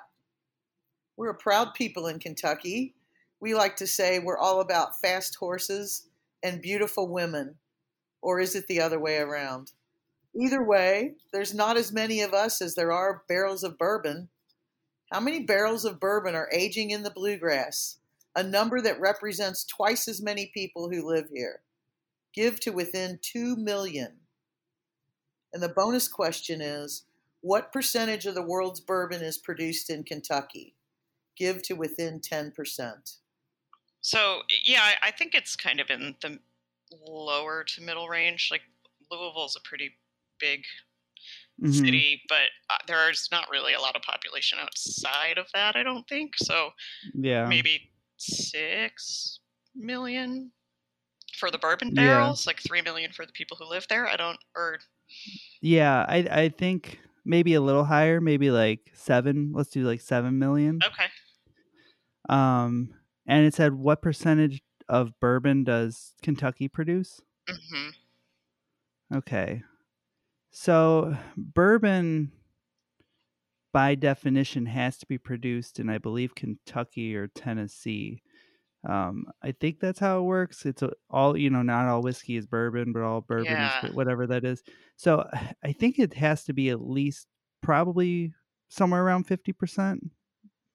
We're 1.17 1.31
a 1.31 1.35
proud 1.35 1.75
people 1.75 2.07
in 2.07 2.19
Kentucky. 2.19 2.95
We 3.41 3.55
like 3.55 3.77
to 3.77 3.87
say 3.87 4.19
we're 4.19 4.39
all 4.39 4.61
about 4.61 5.01
fast 5.01 5.37
horses 5.37 6.09
and 6.43 6.63
beautiful 6.63 7.09
women. 7.09 7.57
Or 8.23 8.41
is 8.41 8.55
it 8.55 8.67
the 8.67 8.81
other 8.81 8.99
way 8.99 9.19
around? 9.19 9.73
Either 10.35 10.63
way, 10.63 11.15
there's 11.33 11.53
not 11.53 11.77
as 11.77 11.93
many 11.93 12.23
of 12.23 12.33
us 12.33 12.63
as 12.63 12.75
there 12.75 12.93
are 12.93 13.25
barrels 13.29 13.63
of 13.63 13.77
bourbon. 13.77 14.29
How 15.13 15.21
many 15.21 15.41
barrels 15.41 15.85
of 15.85 16.01
bourbon 16.01 16.35
are 16.35 16.49
aging 16.53 16.91
in 16.91 17.03
the 17.03 17.11
bluegrass? 17.11 17.99
A 18.35 18.43
number 18.43 18.81
that 18.81 18.99
represents 18.99 19.65
twice 19.65 20.09
as 20.09 20.23
many 20.23 20.51
people 20.55 20.89
who 20.89 21.07
live 21.07 21.29
here. 21.31 21.61
Give 22.33 22.59
to 22.61 22.71
within 22.71 23.19
2 23.21 23.57
million. 23.57 24.21
And 25.53 25.63
the 25.63 25.69
bonus 25.69 26.09
question 26.09 26.63
is 26.63 27.05
what 27.43 27.73
percentage 27.73 28.25
of 28.25 28.35
the 28.35 28.41
world's 28.41 28.81
bourbon 28.81 29.21
is 29.21 29.37
produced 29.37 29.91
in 29.91 30.05
Kentucky? 30.05 30.75
Give 31.37 31.63
to 31.63 31.75
within 31.75 32.21
10%. 32.21 33.17
So 34.01 34.43
yeah, 34.65 34.95
I- 35.03 35.11
think 35.13 35.35
it's 35.35 35.55
kind 35.57 35.81
of 35.81 35.91
in 35.91 36.17
the 36.21 36.39
lower 37.07 37.65
to 37.65 37.81
middle 37.83 38.09
range. 38.09 38.49
Like 38.51 38.63
Louisville's 39.11 39.57
a 39.57 39.61
pretty 39.61 39.97
big 40.39 40.65
Mhm. 41.63 41.73
city, 41.75 42.23
but 42.29 42.49
uh, 42.71 42.79
there's 42.87 43.29
not 43.31 43.49
really 43.51 43.75
a 43.75 43.81
lot 43.81 43.95
of 43.95 44.03
population 44.03 44.59
outside 44.59 45.39
of 45.39 45.47
that. 45.53 45.77
I 45.77 45.83
don't 45.85 46.09
think 46.09 46.35
so. 46.37 46.71
Yeah. 47.15 47.47
Maybe 47.47 47.93
six 48.17 49.39
million 49.75 50.51
for 51.37 51.51
the 51.51 51.59
bourbon 51.59 51.89
Yeah. 51.89 51.95
barrels, 52.07 52.47
like 52.47 52.61
three 52.61 52.83
million 52.83 53.13
for 53.13 53.25
the 53.27 53.33
people 53.33 53.57
who 53.57 53.65
live 53.67 53.87
there. 53.89 54.07
I 54.09 54.17
don't, 54.17 54.39
or 54.57 54.81
Yeah, 55.61 56.05
I 56.09 56.17
I 56.31 56.49
think 56.49 56.99
maybe 57.25 57.55
a 57.55 57.61
little 57.61 57.85
higher, 57.85 58.21
maybe 58.21 58.51
like 58.51 58.91
seven. 58.95 59.53
Let's 59.53 59.71
do 59.71 59.85
like 59.87 60.01
seven 60.01 60.39
million. 60.39 60.81
okay. 60.85 61.07
Um, 62.33 62.95
and 63.27 63.47
it 63.47 63.55
said 63.55 63.75
what 63.75 64.03
percentage 64.03 64.63
of 64.89 65.19
bourbon 65.21 65.65
does 65.65 66.15
Kentucky 66.23 66.69
produce? 66.69 67.21
hmm 67.49 67.89
Okay, 69.15 69.63
so 70.51 71.17
bourbon, 71.37 72.33
by 73.73 73.95
definition, 73.95 74.67
has 74.67 74.99
to 74.99 75.07
be 75.07 75.19
produced 75.19 75.79
in 75.81 75.89
I 75.89 75.99
believe 75.99 76.35
Kentucky 76.35 77.17
or 77.17 77.29
Tennessee. 77.29 78.23
Um, 78.89 79.27
I 79.43 79.53
think 79.53 79.81
that's 79.81 80.01
how 80.01 80.21
it 80.21 80.25
works. 80.25 80.67
It's 80.67 80.83
all 81.11 81.37
you 81.37 81.51
know. 81.51 81.63
Not 81.63 81.87
all 81.89 82.03
whiskey 82.03 82.37
is 82.37 82.47
bourbon, 82.47 82.93
but 82.93 83.03
all 83.03 83.21
bourbon 83.21 83.55
Yeah. 83.55 83.87
is 83.87 83.95
whatever 83.95 84.27
that 84.27 84.45
is. 84.45 84.63
So 84.97 85.29
I 85.63 85.73
think 85.73 85.99
it 85.99 86.15
has 86.15 86.45
to 86.45 86.53
be 86.53 86.71
at 86.71 86.81
least 86.81 87.29
probably 87.63 88.33
somewhere 88.69 89.05
around 89.05 89.25
fifty 89.25 89.53
percent. 89.53 90.11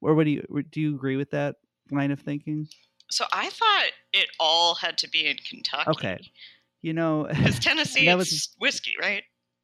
Or 0.01 0.13
what 0.15 0.25
do 0.25 0.31
you 0.31 0.45
do? 0.71 0.81
You 0.81 0.95
agree 0.95 1.15
with 1.17 1.31
that 1.31 1.55
line 1.91 2.11
of 2.11 2.19
thinking? 2.19 2.67
So 3.09 3.25
I 3.33 3.49
thought 3.49 3.85
it 4.13 4.27
all 4.39 4.75
had 4.75 4.97
to 4.99 5.09
be 5.09 5.27
in 5.27 5.37
Kentucky. 5.49 5.89
Okay, 5.91 6.19
you 6.81 6.93
know, 6.93 7.27
Because 7.29 7.59
Tennessee, 7.59 8.05
that 8.05 8.17
was 8.17 8.49
whiskey, 8.59 8.93
right? 9.01 9.23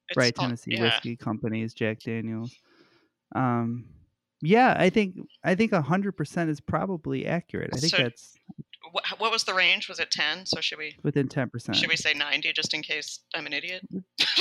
It's 0.09 0.17
right. 0.17 0.34
all- 0.38 0.45
Tennessee 0.45 0.71
yeah. 0.75 0.84
whiskey 0.84 1.15
companies, 1.15 1.73
Jack 1.73 1.99
Daniels. 1.99 2.55
Um, 3.36 3.86
yeah, 4.41 4.75
I 4.77 4.89
think 4.89 5.15
I 5.43 5.55
think 5.55 5.73
hundred 5.73 6.13
percent 6.13 6.49
is 6.49 6.59
probably 6.61 7.25
accurate. 7.25 7.71
I 7.73 7.77
think 7.79 7.91
So- 7.95 8.03
that's 8.03 8.36
What, 8.91 9.05
what 9.17 9.31
was 9.31 9.43
the 9.45 9.53
range? 9.53 9.88
Was 9.88 9.99
it 9.99 10.11
ten? 10.11 10.45
So 10.45 10.59
should 10.61 10.77
we 10.77 10.97
within 11.03 11.27
ten 11.27 11.49
percent. 11.49 11.77
should 11.77 11.89
we 11.89 11.95
say 11.95 12.13
ninety 12.13 12.51
just 12.53 12.73
in 12.73 12.81
case 12.81 13.19
I'm 13.34 13.45
an 13.45 13.53
idiot? 13.53 13.88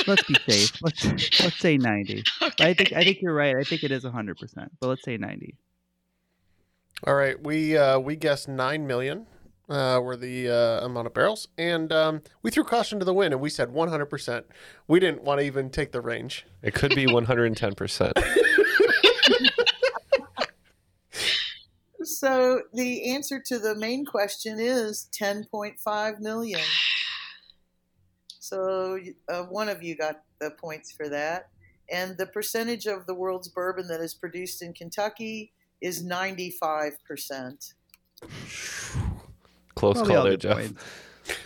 Let's 0.07 0.25
be 0.25 0.35
safe. 0.49 0.73
Let's 0.83 1.05
let's 1.41 1.59
say 1.59 1.77
ninety. 1.77 2.25
I 2.61 2.75
think 2.75 2.93
I 2.93 3.05
think 3.05 3.19
you're 3.23 3.35
right. 3.35 3.57
I 3.57 3.63
think 3.63 3.85
it 3.85 3.93
is 3.93 4.05
hundred 4.05 4.39
percent, 4.39 4.73
but 4.81 4.89
let's 4.89 5.05
say 5.05 5.17
ninety. 5.17 5.57
All 7.05 7.15
right, 7.15 7.43
we 7.43 7.77
uh, 7.77 7.99
we 7.99 8.15
guessed 8.15 8.49
nine 8.49 8.87
million 8.87 9.27
uh, 9.69 10.01
were 10.03 10.17
the 10.17 10.49
uh, 10.49 10.87
amount 10.87 11.09
of 11.09 11.15
barrels, 11.15 11.49
and 11.59 11.93
um, 11.93 12.23
we 12.43 12.51
threw 12.53 12.63
caution 12.63 13.01
to 13.01 13.05
the 13.05 13.13
wind, 13.13 13.35
and 13.35 13.41
we 13.41 13.51
said 13.51 13.73
one 13.73 13.89
hundred 13.89 14.07
percent. 14.07 14.47
We 14.87 15.01
didn't 15.01 15.25
want 15.25 15.41
to 15.41 15.47
even 15.47 15.71
take 15.71 15.91
the 15.91 16.01
range. 16.01 16.47
It 16.63 16.75
could 16.75 16.95
be 16.95 17.07
110%. 17.07 18.13
So 22.05 22.63
the 22.73 23.15
answer 23.15 23.41
to 23.47 23.59
the 23.59 23.75
main 23.75 24.05
question 24.05 24.61
is 24.61 25.09
10.5 25.19 26.21
million. 26.21 26.61
So 28.39 28.99
uh, 29.29 29.43
one 29.45 29.69
of 29.69 29.83
you 29.83 29.97
got 29.97 30.23
the 30.41 30.53
points 30.53 30.93
for 30.93 31.09
that. 31.09 31.49
And 31.91 32.17
the 32.17 32.27
percentage 32.27 32.87
of 32.87 33.07
the 33.07 33.15
world's 33.15 33.49
bourbon 33.49 33.89
that 33.89 34.01
is 34.01 34.15
produced 34.15 34.63
in 34.63 34.73
Kentucky 34.73 35.53
is 35.83 36.05
95%. 36.05 37.75
Close 39.75 39.97
Well, 39.97 40.07
call 40.07 40.25
there, 40.25 40.37
Jeff. 40.37 40.57
points. 40.57 40.85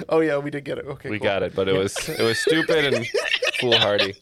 Oh 0.08 0.20
yeah, 0.20 0.38
we 0.38 0.50
did 0.50 0.64
get 0.64 0.78
it. 0.78 0.86
Okay, 0.86 1.10
we 1.10 1.18
cool. 1.18 1.24
got 1.26 1.42
it, 1.42 1.54
but 1.54 1.68
it 1.68 1.76
was 1.76 1.96
it 2.08 2.22
was 2.22 2.38
stupid 2.38 2.94
and 2.94 3.06
foolhardy. 3.60 4.14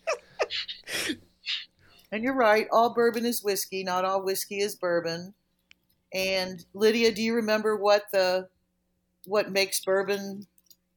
And 2.13 2.23
you're 2.23 2.35
right, 2.35 2.67
all 2.73 2.95
bourbon 2.95 3.25
is 3.25 3.43
whiskey, 3.43 3.83
not 3.83 4.05
all 4.05 4.23
whiskey 4.23 4.59
is 4.61 4.77
bourbon. 4.77 5.35
And 6.13 6.65
Lydia, 6.75 7.13
do 7.13 7.23
you 7.23 7.35
remember 7.35 7.77
what 7.77 8.05
the 8.13 8.49
what 9.27 9.51
makes 9.51 9.81
bourbon, 9.85 10.47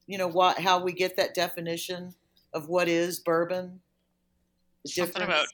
you 0.06 0.18
know, 0.18 0.28
what 0.28 0.60
how 0.60 0.84
we 0.84 0.92
get 0.92 1.16
that 1.18 1.34
definition 1.34 2.14
of 2.54 2.68
what 2.68 2.88
is 2.88 3.20
bourbon? 3.20 3.80
Something 4.86 5.24
about 5.24 5.48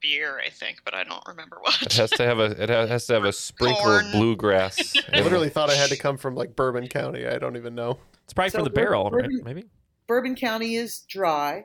beer, 0.00 0.40
I 0.44 0.50
think, 0.50 0.82
but 0.84 0.94
I 0.94 1.04
don't 1.04 1.22
remember 1.26 1.58
what. 1.60 1.80
It 1.82 1.92
has 1.94 2.10
to 2.10 2.24
have 2.24 2.38
a 2.38 2.62
it 2.62 2.70
ha- 2.70 2.86
has 2.86 3.06
to 3.06 3.14
have 3.14 3.24
a 3.24 3.32
sprinkle 3.48 3.82
Corn. 3.82 4.06
of 4.06 4.12
bluegrass. 4.12 4.94
I 5.12 5.20
literally 5.20 5.48
thought 5.48 5.70
I 5.70 5.74
had 5.74 5.90
to 5.90 5.96
come 5.96 6.16
from 6.16 6.34
like 6.34 6.54
Bourbon 6.56 6.88
County. 6.88 7.26
I 7.26 7.38
don't 7.38 7.56
even 7.56 7.74
know. 7.74 7.98
It's 8.24 8.32
probably 8.32 8.50
So 8.50 8.58
for 8.58 8.64
the 8.64 8.70
bourbon- 8.70 8.84
barrel, 8.84 9.10
right? 9.10 9.22
bourbon- 9.24 9.42
Maybe. 9.44 9.64
Bourbon 10.06 10.34
County 10.36 10.74
is 10.76 11.00
dry. 11.08 11.64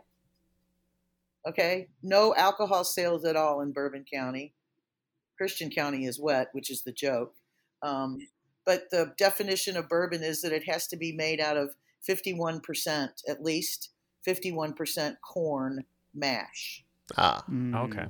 Okay, 1.47 1.87
no 2.01 2.33
alcohol 2.35 2.83
sales 2.85 3.25
at 3.25 3.35
all 3.35 3.61
in 3.61 3.73
Bourbon 3.73 4.05
County. 4.11 4.53
Christian 5.37 5.69
County 5.69 6.05
is 6.05 6.19
wet, 6.19 6.47
which 6.53 6.71
is 6.71 6.83
the 6.83 6.91
joke. 6.93 7.33
Um, 7.81 8.19
but 8.65 8.83
the 8.91 9.13
definition 9.17 9.75
of 9.75 9.89
bourbon 9.89 10.23
is 10.23 10.41
that 10.41 10.53
it 10.53 10.63
has 10.69 10.87
to 10.87 10.95
be 10.97 11.11
made 11.11 11.41
out 11.41 11.57
of 11.57 11.75
51%, 12.07 13.09
at 13.27 13.43
least 13.43 13.89
51% 14.25 15.15
corn 15.21 15.83
mash. 16.15 16.85
Ah, 17.17 17.43
Mm. 17.51 17.75
Okay. 17.89 18.05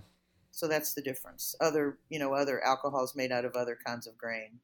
So 0.54 0.68
that's 0.68 0.94
the 0.94 1.02
difference. 1.02 1.56
Other, 1.60 1.98
you 2.10 2.20
know, 2.20 2.36
other 2.36 2.64
alcohols 2.64 3.16
made 3.16 3.32
out 3.32 3.44
of 3.44 3.56
other 3.56 3.76
kinds 3.84 4.06
of 4.06 4.16
grain. 4.16 4.60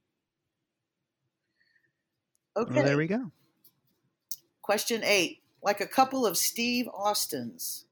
Okay. 2.56 2.76
Well, 2.76 2.86
there 2.86 2.96
we 2.96 3.08
go. 3.08 3.32
Question 4.62 5.04
eight. 5.04 5.42
Like 5.64 5.82
a 5.82 5.88
couple 5.88 6.28
of 6.28 6.38
Steve 6.38 6.88
Austins, 6.94 7.86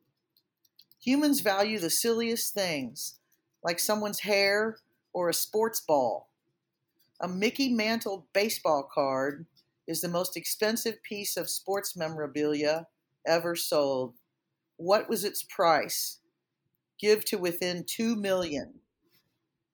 humans 1.02 1.40
value 1.42 1.80
the 1.80 1.90
silliest 1.90 2.54
things, 2.54 3.20
like 3.64 3.80
someone's 3.80 4.20
hair 4.20 4.78
or 5.12 5.28
a 5.28 5.34
sports 5.34 5.82
ball. 5.82 6.30
A 7.20 7.28
Mickey 7.28 7.68
Mantle 7.68 8.28
baseball 8.32 8.88
card 8.94 9.48
is 9.88 10.02
the 10.02 10.08
most 10.08 10.38
expensive 10.38 11.02
piece 11.02 11.36
of 11.36 11.50
sports 11.50 11.98
memorabilia 11.98 12.86
ever 13.26 13.56
sold. 13.56 14.14
What 14.78 15.10
was 15.10 15.24
its 15.24 15.42
price? 15.42 16.20
Give 17.00 17.24
to 17.26 17.38
within 17.38 17.84
2 17.86 18.16
million. 18.16 18.76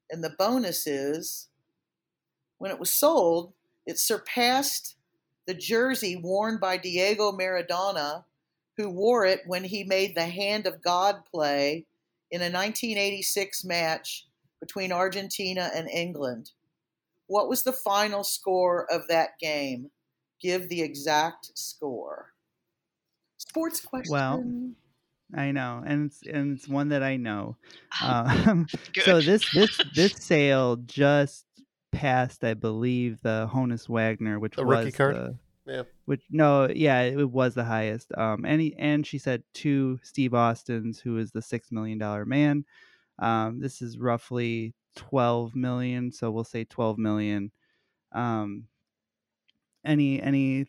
And 0.09 0.23
the 0.23 0.35
bonus 0.37 0.85
is 0.85 1.47
when 2.57 2.71
it 2.71 2.79
was 2.79 2.91
sold, 2.91 3.53
it 3.85 3.99
surpassed 3.99 4.95
the 5.45 5.53
jersey 5.53 6.15
worn 6.15 6.57
by 6.57 6.77
Diego 6.77 7.31
Maradona, 7.31 8.23
who 8.77 8.89
wore 8.89 9.25
it 9.25 9.41
when 9.45 9.63
he 9.63 9.83
made 9.83 10.15
the 10.15 10.27
Hand 10.27 10.65
of 10.65 10.81
God 10.81 11.25
play 11.29 11.85
in 12.31 12.41
a 12.41 12.45
1986 12.45 13.65
match 13.65 14.27
between 14.59 14.91
Argentina 14.91 15.69
and 15.75 15.89
England. 15.89 16.51
What 17.27 17.49
was 17.49 17.63
the 17.63 17.73
final 17.73 18.23
score 18.23 18.89
of 18.91 19.07
that 19.09 19.37
game? 19.39 19.91
Give 20.41 20.69
the 20.69 20.81
exact 20.81 21.57
score. 21.57 22.33
Sports 23.37 23.81
question. 23.81 24.13
Well, 24.13 24.43
I 25.35 25.51
know, 25.51 25.83
and 25.85 26.05
it's 26.07 26.21
and 26.25 26.55
it's 26.57 26.67
one 26.67 26.89
that 26.89 27.03
I 27.03 27.17
know. 27.17 27.57
Um, 28.01 28.67
so 28.99 29.21
this 29.21 29.45
this 29.53 29.79
this 29.95 30.13
sale 30.19 30.77
just 30.77 31.45
passed, 31.91 32.43
I 32.43 32.53
believe, 32.55 33.21
the 33.21 33.47
Honus 33.53 33.87
Wagner, 33.87 34.39
which 34.39 34.55
The 34.55 34.65
was 34.65 34.85
rookie 34.85 34.91
card? 34.97 35.15
the- 35.15 35.37
Yeah. 35.65 35.83
which 36.05 36.21
no, 36.29 36.67
yeah, 36.69 37.01
it 37.01 37.29
was 37.29 37.53
the 37.53 37.63
highest. 37.63 38.11
Um, 38.17 38.43
and 38.45 38.59
he, 38.59 38.75
and 38.77 39.05
she 39.07 39.17
said 39.19 39.43
two 39.53 39.99
Steve 40.03 40.33
Austin's, 40.33 40.99
who 40.99 41.17
is 41.17 41.31
the 41.31 41.41
six 41.41 41.71
million 41.71 41.97
dollar 41.99 42.25
man. 42.25 42.65
Um, 43.19 43.59
this 43.61 43.81
is 43.81 43.97
roughly 43.99 44.73
twelve 44.95 45.55
million, 45.55 46.11
so 46.11 46.31
we'll 46.31 46.43
say 46.43 46.65
twelve 46.65 46.97
million. 46.97 47.51
Um, 48.11 48.65
any 49.85 50.21
any 50.21 50.65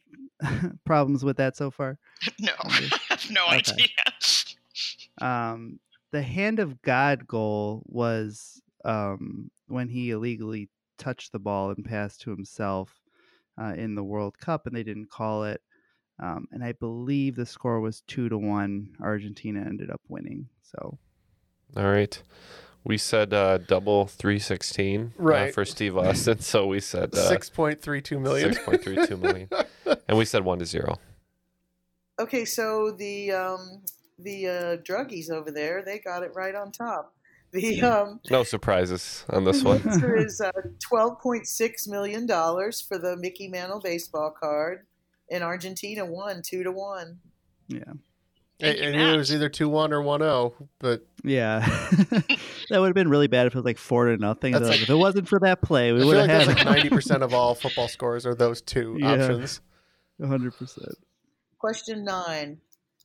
problems 0.84 1.24
with 1.24 1.38
that 1.38 1.57
so 1.57 1.70
far? 1.70 1.98
no, 2.38 2.52
I 2.61 2.90
have 3.09 3.30
no 3.30 3.44
Okay. 3.46 3.57
idea. 3.72 3.88
Um, 5.21 5.79
the 6.12 6.23
hand 6.23 6.59
of 6.59 6.81
God 6.83 7.27
goal 7.27 7.83
was 7.87 8.61
um, 8.85 9.51
when 9.69 9.89
he 9.89 10.11
illegally 10.11 10.69
touched 10.99 11.33
the 11.33 11.39
ball 11.39 11.71
and 11.71 11.85
passed 11.85 12.21
to 12.23 12.31
himself 12.31 13.01
uh, 13.61 13.75
in 13.77 13.95
the 13.95 14.05
World 14.05 14.39
Cup, 14.39 14.67
and 14.67 14.77
they 14.77 14.83
didn't 14.83 15.11
call 15.11 15.45
it. 15.45 15.61
Um, 16.23 16.47
and 16.53 16.62
I 16.62 16.73
believe 16.73 17.35
the 17.35 17.47
score 17.47 17.81
was 17.81 18.03
two 18.07 18.29
to 18.29 18.39
one. 18.39 18.91
Argentina 19.03 19.61
ended 19.61 19.91
up 19.91 20.01
winning. 20.09 20.49
So 20.62 20.99
All 21.77 21.91
right. 21.91 22.21
We 22.85 22.99
said 22.99 23.33
uh, 23.33 23.59
double 23.59 24.07
316 24.07 25.01
uh, 25.19 25.23
Right. 25.23 25.55
for 25.55 25.65
Steve 25.65 25.97
Austin. 25.97 26.39
So 26.41 26.67
we 26.67 26.81
said 26.81 27.15
uh, 27.15 27.31
6.32 27.31 28.21
million. 28.21 28.51
6.32 28.53 29.21
million. 29.21 29.49
and 30.07 30.19
we 30.19 30.25
said 30.25 30.45
1 30.45 30.59
to 30.59 30.67
0. 30.67 30.99
Okay, 32.21 32.45
so 32.45 32.93
the 32.93 33.33
um, 33.33 33.83
the 34.19 34.47
uh, 34.49 34.77
druggies 34.79 35.31
over 35.31 35.51
there, 35.51 35.83
they 35.85 35.99
got 35.99 36.23
it 36.23 36.33
right 36.35 36.55
on 36.55 36.73
top. 36.73 37.15
The 37.53 37.83
um, 37.83 38.21
No 38.31 38.43
surprises 38.43 39.25
on 39.29 39.45
this 39.45 39.62
one. 39.62 39.81
answer 39.89 40.17
is 40.17 40.41
uh, 40.41 40.51
twelve 40.81 41.21
point 41.21 41.47
six 41.47 41.87
million 41.87 42.27
dollars 42.27 42.81
for 42.81 42.99
the 42.99 43.17
Mickey 43.17 43.47
Mantle 43.49 43.81
baseball 43.81 44.35
card, 44.39 44.87
and 45.31 45.45
Argentina 45.45 46.05
won 46.05 46.43
two 46.45 46.65
to 46.65 46.73
one. 46.73 47.19
Yeah. 47.69 47.85
And, 48.61 48.79
and 48.79 48.97
it 48.97 49.17
was 49.17 49.35
either 49.35 49.49
2 49.49 49.69
1 49.69 49.93
or 49.93 50.01
1 50.01 50.21
0. 50.21 50.55
But 50.79 51.05
yeah, 51.25 51.59
that 52.71 52.79
would 52.79 52.87
have 52.87 52.95
been 52.95 53.09
really 53.09 53.27
bad 53.27 53.47
if 53.49 53.55
it 53.55 53.59
was 53.59 53.65
like 53.65 53.79
four 53.79 54.07
to 54.07 54.17
nothing. 54.17 54.53
That's 54.53 54.62
like, 54.65 54.73
like- 54.75 54.83
if 54.83 54.91
it 54.91 54.95
wasn't 54.95 55.29
for 55.29 55.41
that 55.41 55.61
play, 55.61 55.93
we 55.93 56.05
would 56.05 56.17
like 56.17 56.31
have 56.31 56.47
that's 56.47 56.61
had 56.62 56.67
like 56.69 56.85
90% 56.93 57.23
of 57.23 57.35
all 57.35 57.55
football 57.57 57.89
scores 57.89 58.25
are 58.27 58.35
those 58.35 58.62
two 58.62 58.97
Yeah. 59.01 59.12
options. 59.12 59.61
hundred 60.25 60.57
percent. 60.57 60.95
Question 61.59 62.05
nine: 62.05 62.59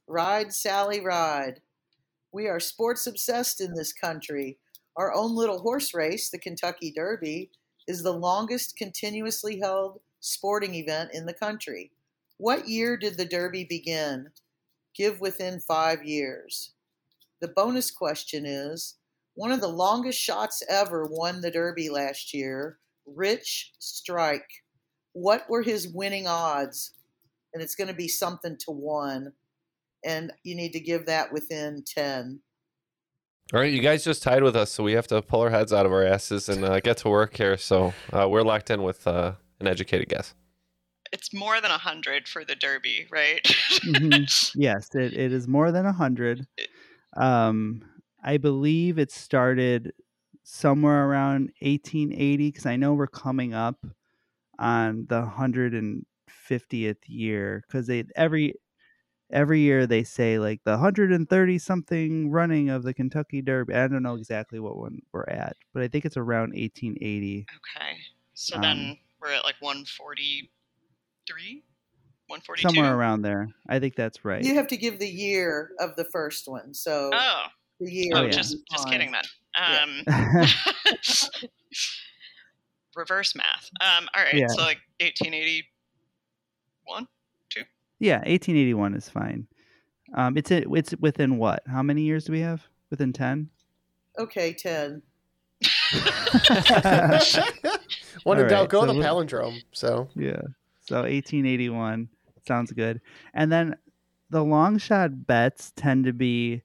Ride, 0.10 0.52
Sally, 0.52 1.00
ride. 1.00 1.62
We 2.32 2.48
are 2.48 2.60
sports 2.60 3.06
obsessed 3.06 3.62
in 3.62 3.76
this 3.76 3.94
country. 3.94 4.58
Our 4.96 5.14
own 5.14 5.36
little 5.36 5.60
horse 5.60 5.94
race, 5.94 6.32
the 6.32 6.40
Kentucky 6.40 6.92
Derby, 6.92 7.52
is 7.88 8.02
the 8.02 8.12
longest 8.12 8.76
continuously 8.76 9.60
held 9.60 10.00
sporting 10.20 10.74
event 10.74 11.12
in 11.14 11.28
the 11.28 11.34
country. 11.34 11.92
What 12.38 12.68
year 12.68 12.98
did 12.98 13.18
the 13.18 13.26
Derby 13.26 13.66
begin? 13.66 14.32
Give 14.96 15.22
within 15.22 15.60
five 15.60 16.04
years. 16.04 16.72
The 17.40 17.48
bonus 17.48 17.92
question 17.92 18.48
is 18.48 18.96
one 19.36 19.52
of 19.52 19.62
the 19.62 19.68
longest 19.68 20.20
shots 20.20 20.64
ever 20.68 21.06
won 21.06 21.42
the 21.42 21.52
Derby 21.52 21.88
last 21.88 22.34
year, 22.34 22.80
Rich 23.06 23.74
Strike. 23.78 24.64
What 25.14 25.48
were 25.48 25.62
his 25.62 25.88
winning 25.88 26.26
odds? 26.26 26.94
And 27.54 27.62
it's 27.62 27.76
going 27.76 27.90
to 27.90 27.94
be 27.94 28.08
something 28.08 28.58
to 28.66 28.72
one. 28.72 29.34
And 30.04 30.32
you 30.44 30.56
need 30.56 30.74
to 30.74 30.80
give 30.80 31.06
that 31.08 31.32
within 31.32 31.84
10. 31.86 32.40
All 33.54 33.60
right, 33.60 33.74
you 33.74 33.82
guys 33.82 34.04
just 34.04 34.22
tied 34.22 34.44
with 34.44 34.56
us, 34.56 34.70
so 34.72 34.84
we 34.84 34.92
have 34.94 35.08
to 35.08 35.22
pull 35.24 35.42
our 35.42 35.50
heads 35.50 35.74
out 35.74 35.88
of 35.88 35.92
our 35.92 36.06
asses 36.06 36.50
and 36.50 36.64
uh, 36.64 36.80
get 36.80 36.98
to 36.98 37.10
work 37.10 37.36
here. 37.36 37.58
So 37.58 37.94
uh, 38.14 38.30
we're 38.30 38.44
locked 38.44 38.70
in 38.70 38.84
with 38.84 39.08
uh, 39.08 39.34
an 39.60 39.68
educated 39.68 40.08
guess. 40.08 40.36
It's 41.12 41.34
more 41.34 41.60
than 41.60 41.72
100 41.72 42.28
for 42.28 42.46
the 42.46 42.56
Derby, 42.56 43.08
right? 43.10 43.42
Mhm. 43.44 44.52
Yes, 44.56 44.94
it, 44.94 45.14
it 45.14 45.34
is 45.34 45.48
more 45.48 45.72
than 45.72 45.88
a 45.88 45.92
hundred. 45.92 46.46
Um, 47.18 47.82
I 48.24 48.38
believe 48.38 49.00
it 49.00 49.12
started 49.12 49.94
somewhere 50.44 51.08
around 51.08 51.52
1880 51.62 52.50
because 52.50 52.66
I 52.68 52.76
know 52.76 52.94
we're 52.94 53.08
coming 53.08 53.56
up 53.56 53.84
on 54.60 55.08
the 55.10 55.22
150th 55.24 56.98
year 57.08 57.64
because 57.68 57.88
they 57.88 58.04
every 58.16 58.54
every 59.32 59.60
year 59.62 59.86
they 59.88 60.04
say 60.04 60.40
like 60.40 60.62
the 60.64 60.72
130 60.72 61.58
something 61.60 62.30
running 62.32 62.70
of 62.70 62.84
the 62.84 62.94
Kentucky 62.94 63.42
Derby. 63.42 63.74
I 63.76 63.88
don't 63.88 64.04
know 64.04 64.16
exactly 64.16 64.60
what 64.60 64.78
one 64.78 65.00
we're 65.12 65.24
at, 65.26 65.56
but 65.74 65.84
I 65.84 65.88
think 65.88 66.06
it's 66.06 66.18
around 66.18 66.54
1880. 66.54 67.46
Okay. 67.78 67.98
So 68.34 68.56
Um, 68.56 68.62
then 68.62 68.98
we're 69.22 69.32
at 69.34 69.44
like 69.44 69.56
143? 69.60 71.64
142? 72.28 72.62
Somewhere 72.68 72.96
around 72.96 73.22
there. 73.24 73.50
I 73.68 73.80
think 73.80 73.96
that's 73.96 74.24
right. 74.26 74.44
You 74.44 74.56
have 74.56 74.68
to 74.68 74.78
give 74.78 75.00
the 75.00 75.10
year 75.10 75.72
of 75.80 75.96
the 75.96 76.06
first 76.06 76.48
one. 76.48 76.74
So 76.74 77.10
Oh. 77.14 77.44
the 77.80 77.92
year. 77.92 78.12
Oh, 78.16 78.22
yeah. 78.24 78.30
just 78.32 78.58
just 78.72 78.88
kidding 78.90 79.12
then. 79.12 79.24
Um, 79.58 80.04
reverse 82.96 83.36
math. 83.36 83.70
Um, 83.82 84.08
all 84.16 84.24
right, 84.24 84.34
Yeah. 84.34 84.48
so 84.48 84.62
like 84.62 84.80
1881, 85.00 87.04
two. 87.04 87.08
Yeah, 88.00 88.18
1881 88.20 88.94
is 88.96 89.10
fine. 89.10 89.48
Um, 90.16 90.38
it's 90.38 90.50
it, 90.52 90.66
it's 90.72 90.94
within 91.00 91.38
what? 91.38 91.62
How 91.68 91.84
many 91.84 92.02
years 92.04 92.26
do 92.26 92.32
we 92.32 92.40
have? 92.40 92.64
Within 92.90 93.14
10? 93.14 93.50
Okay, 94.18 94.54
10. 94.54 95.02
One 98.24 98.38
in 98.38 98.44
All 98.44 98.50
doubt, 98.50 98.70
go 98.70 98.82
so 98.82 98.88
the 98.88 98.94
we'll- 98.94 99.04
palindrome. 99.04 99.60
So 99.72 100.10
Yeah. 100.16 100.42
So 100.82 101.02
1881 101.02 102.10
sounds 102.48 102.72
good. 102.72 103.02
And 103.34 103.52
then 103.52 103.76
the 104.30 104.44
long 104.44 104.78
shot 104.78 105.28
bets 105.28 105.72
tend 105.76 106.06
to 106.06 106.14
be 106.14 106.64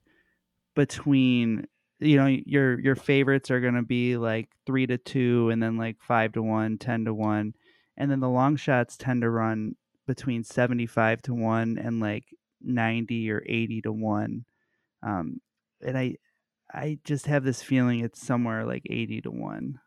between 0.75 1.67
you 1.99 2.17
know 2.17 2.25
your 2.25 2.79
your 2.79 2.95
favorites 2.95 3.49
are 3.51 3.61
going 3.61 3.75
to 3.75 3.81
be 3.81 4.17
like 4.17 4.49
3 4.65 4.87
to 4.87 4.97
2 4.97 5.49
and 5.51 5.61
then 5.63 5.77
like 5.77 5.97
5 6.01 6.33
to 6.33 6.41
1, 6.43 6.77
10 6.77 7.05
to 7.05 7.13
1. 7.13 7.53
And 7.97 8.11
then 8.11 8.19
the 8.19 8.29
long 8.29 8.55
shots 8.57 8.97
tend 8.97 9.21
to 9.21 9.29
run 9.29 9.75
between 10.05 10.43
75 10.43 11.21
to 11.23 11.33
1 11.33 11.77
and 11.77 11.99
like 11.99 12.25
90 12.61 13.29
or 13.31 13.43
80 13.45 13.81
to 13.83 13.91
1. 13.93 14.45
Um 15.03 15.41
and 15.81 15.97
I 15.97 16.15
I 16.73 16.99
just 17.05 17.27
have 17.27 17.43
this 17.45 17.63
feeling 17.63 18.01
it's 18.01 18.21
somewhere 18.25 18.65
like 18.65 18.83
80 18.89 19.21
to 19.23 19.31
1. 19.31 19.79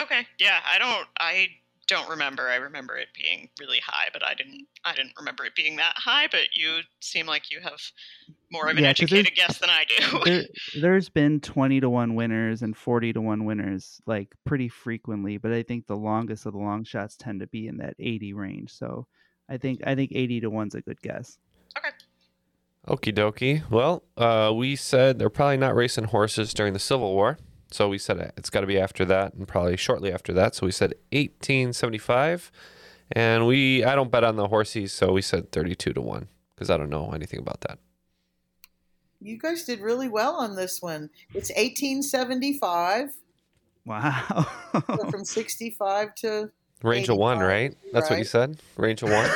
Okay, 0.00 0.26
yeah, 0.38 0.60
I 0.70 0.78
don't, 0.78 1.08
I 1.18 1.48
don't 1.86 2.08
remember. 2.08 2.48
I 2.48 2.56
remember 2.56 2.96
it 2.96 3.08
being 3.14 3.50
really 3.58 3.80
high, 3.84 4.08
but 4.12 4.24
I 4.24 4.34
didn't, 4.34 4.68
I 4.84 4.94
didn't 4.94 5.14
remember 5.18 5.44
it 5.44 5.54
being 5.54 5.76
that 5.76 5.94
high. 5.96 6.28
But 6.28 6.54
you 6.54 6.80
seem 7.00 7.26
like 7.26 7.50
you 7.50 7.60
have 7.60 7.80
more 8.50 8.68
of 8.70 8.76
an 8.78 8.84
Yeah, 8.84 8.86
educated 8.86 9.34
guess 9.34 9.58
than 9.58 9.70
I 9.70 9.84
do. 9.84 10.24
there, 10.24 10.44
there's 10.72 11.08
been 11.08 11.40
20 11.40 11.80
to 11.80 11.88
1 11.90 12.14
winners 12.14 12.62
and 12.62 12.76
40 12.76 13.12
to 13.14 13.20
1 13.20 13.44
winners 13.44 14.00
like 14.06 14.34
pretty 14.44 14.68
frequently 14.68 15.38
but 15.38 15.52
i 15.52 15.62
think 15.62 15.86
the 15.86 15.96
longest 15.96 16.46
of 16.46 16.52
the 16.52 16.58
long 16.58 16.84
shots 16.84 17.16
tend 17.16 17.40
to 17.40 17.46
be 17.46 17.66
in 17.66 17.78
that 17.78 17.94
80 17.98 18.32
range 18.34 18.70
so 18.72 19.06
i 19.50 19.58
think 19.58 19.80
i 19.86 19.94
think 19.94 20.12
80 20.14 20.40
to 20.40 20.50
1's 20.50 20.74
a 20.74 20.80
good 20.80 21.00
guess 21.02 21.38
Okay. 21.76 21.90
Okie 22.88 23.14
dokie. 23.14 23.70
Well, 23.70 24.02
uh, 24.16 24.52
we 24.54 24.76
said 24.76 25.18
they're 25.18 25.30
probably 25.30 25.58
not 25.58 25.74
racing 25.74 26.04
horses 26.04 26.54
during 26.54 26.72
the 26.72 26.78
Civil 26.78 27.12
War. 27.12 27.38
So 27.70 27.88
we 27.88 27.98
said 27.98 28.32
it's 28.36 28.50
got 28.50 28.62
to 28.62 28.66
be 28.66 28.80
after 28.80 29.04
that 29.04 29.34
and 29.34 29.46
probably 29.46 29.76
shortly 29.76 30.12
after 30.12 30.32
that. 30.32 30.54
So 30.54 30.66
we 30.66 30.72
said 30.72 30.94
1875. 31.12 32.50
And 33.12 33.46
we, 33.46 33.84
I 33.84 33.94
don't 33.94 34.10
bet 34.10 34.24
on 34.24 34.36
the 34.36 34.48
horses. 34.48 34.92
So 34.92 35.12
we 35.12 35.22
said 35.22 35.52
32 35.52 35.92
to 35.92 36.00
1 36.00 36.28
because 36.54 36.70
I 36.70 36.76
don't 36.76 36.90
know 36.90 37.10
anything 37.12 37.40
about 37.40 37.60
that. 37.62 37.78
You 39.20 39.38
guys 39.38 39.64
did 39.64 39.80
really 39.80 40.08
well 40.08 40.36
on 40.36 40.56
this 40.56 40.80
one. 40.80 41.10
It's 41.34 41.50
1875. 41.50 43.10
wow 43.84 44.46
So 44.72 45.10
from 45.10 45.24
65 45.24 46.14
to 46.16 46.50
Range 46.82 47.08
of 47.08 47.16
one, 47.16 47.38
right? 47.38 47.76
That's 47.92 48.08
what 48.08 48.18
you 48.18 48.24
said? 48.24 48.58
Range 48.76 49.02
of 49.02 49.10
one? 49.10 49.30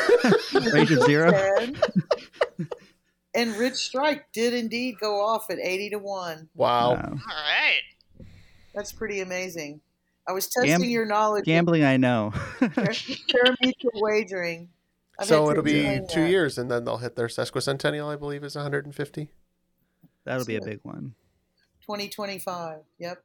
range 0.73 0.91
of 0.93 1.03
zero 1.03 1.33
and 3.35 3.57
Rich 3.57 3.75
Strike 3.75 4.33
did 4.33 4.55
indeed 4.55 4.97
go 5.01 5.21
off 5.25 5.51
at 5.51 5.59
80 5.59 5.91
to 5.91 5.99
1. 5.99 6.49
wow. 6.55 6.91
Wow. 6.93 6.97
All 6.97 7.11
right. 7.11 7.83
That's 8.75 8.93
pretty 8.93 9.21
amazing. 9.21 9.81
I 10.27 10.33
was 10.33 10.49
testing 10.49 10.81
Gam- 10.81 10.85
your 10.85 11.05
knowledge 11.05 11.45
gambling 11.45 11.85
i 11.85 11.99
know 11.99 12.33
of 12.62 12.99
wagering. 13.95 14.71
I've 15.19 15.27
So 15.27 15.51
it'll 15.51 15.62
be 15.62 16.01
two 16.09 16.23
that. 16.23 16.31
years, 16.31 16.59
and 16.59 16.69
then 16.71 16.85
they'll 16.85 16.97
hit 16.97 17.15
their 17.15 17.29
sesquicentennial. 17.29 18.11
I 18.12 18.16
believe 18.16 18.43
is 18.43 18.57
150. 18.57 19.29
that'll 20.25 20.47
be 20.47 20.57
a 20.57 20.65
big 20.65 20.81
one 20.83 21.15
2025. 21.83 22.79
Yep. 22.99 23.23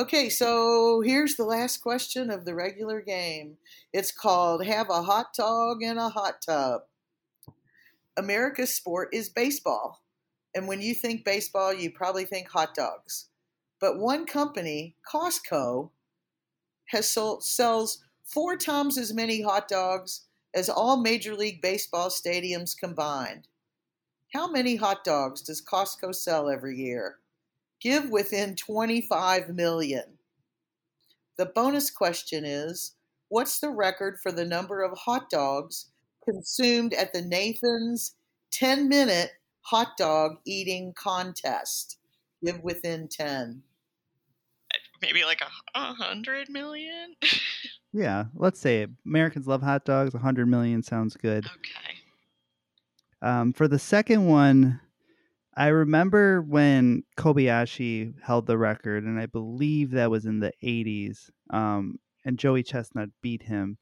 Okay, 0.00 0.30
so 0.30 1.02
here's 1.02 1.36
the 1.36 1.44
last 1.44 1.82
question 1.82 2.30
of 2.30 2.46
the 2.46 2.54
regular 2.54 3.02
game. 3.02 3.58
It's 3.92 4.10
called 4.10 4.64
Have 4.64 4.88
a 4.88 5.02
Hot 5.02 5.34
Dog 5.36 5.82
in 5.82 5.98
a 5.98 6.08
Hot 6.08 6.40
Tub. 6.40 6.84
America's 8.16 8.72
sport 8.72 9.10
is 9.12 9.28
baseball. 9.28 10.00
And 10.54 10.66
when 10.66 10.80
you 10.80 10.94
think 10.94 11.22
baseball, 11.22 11.74
you 11.74 11.90
probably 11.90 12.24
think 12.24 12.48
hot 12.48 12.74
dogs. 12.74 13.26
But 13.78 13.98
one 13.98 14.24
company, 14.24 14.96
Costco, 15.06 15.90
has 16.86 17.06
sold, 17.06 17.44
sells 17.44 18.02
four 18.24 18.56
times 18.56 18.96
as 18.96 19.12
many 19.12 19.42
hot 19.42 19.68
dogs 19.68 20.22
as 20.54 20.70
all 20.70 20.96
Major 20.96 21.34
League 21.34 21.60
Baseball 21.60 22.08
stadiums 22.08 22.74
combined. 22.74 23.48
How 24.32 24.50
many 24.50 24.76
hot 24.76 25.04
dogs 25.04 25.42
does 25.42 25.60
Costco 25.60 26.14
sell 26.14 26.48
every 26.48 26.78
year? 26.78 27.18
Give 27.80 28.10
within 28.10 28.56
25 28.56 29.50
million. 29.50 30.18
The 31.38 31.46
bonus 31.46 31.90
question 31.90 32.44
is 32.44 32.94
What's 33.28 33.60
the 33.60 33.70
record 33.70 34.18
for 34.22 34.32
the 34.32 34.44
number 34.44 34.82
of 34.82 34.98
hot 34.98 35.30
dogs 35.30 35.86
consumed 36.24 36.92
at 36.94 37.12
the 37.12 37.22
Nathan's 37.22 38.16
10 38.52 38.88
minute 38.88 39.30
hot 39.62 39.96
dog 39.96 40.38
eating 40.44 40.92
contest? 40.94 41.98
Give 42.44 42.60
within 42.62 43.08
10. 43.08 43.62
Maybe 45.00 45.24
like 45.24 45.40
a, 45.40 45.78
a 45.78 45.94
hundred 45.94 46.48
million. 46.50 47.14
Yeah, 47.92 48.26
let's 48.34 48.60
say 48.60 48.82
it. 48.82 48.90
Americans 49.04 49.48
love 49.48 49.62
hot 49.62 49.84
dogs. 49.84 50.14
A 50.14 50.18
100 50.18 50.46
million 50.46 50.82
sounds 50.82 51.16
good. 51.16 51.46
Okay. 51.46 51.96
Um, 53.22 53.52
for 53.52 53.66
the 53.66 53.78
second 53.78 54.26
one, 54.26 54.80
I 55.56 55.68
remember 55.68 56.42
when 56.42 57.02
Kobayashi 57.16 58.14
held 58.22 58.46
the 58.46 58.56
record, 58.56 59.04
and 59.04 59.18
I 59.20 59.26
believe 59.26 59.90
that 59.92 60.10
was 60.10 60.24
in 60.24 60.40
the 60.40 60.52
80s. 60.62 61.30
Um, 61.50 61.98
and 62.24 62.38
Joey 62.38 62.62
Chestnut 62.62 63.08
beat 63.22 63.42
him, 63.42 63.78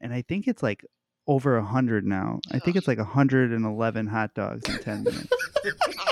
and 0.00 0.12
I 0.14 0.22
think 0.22 0.46
it's 0.46 0.62
like 0.62 0.84
over 1.26 1.56
100 1.56 2.06
now. 2.06 2.40
I 2.52 2.58
think 2.60 2.76
it's 2.76 2.86
like 2.86 2.98
111 2.98 4.06
hot 4.06 4.34
dogs 4.34 4.68
in 4.68 4.78
10 4.78 5.02
minutes. 5.02 5.28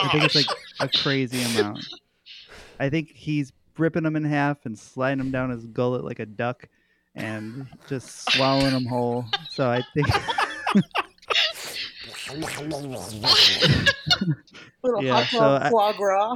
I 0.03 0.09
think 0.09 0.25
it's 0.25 0.35
like 0.35 0.47
a 0.81 0.89
crazy 0.89 1.43
amount. 1.43 1.87
I 2.81 2.91
think 2.91 3.11
he's 3.11 3.53
ripping 3.79 4.03
them 4.03 4.17
in 4.17 4.25
half 4.25 4.67
and 4.67 4.79
sliding 4.79 5.19
them 5.19 5.31
down 5.31 5.51
his 5.51 5.67
gullet 5.67 6.05
like 6.05 6.19
a 6.19 6.27
duck, 6.27 6.69
and 7.15 7.69
just 7.89 8.31
swallowing 8.33 8.73
them 8.73 8.87
whole. 8.87 9.25
So 9.51 9.71
I 9.71 9.83
think. 9.95 10.09
Little 14.83 15.03
Yeah, 15.03 15.15
hot 15.15 15.27
so 15.29 15.39
dog 15.39 15.63
I- 15.63 15.71
foie 15.71 15.93
gras. 15.93 16.35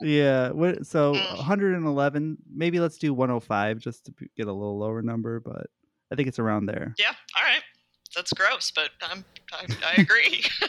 Yeah. 0.00 0.50
What, 0.50 0.86
so 0.86 1.14
Mm. 1.14 1.36
111. 1.36 2.38
Maybe 2.52 2.80
let's 2.80 2.98
do 2.98 3.14
105 3.14 3.78
just 3.78 4.06
to 4.06 4.12
get 4.36 4.46
a 4.48 4.52
little 4.52 4.78
lower 4.78 5.02
number, 5.02 5.40
but 5.40 5.68
I 6.12 6.16
think 6.16 6.28
it's 6.28 6.38
around 6.38 6.66
there. 6.66 6.94
Yeah. 6.98 7.12
All 7.38 7.44
right. 7.44 7.62
That's 8.14 8.32
gross, 8.32 8.72
but 8.74 8.90
I'm, 9.02 9.24
I, 9.52 9.66
I 9.86 10.00
agree. 10.00 10.42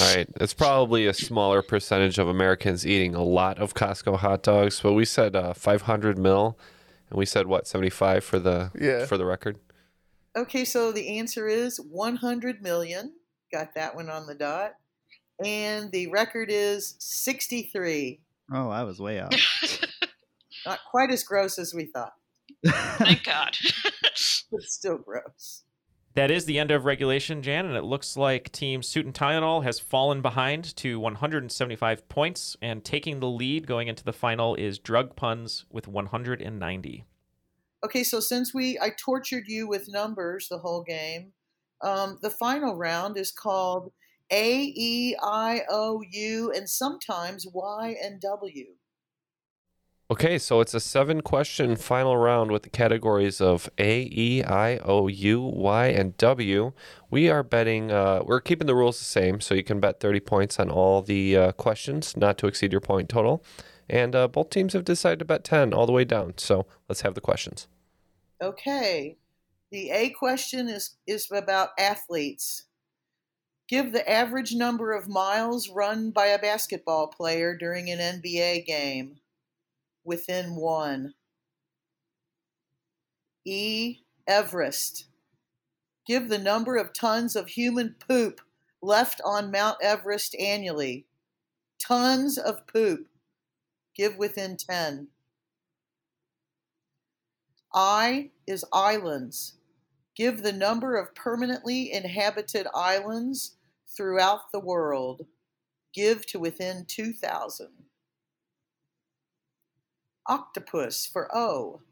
All 0.00 0.14
right, 0.14 0.26
it's 0.40 0.54
probably 0.54 1.06
a 1.06 1.12
smaller 1.12 1.60
percentage 1.60 2.18
of 2.18 2.26
Americans 2.26 2.86
eating 2.86 3.14
a 3.14 3.22
lot 3.22 3.58
of 3.58 3.74
Costco 3.74 4.16
hot 4.18 4.42
dogs, 4.42 4.80
but 4.80 4.94
we 4.94 5.04
said 5.04 5.36
uh, 5.36 5.52
500 5.52 6.16
mil, 6.18 6.58
and 7.10 7.18
we 7.18 7.26
said 7.26 7.48
what 7.48 7.66
75 7.66 8.24
for 8.24 8.38
the 8.38 8.70
Yeah. 8.80 9.04
for 9.04 9.18
the 9.18 9.26
record. 9.26 9.58
Okay, 10.36 10.64
so 10.64 10.90
the 10.90 11.18
answer 11.18 11.46
is 11.48 11.78
100 11.78 12.62
million. 12.62 13.12
Got 13.52 13.74
that 13.74 13.94
one 13.94 14.10
on 14.10 14.26
the 14.26 14.34
dot. 14.34 14.74
And 15.44 15.90
the 15.92 16.06
record 16.08 16.48
is 16.50 16.96
63. 16.98 18.20
Oh, 18.52 18.70
I 18.70 18.84
was 18.84 19.00
way 19.00 19.20
off. 19.20 19.32
Not 20.66 20.80
quite 20.90 21.10
as 21.10 21.22
gross 21.22 21.58
as 21.58 21.74
we 21.74 21.86
thought, 21.86 22.14
Thank 22.64 23.24
God. 23.24 23.56
but 24.50 24.62
still 24.62 24.98
gross. 24.98 25.62
That 26.14 26.30
is 26.30 26.46
the 26.46 26.58
end 26.58 26.70
of 26.70 26.86
regulation, 26.86 27.42
Jan, 27.42 27.66
and 27.66 27.76
it 27.76 27.84
looks 27.84 28.16
like 28.16 28.50
Team 28.50 28.82
Suit 28.82 29.04
and 29.04 29.14
Tylenol 29.14 29.62
has 29.64 29.78
fallen 29.78 30.22
behind 30.22 30.74
to 30.76 30.98
175 30.98 32.08
points, 32.08 32.56
and 32.62 32.82
taking 32.82 33.20
the 33.20 33.28
lead 33.28 33.66
going 33.66 33.88
into 33.88 34.02
the 34.02 34.14
final 34.14 34.54
is 34.54 34.78
Drug 34.78 35.14
Puns 35.14 35.66
with 35.70 35.86
190. 35.86 37.04
Okay, 37.84 38.02
so 38.02 38.18
since 38.18 38.54
we 38.54 38.78
I 38.80 38.92
tortured 38.98 39.46
you 39.46 39.68
with 39.68 39.90
numbers 39.90 40.48
the 40.48 40.56
whole 40.58 40.82
game, 40.82 41.32
um, 41.82 42.18
the 42.22 42.30
final 42.30 42.76
round 42.76 43.16
is 43.16 43.30
called 43.30 43.92
A 44.30 44.72
E 44.74 45.16
I 45.22 45.62
O 45.70 46.02
U 46.10 46.52
and 46.54 46.68
sometimes 46.68 47.46
Y 47.52 47.96
and 48.02 48.20
W. 48.20 48.66
Okay, 50.08 50.38
so 50.38 50.60
it's 50.60 50.72
a 50.72 50.78
seven 50.78 51.20
question 51.20 51.74
final 51.74 52.16
round 52.16 52.52
with 52.52 52.62
the 52.62 52.70
categories 52.70 53.40
of 53.40 53.68
A, 53.76 54.02
E, 54.02 54.40
I, 54.44 54.78
O, 54.78 55.08
U, 55.08 55.40
Y, 55.40 55.86
and 55.88 56.16
W. 56.16 56.72
We 57.10 57.28
are 57.28 57.42
betting, 57.42 57.90
uh, 57.90 58.22
we're 58.24 58.40
keeping 58.40 58.68
the 58.68 58.76
rules 58.76 59.00
the 59.00 59.04
same, 59.04 59.40
so 59.40 59.52
you 59.52 59.64
can 59.64 59.80
bet 59.80 59.98
30 59.98 60.20
points 60.20 60.60
on 60.60 60.70
all 60.70 61.02
the 61.02 61.36
uh, 61.36 61.52
questions, 61.52 62.16
not 62.16 62.38
to 62.38 62.46
exceed 62.46 62.70
your 62.70 62.80
point 62.80 63.08
total. 63.08 63.44
And 63.90 64.14
uh, 64.14 64.28
both 64.28 64.50
teams 64.50 64.74
have 64.74 64.84
decided 64.84 65.18
to 65.18 65.24
bet 65.24 65.42
10 65.42 65.74
all 65.74 65.86
the 65.86 65.92
way 65.92 66.04
down. 66.04 66.34
So 66.36 66.66
let's 66.88 67.00
have 67.00 67.14
the 67.14 67.20
questions. 67.20 67.66
Okay. 68.40 69.16
The 69.72 69.90
A 69.90 70.10
question 70.10 70.68
is 70.68 70.96
is 71.06 71.30
about 71.30 71.70
athletes. 71.78 72.64
Give 73.68 73.92
the 73.92 74.08
average 74.08 74.54
number 74.54 74.92
of 74.92 75.08
miles 75.08 75.68
run 75.68 76.12
by 76.12 76.26
a 76.26 76.38
basketball 76.38 77.08
player 77.08 77.56
during 77.56 77.90
an 77.90 77.98
NBA 77.98 78.64
game 78.64 79.18
within 80.04 80.54
1. 80.54 81.14
E 83.44 83.98
Everest. 84.28 85.06
Give 86.06 86.28
the 86.28 86.38
number 86.38 86.76
of 86.76 86.92
tons 86.92 87.34
of 87.34 87.48
human 87.48 87.96
poop 88.08 88.40
left 88.80 89.20
on 89.24 89.50
Mount 89.50 89.78
Everest 89.82 90.36
annually. 90.36 91.06
Tons 91.80 92.38
of 92.38 92.66
poop. 92.68 93.08
Give 93.96 94.16
within 94.16 94.56
10. 94.56 95.08
I 97.76 98.30
is 98.46 98.64
islands. 98.72 99.58
Give 100.16 100.42
the 100.42 100.52
number 100.52 100.96
of 100.96 101.14
permanently 101.14 101.92
inhabited 101.92 102.66
islands 102.74 103.58
throughout 103.94 104.50
the 104.50 104.60
world. 104.60 105.26
Give 105.92 106.24
to 106.28 106.38
within 106.38 106.86
2,000. 106.88 107.68
Octopus 110.26 111.06
for 111.06 111.28
O. 111.36 111.82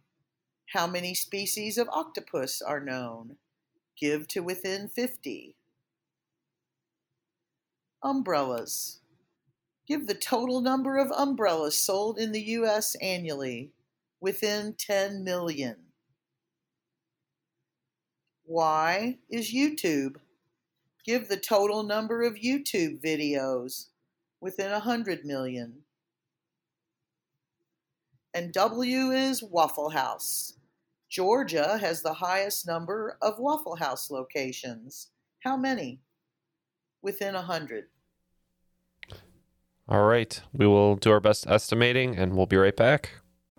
How 0.72 0.86
many 0.86 1.14
species 1.14 1.76
of 1.76 1.90
octopus 1.90 2.62
are 2.62 2.80
known? 2.80 3.36
Give 4.00 4.26
to 4.28 4.40
within 4.40 4.88
50. 4.88 5.54
Umbrellas. 8.02 9.00
Give 9.86 10.06
the 10.06 10.14
total 10.14 10.62
number 10.62 10.96
of 10.96 11.12
umbrellas 11.12 11.78
sold 11.78 12.18
in 12.18 12.32
the 12.32 12.42
U.S. 12.42 12.94
annually 13.02 13.70
within 14.24 14.74
10 14.78 15.22
million. 15.22 15.76
Y 18.46 19.18
is 19.28 19.52
YouTube. 19.52 20.16
Give 21.04 21.28
the 21.28 21.36
total 21.36 21.82
number 21.82 22.22
of 22.22 22.36
YouTube 22.36 23.04
videos 23.04 23.88
within 24.40 24.72
100 24.72 25.26
million. 25.26 25.74
And 28.32 28.50
W 28.54 29.10
is 29.10 29.42
Waffle 29.42 29.90
House. 29.90 30.54
Georgia 31.10 31.76
has 31.76 32.00
the 32.00 32.14
highest 32.14 32.66
number 32.66 33.18
of 33.20 33.38
Waffle 33.38 33.76
House 33.76 34.10
locations. 34.10 35.08
How 35.40 35.58
many? 35.58 36.00
Within 37.02 37.34
100. 37.34 37.88
All 39.86 40.06
right, 40.06 40.40
we 40.54 40.66
will 40.66 40.96
do 40.96 41.10
our 41.10 41.20
best 41.20 41.46
estimating, 41.46 42.16
and 42.16 42.34
we'll 42.34 42.46
be 42.46 42.56
right 42.56 42.74
back. 42.74 43.10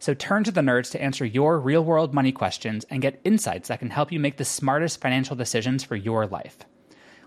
So 0.00 0.14
turn 0.14 0.44
to 0.44 0.50
the 0.50 0.62
nerds 0.62 0.90
to 0.92 1.02
answer 1.02 1.26
your 1.26 1.60
real 1.60 1.84
world 1.84 2.14
money 2.14 2.32
questions 2.32 2.86
and 2.88 3.02
get 3.02 3.20
insights 3.22 3.68
that 3.68 3.80
can 3.80 3.90
help 3.90 4.10
you 4.10 4.18
make 4.18 4.38
the 4.38 4.46
smartest 4.46 4.98
financial 5.00 5.36
decisions 5.36 5.84
for 5.84 5.94
your 5.94 6.26
life. 6.26 6.56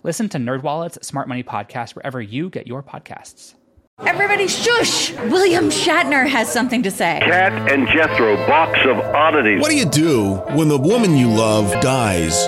Listen 0.01 0.27
to 0.29 0.39
NerdWallet's 0.39 1.05
Smart 1.05 1.27
Money 1.29 1.43
Podcast 1.43 1.95
wherever 1.95 2.19
you 2.19 2.49
get 2.49 2.65
your 2.65 2.81
podcasts. 2.81 3.53
Everybody 3.99 4.47
shush! 4.47 5.11
William 5.11 5.69
Shatner 5.69 6.27
has 6.27 6.51
something 6.51 6.81
to 6.81 6.89
say. 6.89 7.19
Kat 7.23 7.53
and 7.71 7.87
Jethro, 7.87 8.35
box 8.47 8.79
of 8.85 8.97
oddities. 8.97 9.61
What 9.61 9.69
do 9.69 9.77
you 9.77 9.85
do 9.85 10.37
when 10.55 10.67
the 10.67 10.79
woman 10.79 11.15
you 11.15 11.29
love 11.29 11.71
dies? 11.79 12.47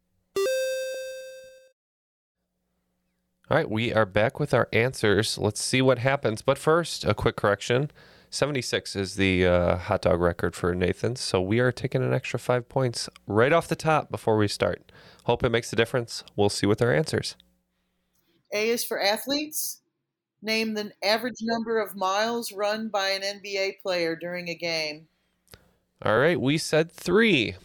All 3.51 3.57
right, 3.57 3.69
we 3.69 3.93
are 3.93 4.05
back 4.05 4.39
with 4.39 4.53
our 4.53 4.69
answers. 4.71 5.37
Let's 5.37 5.61
see 5.61 5.81
what 5.81 5.99
happens. 5.99 6.41
But 6.41 6.57
first, 6.57 7.03
a 7.03 7.13
quick 7.13 7.35
correction 7.35 7.91
76 8.29 8.95
is 8.95 9.15
the 9.15 9.45
uh, 9.45 9.75
hot 9.75 10.03
dog 10.03 10.21
record 10.21 10.55
for 10.55 10.73
Nathan. 10.73 11.17
So 11.17 11.41
we 11.41 11.59
are 11.59 11.73
taking 11.73 12.01
an 12.01 12.13
extra 12.13 12.39
five 12.39 12.69
points 12.69 13.09
right 13.27 13.51
off 13.51 13.67
the 13.67 13.75
top 13.75 14.09
before 14.09 14.37
we 14.37 14.47
start. 14.47 14.89
Hope 15.25 15.43
it 15.43 15.49
makes 15.49 15.73
a 15.73 15.75
difference. 15.75 16.23
We'll 16.37 16.47
see 16.47 16.65
with 16.65 16.81
our 16.81 16.93
answers. 16.93 17.35
A 18.53 18.69
is 18.69 18.85
for 18.85 19.01
athletes. 19.01 19.81
Name 20.41 20.73
the 20.73 20.93
average 21.03 21.41
number 21.41 21.81
of 21.81 21.93
miles 21.93 22.53
run 22.53 22.87
by 22.87 23.09
an 23.09 23.21
NBA 23.21 23.81
player 23.83 24.15
during 24.15 24.47
a 24.47 24.55
game. 24.55 25.09
All 26.01 26.19
right, 26.19 26.39
we 26.39 26.57
said 26.57 26.89
three. 26.89 27.55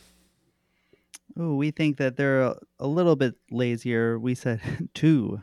Ooh, 1.39 1.55
we 1.55 1.71
think 1.71 1.99
that 1.99 2.17
they're 2.17 2.43
a, 2.43 2.57
a 2.81 2.89
little 2.89 3.15
bit 3.15 3.37
lazier. 3.53 4.19
We 4.19 4.35
said 4.35 4.61
two. 4.93 5.43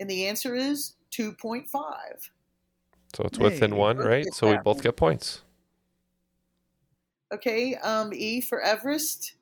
And 0.00 0.08
the 0.08 0.26
answer 0.26 0.54
is 0.54 0.94
2.5. 1.10 2.30
So 3.14 3.24
it's 3.24 3.38
within 3.38 3.72
Hey, 3.72 3.76
one, 3.76 3.96
right? 3.98 4.32
So 4.32 4.48
we 4.48 4.52
that 4.54 4.64
both 4.64 4.82
get 4.82 4.96
points. 4.96 5.42
Okay, 7.32 7.74
um, 7.76 8.12
E 8.12 8.40
for 8.40 8.60
Everest. 8.62 9.34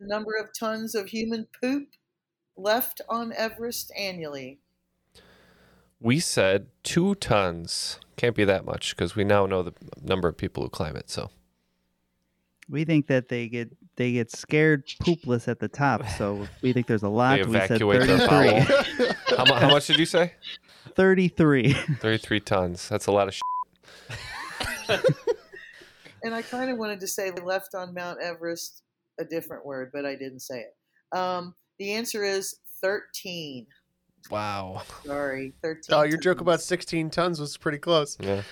The 0.00 0.06
number 0.06 0.36
of 0.40 0.50
tons 0.58 0.94
of 0.94 1.08
human 1.08 1.46
poop 1.60 1.88
left 2.56 3.00
on 3.08 3.32
Everest 3.32 3.92
annually. 3.96 4.60
We 6.00 6.20
said 6.20 6.68
two 6.82 7.14
tons. 7.16 7.98
Can't 8.16 8.36
be 8.36 8.44
that 8.44 8.64
much 8.64 8.94
because 8.96 9.16
we 9.16 9.24
now 9.24 9.46
know 9.46 9.62
the 9.62 9.74
number 10.00 10.28
of 10.28 10.36
people 10.36 10.62
who 10.62 10.68
climb 10.70 10.96
it. 10.96 11.10
So 11.10 11.30
We 12.68 12.84
think 12.84 13.06
that 13.06 13.28
they 13.28 13.48
get 13.48 13.70
they 13.98 14.12
get 14.12 14.30
scared 14.30 14.86
poopless 15.02 15.48
at 15.48 15.58
the 15.58 15.68
top, 15.68 16.08
so 16.08 16.46
we 16.62 16.72
think 16.72 16.86
there's 16.86 17.02
a 17.02 17.08
lot. 17.08 17.36
they 17.36 17.42
we 17.42 17.52
said 17.52 17.82
evacuate 17.82 18.06
their 18.06 18.18
33. 18.18 18.28
bowel. 18.28 19.14
how, 19.36 19.44
mu- 19.44 19.60
how 19.60 19.68
much 19.68 19.88
did 19.88 19.98
you 19.98 20.06
say? 20.06 20.32
33. 20.94 21.72
33 21.72 22.40
tons. 22.40 22.88
That's 22.88 23.06
a 23.06 23.12
lot 23.12 23.28
of 23.28 23.34
shit. 23.34 25.00
And 26.22 26.34
I 26.34 26.42
kind 26.42 26.70
of 26.70 26.78
wanted 26.78 27.00
to 27.00 27.06
say 27.06 27.30
left 27.30 27.74
on 27.74 27.94
Mount 27.94 28.20
Everest, 28.20 28.82
a 29.20 29.24
different 29.24 29.64
word, 29.66 29.90
but 29.92 30.06
I 30.06 30.14
didn't 30.14 30.40
say 30.40 30.60
it. 30.60 31.16
Um, 31.16 31.54
the 31.78 31.92
answer 31.92 32.24
is 32.24 32.58
13. 32.80 33.66
Wow. 34.30 34.82
Sorry, 35.04 35.52
13. 35.62 35.82
Oh, 35.90 36.02
your 36.02 36.18
joke 36.18 36.40
about 36.40 36.60
16 36.60 37.10
tons 37.10 37.40
was 37.40 37.56
pretty 37.56 37.78
close. 37.78 38.16
Yeah. 38.20 38.42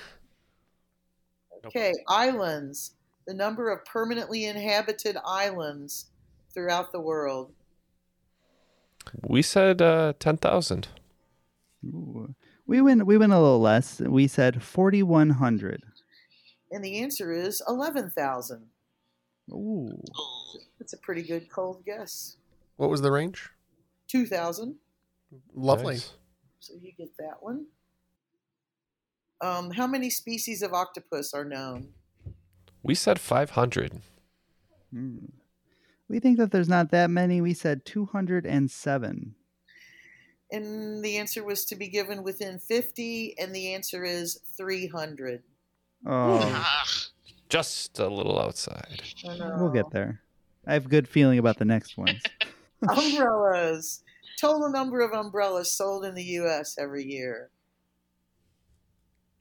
Okay, 1.66 1.93
islands. 2.09 2.95
The 3.27 3.35
number 3.35 3.70
of 3.70 3.85
permanently 3.85 4.44
inhabited 4.44 5.16
islands 5.24 6.07
throughout 6.55 6.93
the 6.93 7.01
world. 7.01 7.53
We 9.23 9.43
said 9.43 9.82
uh, 9.82 10.15
10,000. 10.19 10.89
We 12.66 12.81
went 12.81 13.07
we 13.07 13.16
went 13.19 13.32
a 13.32 13.39
little 13.39 13.61
less. 13.61 14.01
We 14.01 14.27
said 14.27 14.62
4100. 14.62 15.85
And 16.73 16.85
the 16.85 17.01
answer 17.01 17.32
is 17.32 17.62
11,000. 17.69 18.66
Ooh. 19.53 20.03
That's 20.78 20.93
a 20.93 20.98
pretty 20.98 21.23
good 21.23 21.48
cold 21.48 21.85
guess. 21.85 22.36
What 22.77 22.90
was 22.90 23.01
the 23.01 23.12
range? 23.12 23.48
2,000. 24.09 24.74
Lovely. 25.55 25.94
Nice. 25.94 26.12
So 26.59 26.74
you 26.81 26.93
get 26.98 27.16
that 27.19 27.36
one. 27.40 27.66
Um, 29.40 29.70
how 29.70 29.86
many 29.86 30.11
species 30.11 30.62
of 30.62 30.73
octopus 30.73 31.32
are 31.35 31.44
known? 31.44 31.90
We 32.86 32.94
said 32.94 33.18
500. 33.18 34.00
Hmm. 34.92 35.16
We 36.08 36.20
think 36.20 36.38
that 36.38 36.52
there's 36.52 36.68
not 36.68 36.92
that 36.92 37.10
many. 37.10 37.40
We 37.40 37.52
said 37.52 37.84
207. 37.84 39.34
And 40.52 41.04
the 41.04 41.16
answer 41.16 41.42
was 41.42 41.64
to 41.64 41.74
be 41.74 41.88
given 41.88 42.22
within 42.22 42.60
50, 42.60 43.34
and 43.38 43.52
the 43.52 43.74
answer 43.74 44.04
is 44.04 44.38
300. 44.56 45.42
Oh, 46.06 46.88
Just 47.48 47.98
a 47.98 48.06
little 48.06 48.38
outside. 48.38 49.02
We'll 49.24 49.70
get 49.70 49.90
there. 49.90 50.20
I 50.64 50.74
have 50.74 50.86
a 50.86 50.88
good 50.88 51.08
feeling 51.08 51.40
about 51.40 51.58
the 51.58 51.64
next 51.64 51.98
ones. 51.98 52.22
Umbrellas. 52.88 54.04
Total 54.40 54.70
number 54.70 55.00
of 55.00 55.12
umbrellas 55.12 55.72
sold 55.72 56.04
in 56.04 56.14
the 56.14 56.22
U.S. 56.22 56.76
every 56.78 57.04
year. 57.04 57.50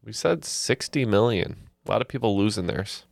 We 0.03 0.13
said 0.13 0.45
60 0.45 1.05
million. 1.05 1.69
A 1.85 1.91
lot 1.91 2.01
of 2.01 2.07
people 2.07 2.35
losing 2.35 2.65
theirs. 2.65 3.03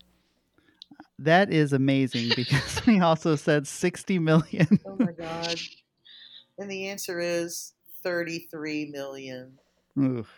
That 1.24 1.54
is 1.54 1.72
amazing 1.72 2.32
because 2.36 2.86
we 2.88 3.00
also 3.00 3.36
said 3.36 3.66
60 3.66 4.20
million. 4.20 4.68
Oh 4.86 4.96
my 5.00 5.12
God. 5.12 5.56
and 6.58 6.70
the 6.70 6.90
answer 6.90 7.20
is 7.20 7.74
33 8.04 8.92
million. 8.92 9.58
Oof. 9.98 10.30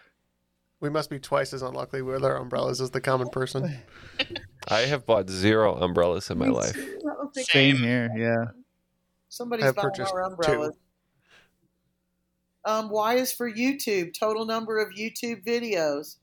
We 0.80 0.90
must 0.90 1.10
be 1.10 1.20
twice 1.20 1.54
as 1.54 1.64
unlucky 1.64 2.04
with 2.04 2.24
our 2.24 2.36
umbrellas 2.36 2.82
as 2.82 2.92
the 2.92 3.02
common 3.02 3.30
person. 3.30 3.80
I 4.68 4.82
have 4.82 5.06
bought 5.06 5.30
zero 5.30 5.76
umbrellas 5.76 6.30
in 6.30 6.38
my 6.38 6.48
Me 6.48 6.54
life. 6.54 6.74
too. 6.74 7.00
I 7.02 7.14
don't 7.16 7.34
think 7.34 7.50
Same 7.50 7.78
here, 7.78 8.12
yeah. 8.16 8.46
Somebody's 9.30 9.66
I've 9.66 9.76
buying 9.76 9.90
purchased 9.90 10.14
our 10.14 10.22
umbrellas. 10.24 10.76
Um, 12.64 12.90
Y 12.90 13.16
is 13.16 13.32
for 13.32 13.52
YouTube. 13.52 14.14
Total 14.18 14.46
number 14.46 14.78
of 14.80 14.90
YouTube 14.94 15.44
videos. 15.46 16.18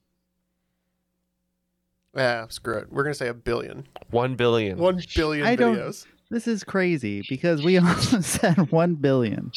Yeah, 2.15 2.47
screw 2.49 2.77
it. 2.77 2.91
We're 2.91 3.03
gonna 3.03 3.15
say 3.15 3.27
a 3.27 3.33
billion. 3.33 3.87
One 4.11 4.35
billion. 4.35 4.77
One 4.77 5.01
billion 5.15 5.47
I 5.47 5.55
don't. 5.55 5.75
videos. 5.75 6.05
This 6.29 6.47
is 6.47 6.63
crazy 6.63 7.23
because 7.29 7.63
we 7.63 7.77
also 7.79 8.21
said 8.21 8.71
1 8.71 8.95
billion. 8.95 9.51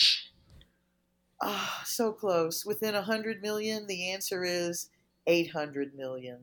Ah, 1.43 1.83
so 1.87 2.13
close. 2.13 2.67
Within 2.67 2.95
a 2.95 2.99
100 2.99 3.41
million, 3.41 3.87
the 3.87 4.11
answer 4.13 4.45
is 4.45 4.91
800 5.27 5.95
million. 5.95 6.39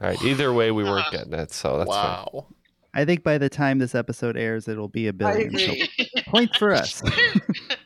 All 0.00 0.08
right. 0.08 0.22
Either 0.24 0.52
way, 0.52 0.72
we 0.72 0.82
weren't 0.82 1.10
getting 1.12 1.34
it. 1.34 1.52
So 1.52 1.78
that's 1.78 1.90
fine. 1.90 2.26
wow. 2.32 2.46
I 2.94 3.04
think 3.04 3.22
by 3.22 3.38
the 3.38 3.48
time 3.48 3.78
this 3.78 3.94
episode 3.94 4.36
airs, 4.36 4.66
it'll 4.68 4.88
be 4.88 5.06
a 5.06 5.12
billion. 5.12 5.54
agree. 5.54 5.88
So 5.96 6.22
points 6.28 6.56
for 6.56 6.72
us. 6.72 7.02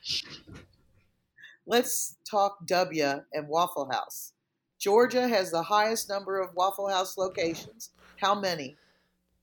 Let's 1.66 2.16
talk 2.28 2.66
W 2.66 3.20
and 3.32 3.48
Waffle 3.48 3.90
House. 3.92 4.32
Georgia 4.80 5.28
has 5.28 5.50
the 5.50 5.62
highest 5.62 6.08
number 6.08 6.40
of 6.40 6.54
Waffle 6.54 6.88
House 6.88 7.16
locations. 7.18 7.90
How 8.16 8.34
many? 8.34 8.76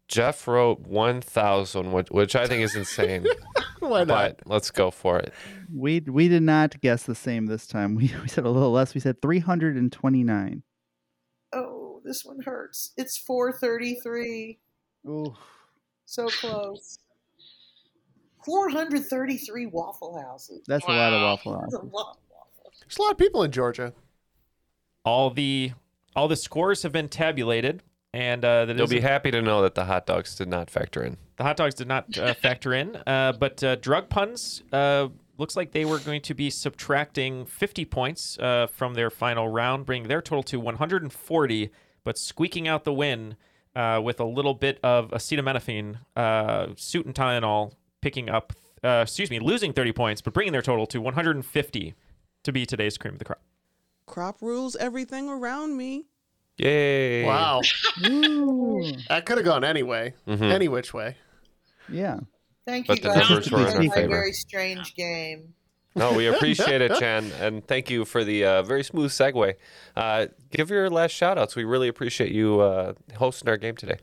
Jeff 0.07 0.47
wrote 0.47 0.79
1,000, 0.81 1.91
which, 1.91 2.09
which 2.09 2.35
I 2.35 2.47
think 2.47 2.63
is 2.63 2.75
insane. 2.75 3.25
Why 3.79 3.99
not? 3.99 4.07
but 4.07 4.39
let's 4.47 4.71
go 4.71 4.89
for 4.89 5.19
it. 5.19 5.33
We 5.73 5.99
we 5.99 6.27
did 6.27 6.41
not 6.41 6.81
guess 6.81 7.03
the 7.03 7.13
same 7.13 7.45
this 7.45 7.67
time. 7.67 7.93
We, 7.95 8.11
we 8.21 8.27
said 8.27 8.45
a 8.45 8.49
little 8.49 8.71
less. 8.71 8.95
We 8.95 9.01
said 9.01 9.21
329. 9.21 10.63
Oh, 11.53 12.01
this 12.03 12.25
one 12.25 12.39
hurts. 12.41 12.93
It's 12.97 13.17
433. 13.17 14.57
Ooh. 15.07 15.35
So 16.05 16.27
close. 16.29 16.99
433 18.45 19.67
Waffle 19.67 20.19
Houses. 20.19 20.61
That's 20.67 20.85
a 20.85 20.89
lot 20.89 21.13
of 21.13 21.21
Waffle 21.21 21.51
That's 21.61 21.75
House. 21.75 21.83
a 21.83 21.85
lot. 21.85 22.17
There's 22.81 22.97
a 22.97 23.01
lot 23.01 23.11
of 23.11 23.17
people 23.17 23.43
in 23.43 23.51
Georgia. 23.51 23.93
All 25.07 25.29
the 25.29 25.71
all 26.15 26.27
the 26.27 26.35
scores 26.35 26.83
have 26.83 26.91
been 26.91 27.07
tabulated, 27.07 27.81
and 28.13 28.43
uh, 28.43 28.65
that 28.65 28.77
You'll 28.77 28.87
be 28.87 28.99
happy 28.99 29.31
to 29.31 29.41
know 29.41 29.61
that 29.61 29.75
the 29.75 29.85
hot 29.85 30.05
dogs 30.05 30.35
did 30.35 30.49
not 30.49 30.69
factor 30.69 31.01
in. 31.03 31.17
The 31.37 31.43
hot 31.43 31.57
dogs 31.57 31.75
did 31.75 31.87
not 31.87 32.17
uh, 32.17 32.33
factor 32.33 32.73
in, 32.73 32.95
uh, 33.07 33.33
but 33.33 33.63
uh, 33.63 33.75
drug 33.75 34.09
puns 34.09 34.63
uh, 34.73 35.07
looks 35.37 35.55
like 35.55 35.71
they 35.71 35.85
were 35.85 35.99
going 35.99 36.21
to 36.23 36.33
be 36.33 36.49
subtracting 36.49 37.45
50 37.45 37.85
points 37.85 38.37
uh, 38.39 38.67
from 38.67 38.95
their 38.95 39.09
final 39.09 39.47
round, 39.47 39.85
bringing 39.85 40.07
their 40.07 40.21
total 40.21 40.43
to 40.43 40.59
140, 40.59 41.69
but 42.03 42.17
squeaking 42.17 42.67
out 42.67 42.83
the 42.83 42.93
win. 42.93 43.37
uh, 43.77 44.01
with 44.03 44.19
a 44.19 44.25
little 44.25 44.55
bit 44.55 44.79
of 44.81 45.11
acetaminophen, 45.11 45.99
uh, 46.15 46.67
suit 46.75 47.05
and 47.05 47.13
Tylenol, 47.13 47.73
picking 48.01 48.27
up, 48.27 48.53
uh, 48.83 49.01
excuse 49.03 49.29
me, 49.29 49.39
losing 49.39 49.71
30 49.71 49.91
points, 49.91 50.21
but 50.21 50.33
bringing 50.33 50.51
their 50.51 50.63
total 50.63 50.87
to 50.87 50.99
150 50.99 51.93
to 52.43 52.51
be 52.51 52.65
today's 52.65 52.97
cream 52.97 53.13
of 53.13 53.19
the 53.19 53.25
crop. 53.25 53.39
Crop 54.07 54.41
rules 54.41 54.75
everything 54.77 55.29
around 55.29 55.77
me. 55.77 56.05
Yay! 56.57 57.23
Wow. 57.23 57.61
that 58.01 59.23
could 59.25 59.37
have 59.37 59.45
gone 59.45 59.63
anyway, 59.63 60.15
Mhm. 60.27 60.51
any 60.51 60.67
which 60.67 60.93
way. 60.93 61.15
Yeah. 61.87 62.21
Thank 62.65 62.87
But 62.87 62.97
you 62.97 63.03
the 63.03 63.09
guys 63.09 63.29
numbers 63.29 63.47
for 63.47 63.55
were 63.57 63.61
in 63.61 63.67
our 63.67 63.93
playing 63.93 64.09
very 64.09 64.31
strange 64.33 64.95
game. 64.95 65.53
No, 65.95 66.13
we 66.13 66.27
appreciate 66.27 66.81
it, 66.81 66.91
Jan, 66.99 67.31
and 67.39 67.65
thank 67.67 67.89
you 67.89 68.05
for 68.05 68.23
the 68.23 68.43
uh, 68.45 68.63
very 68.63 68.83
smooth 68.83 69.11
segue. 69.11 69.55
Uh, 69.95 70.27
give 70.51 70.69
your 70.69 70.89
last 70.89 71.11
shout 71.11 71.37
outs. 71.37 71.55
We 71.55 71.63
really 71.63 71.87
appreciate 71.87 72.31
you 72.31 72.59
uh, 72.59 72.93
hosting 73.17 73.49
our 73.49 73.57
game 73.57 73.75
today. 73.75 73.97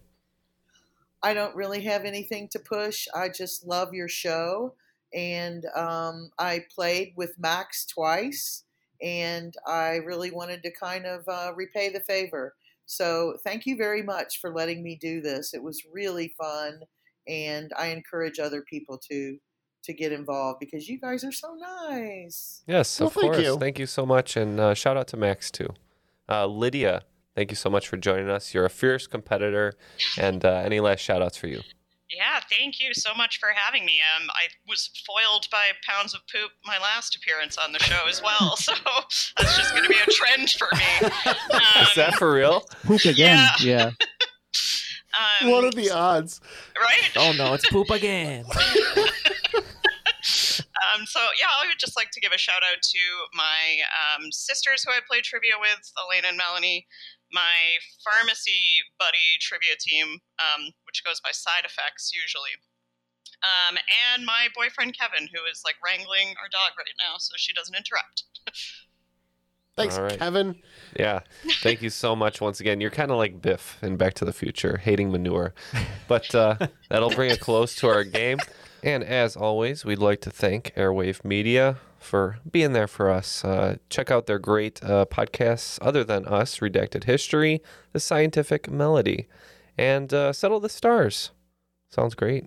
I 1.23 1.35
don't 1.35 1.55
really 1.55 1.83
have 1.83 2.05
anything 2.05 2.49
to 2.49 2.59
push. 2.59 3.07
I 3.15 3.29
just 3.29 3.65
love 3.67 3.95
your 3.95 4.09
show. 4.09 4.75
And 5.15 5.65
um, 5.77 6.31
I 6.39 6.65
played 6.75 7.13
with 7.17 7.39
Max 7.39 7.87
twice, 7.87 8.64
and 9.05 9.55
I 9.67 9.97
really 9.97 10.31
wanted 10.31 10.63
to 10.65 10.71
kind 10.73 11.05
of 11.07 11.29
uh, 11.29 11.53
repay 11.55 11.91
the 11.91 12.01
favor. 12.01 12.55
So 12.87 13.37
thank 13.45 13.67
you 13.67 13.77
very 13.77 14.03
much 14.03 14.41
for 14.41 14.51
letting 14.53 14.83
me 14.83 14.97
do 15.01 15.21
this. 15.21 15.55
It 15.55 15.63
was 15.63 15.83
really 15.93 16.35
fun, 16.39 16.81
and 17.29 17.71
I 17.79 17.89
encourage 17.89 18.39
other 18.41 18.63
people 18.63 18.99
to 19.11 19.39
to 19.85 19.93
get 19.93 20.13
involved 20.13 20.61
because 20.61 20.89
you 20.89 20.99
guys 20.99 21.25
are 21.25 21.33
so 21.33 21.55
nice. 21.55 22.63
Yes, 22.67 22.99
Well, 22.99 23.09
of 23.09 23.13
thank 23.15 23.33
course. 23.35 23.45
you. 23.45 23.59
Thank 23.59 23.79
you 23.79 23.85
so 23.87 24.07
much, 24.07 24.35
and 24.37 24.59
uh, 24.59 24.73
shout 24.73 24.97
out 24.97 25.07
to 25.09 25.17
Max 25.19 25.51
too. 25.51 25.69
Uh, 26.27 26.47
Lydia, 26.47 27.03
thank 27.35 27.51
you 27.51 27.57
so 27.57 27.69
much 27.69 27.87
for 27.87 27.99
joining 27.99 28.31
us. 28.31 28.55
You're 28.55 28.65
a 28.65 28.71
fierce 28.71 29.07
competitor, 29.07 29.75
and 30.19 30.43
uh, 30.45 30.63
any 30.65 30.81
last 30.81 31.01
shout 31.01 31.21
outs 31.21 31.37
for 31.37 31.49
you? 31.49 31.61
Yeah, 32.11 32.41
thank 32.51 32.81
you 32.81 32.93
so 32.93 33.15
much 33.17 33.39
for 33.39 33.49
having 33.55 33.85
me. 33.85 34.01
Um, 34.17 34.29
I 34.31 34.49
was 34.69 34.91
foiled 35.07 35.47
by 35.51 35.71
pounds 35.87 36.15
of 36.15 36.21
poop 36.33 36.51
my 36.65 36.79
last 36.79 37.17
appearance 37.17 37.57
on 37.59 37.73
the 37.73 37.79
show 37.79 38.07
as 38.09 38.23
well, 38.23 38.57
so 38.57 38.73
that's 39.37 39.57
just 39.57 39.73
going 39.73 39.85
to 39.85 39.89
be 39.89 39.97
a 39.97 40.11
trend 40.11 40.51
for 40.51 40.69
me. 40.75 41.09
Is 41.83 41.95
that 41.97 42.15
for 42.19 42.33
real? 42.33 42.65
Poop 42.85 43.05
again. 43.05 43.49
Yeah. 43.61 43.91
Um, 45.43 45.51
what 45.53 45.63
are 45.63 45.71
the 45.71 45.93
odds? 45.93 46.41
Right? 46.77 47.13
Oh 47.17 47.33
no, 47.39 47.55
it's 47.55 47.69
poop 47.71 47.89
again. 47.91 48.45
Um, 50.95 51.07
so 51.07 51.21
yeah, 51.41 51.47
I 51.51 51.67
would 51.67 51.79
just 51.79 51.97
like 51.97 52.11
to 52.13 52.21
give 52.21 52.33
a 52.33 52.39
shout 52.39 52.63
out 52.63 52.83
to 52.83 52.99
my 53.35 53.83
um, 53.95 54.31
sisters 54.31 54.85
who 54.85 54.93
I 54.93 55.01
play 55.09 55.21
trivia 55.21 55.55
with, 55.61 55.93
Elena 55.99 56.29
and 56.29 56.37
Melanie, 56.37 56.87
my 57.35 57.83
pharmacy 58.07 58.87
buddy 58.99 59.37
trivia 59.43 59.75
team, 59.75 60.23
um, 60.39 60.71
which 60.87 61.03
goes 61.03 61.19
by 61.19 61.35
side 61.35 61.67
effects 61.67 62.15
usually, 62.15 62.55
um, 63.43 63.77
and 64.15 64.25
my 64.25 64.49
boyfriend 64.55 64.97
Kevin, 64.97 65.29
who 65.29 65.43
is 65.51 65.63
like 65.65 65.77
wrangling 65.85 66.39
our 66.41 66.49
dog 66.49 66.73
right 66.79 66.97
now, 66.99 67.19
so 67.19 67.35
she 67.37 67.53
doesn't 67.53 67.75
interrupt. 67.75 68.25
Thanks, 69.77 69.99
All 69.99 70.05
right. 70.05 70.19
Kevin. 70.19 70.55
Yeah. 70.97 71.21
Thank 71.61 71.83
you 71.83 71.91
so 71.91 72.15
much 72.15 72.41
once 72.41 72.61
again. 72.61 72.81
You're 72.81 72.93
kind 72.93 73.11
of 73.11 73.17
like 73.17 73.43
Biff 73.43 73.79
in 73.83 73.97
Back 73.97 74.15
to 74.15 74.25
the 74.25 74.33
Future, 74.33 74.77
hating 74.77 75.11
manure. 75.11 75.53
But 76.07 76.33
uh, 76.33 76.69
that'll 76.89 77.11
bring 77.11 77.31
it 77.31 77.41
close 77.41 77.75
to 77.77 77.89
our 77.89 78.05
game. 78.05 78.39
And 78.85 79.03
as 79.03 79.37
always, 79.37 79.85
we'd 79.85 79.99
like 79.99 80.21
to 80.21 80.31
thank 80.31 80.73
Airwave 80.77 81.25
Media 81.25 81.79
for 82.05 82.39
being 82.51 82.73
there 82.73 82.87
for 82.87 83.11
us. 83.11 83.45
Uh, 83.45 83.77
check 83.91 84.11
out 84.11 84.27
their 84.27 84.39
great 84.39 84.83
uh, 84.83 85.07
podcasts, 85.07 85.79
other 85.83 86.05
than 86.05 86.27
us 86.27 86.59
Redacted 86.59 87.05
History, 87.05 87.63
The 87.93 88.01
Scientific 88.01 88.71
Melody, 88.71 89.27
and 89.77 90.13
uh, 90.13 90.33
Settle 90.33 90.61
the 90.61 90.69
Stars. 90.69 91.31
Sounds 91.89 92.15
great. 92.15 92.47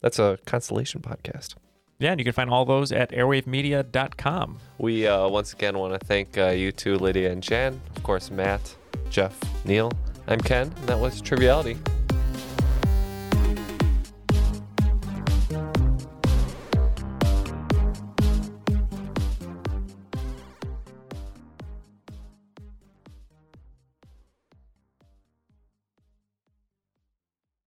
That's 0.00 0.18
a 0.18 0.38
constellation 0.46 1.00
podcast. 1.00 1.54
Yeah, 1.98 2.10
and 2.10 2.20
you 2.20 2.24
can 2.24 2.34
find 2.34 2.50
all 2.50 2.64
those 2.64 2.92
at 2.92 3.10
airwavemedia.com. 3.10 4.58
We 4.78 5.06
uh, 5.06 5.28
once 5.28 5.52
again 5.54 5.78
want 5.78 5.98
to 5.98 6.06
thank 6.06 6.36
uh, 6.36 6.48
you 6.48 6.72
two, 6.72 6.96
Lydia 6.96 7.32
and 7.32 7.42
Jan. 7.42 7.80
Of 7.96 8.02
course, 8.02 8.30
Matt, 8.30 8.76
Jeff, 9.08 9.38
Neal. 9.64 9.90
I'm 10.28 10.40
Ken, 10.40 10.72
and 10.76 10.88
that 10.88 10.98
was 10.98 11.20
Triviality. 11.22 11.78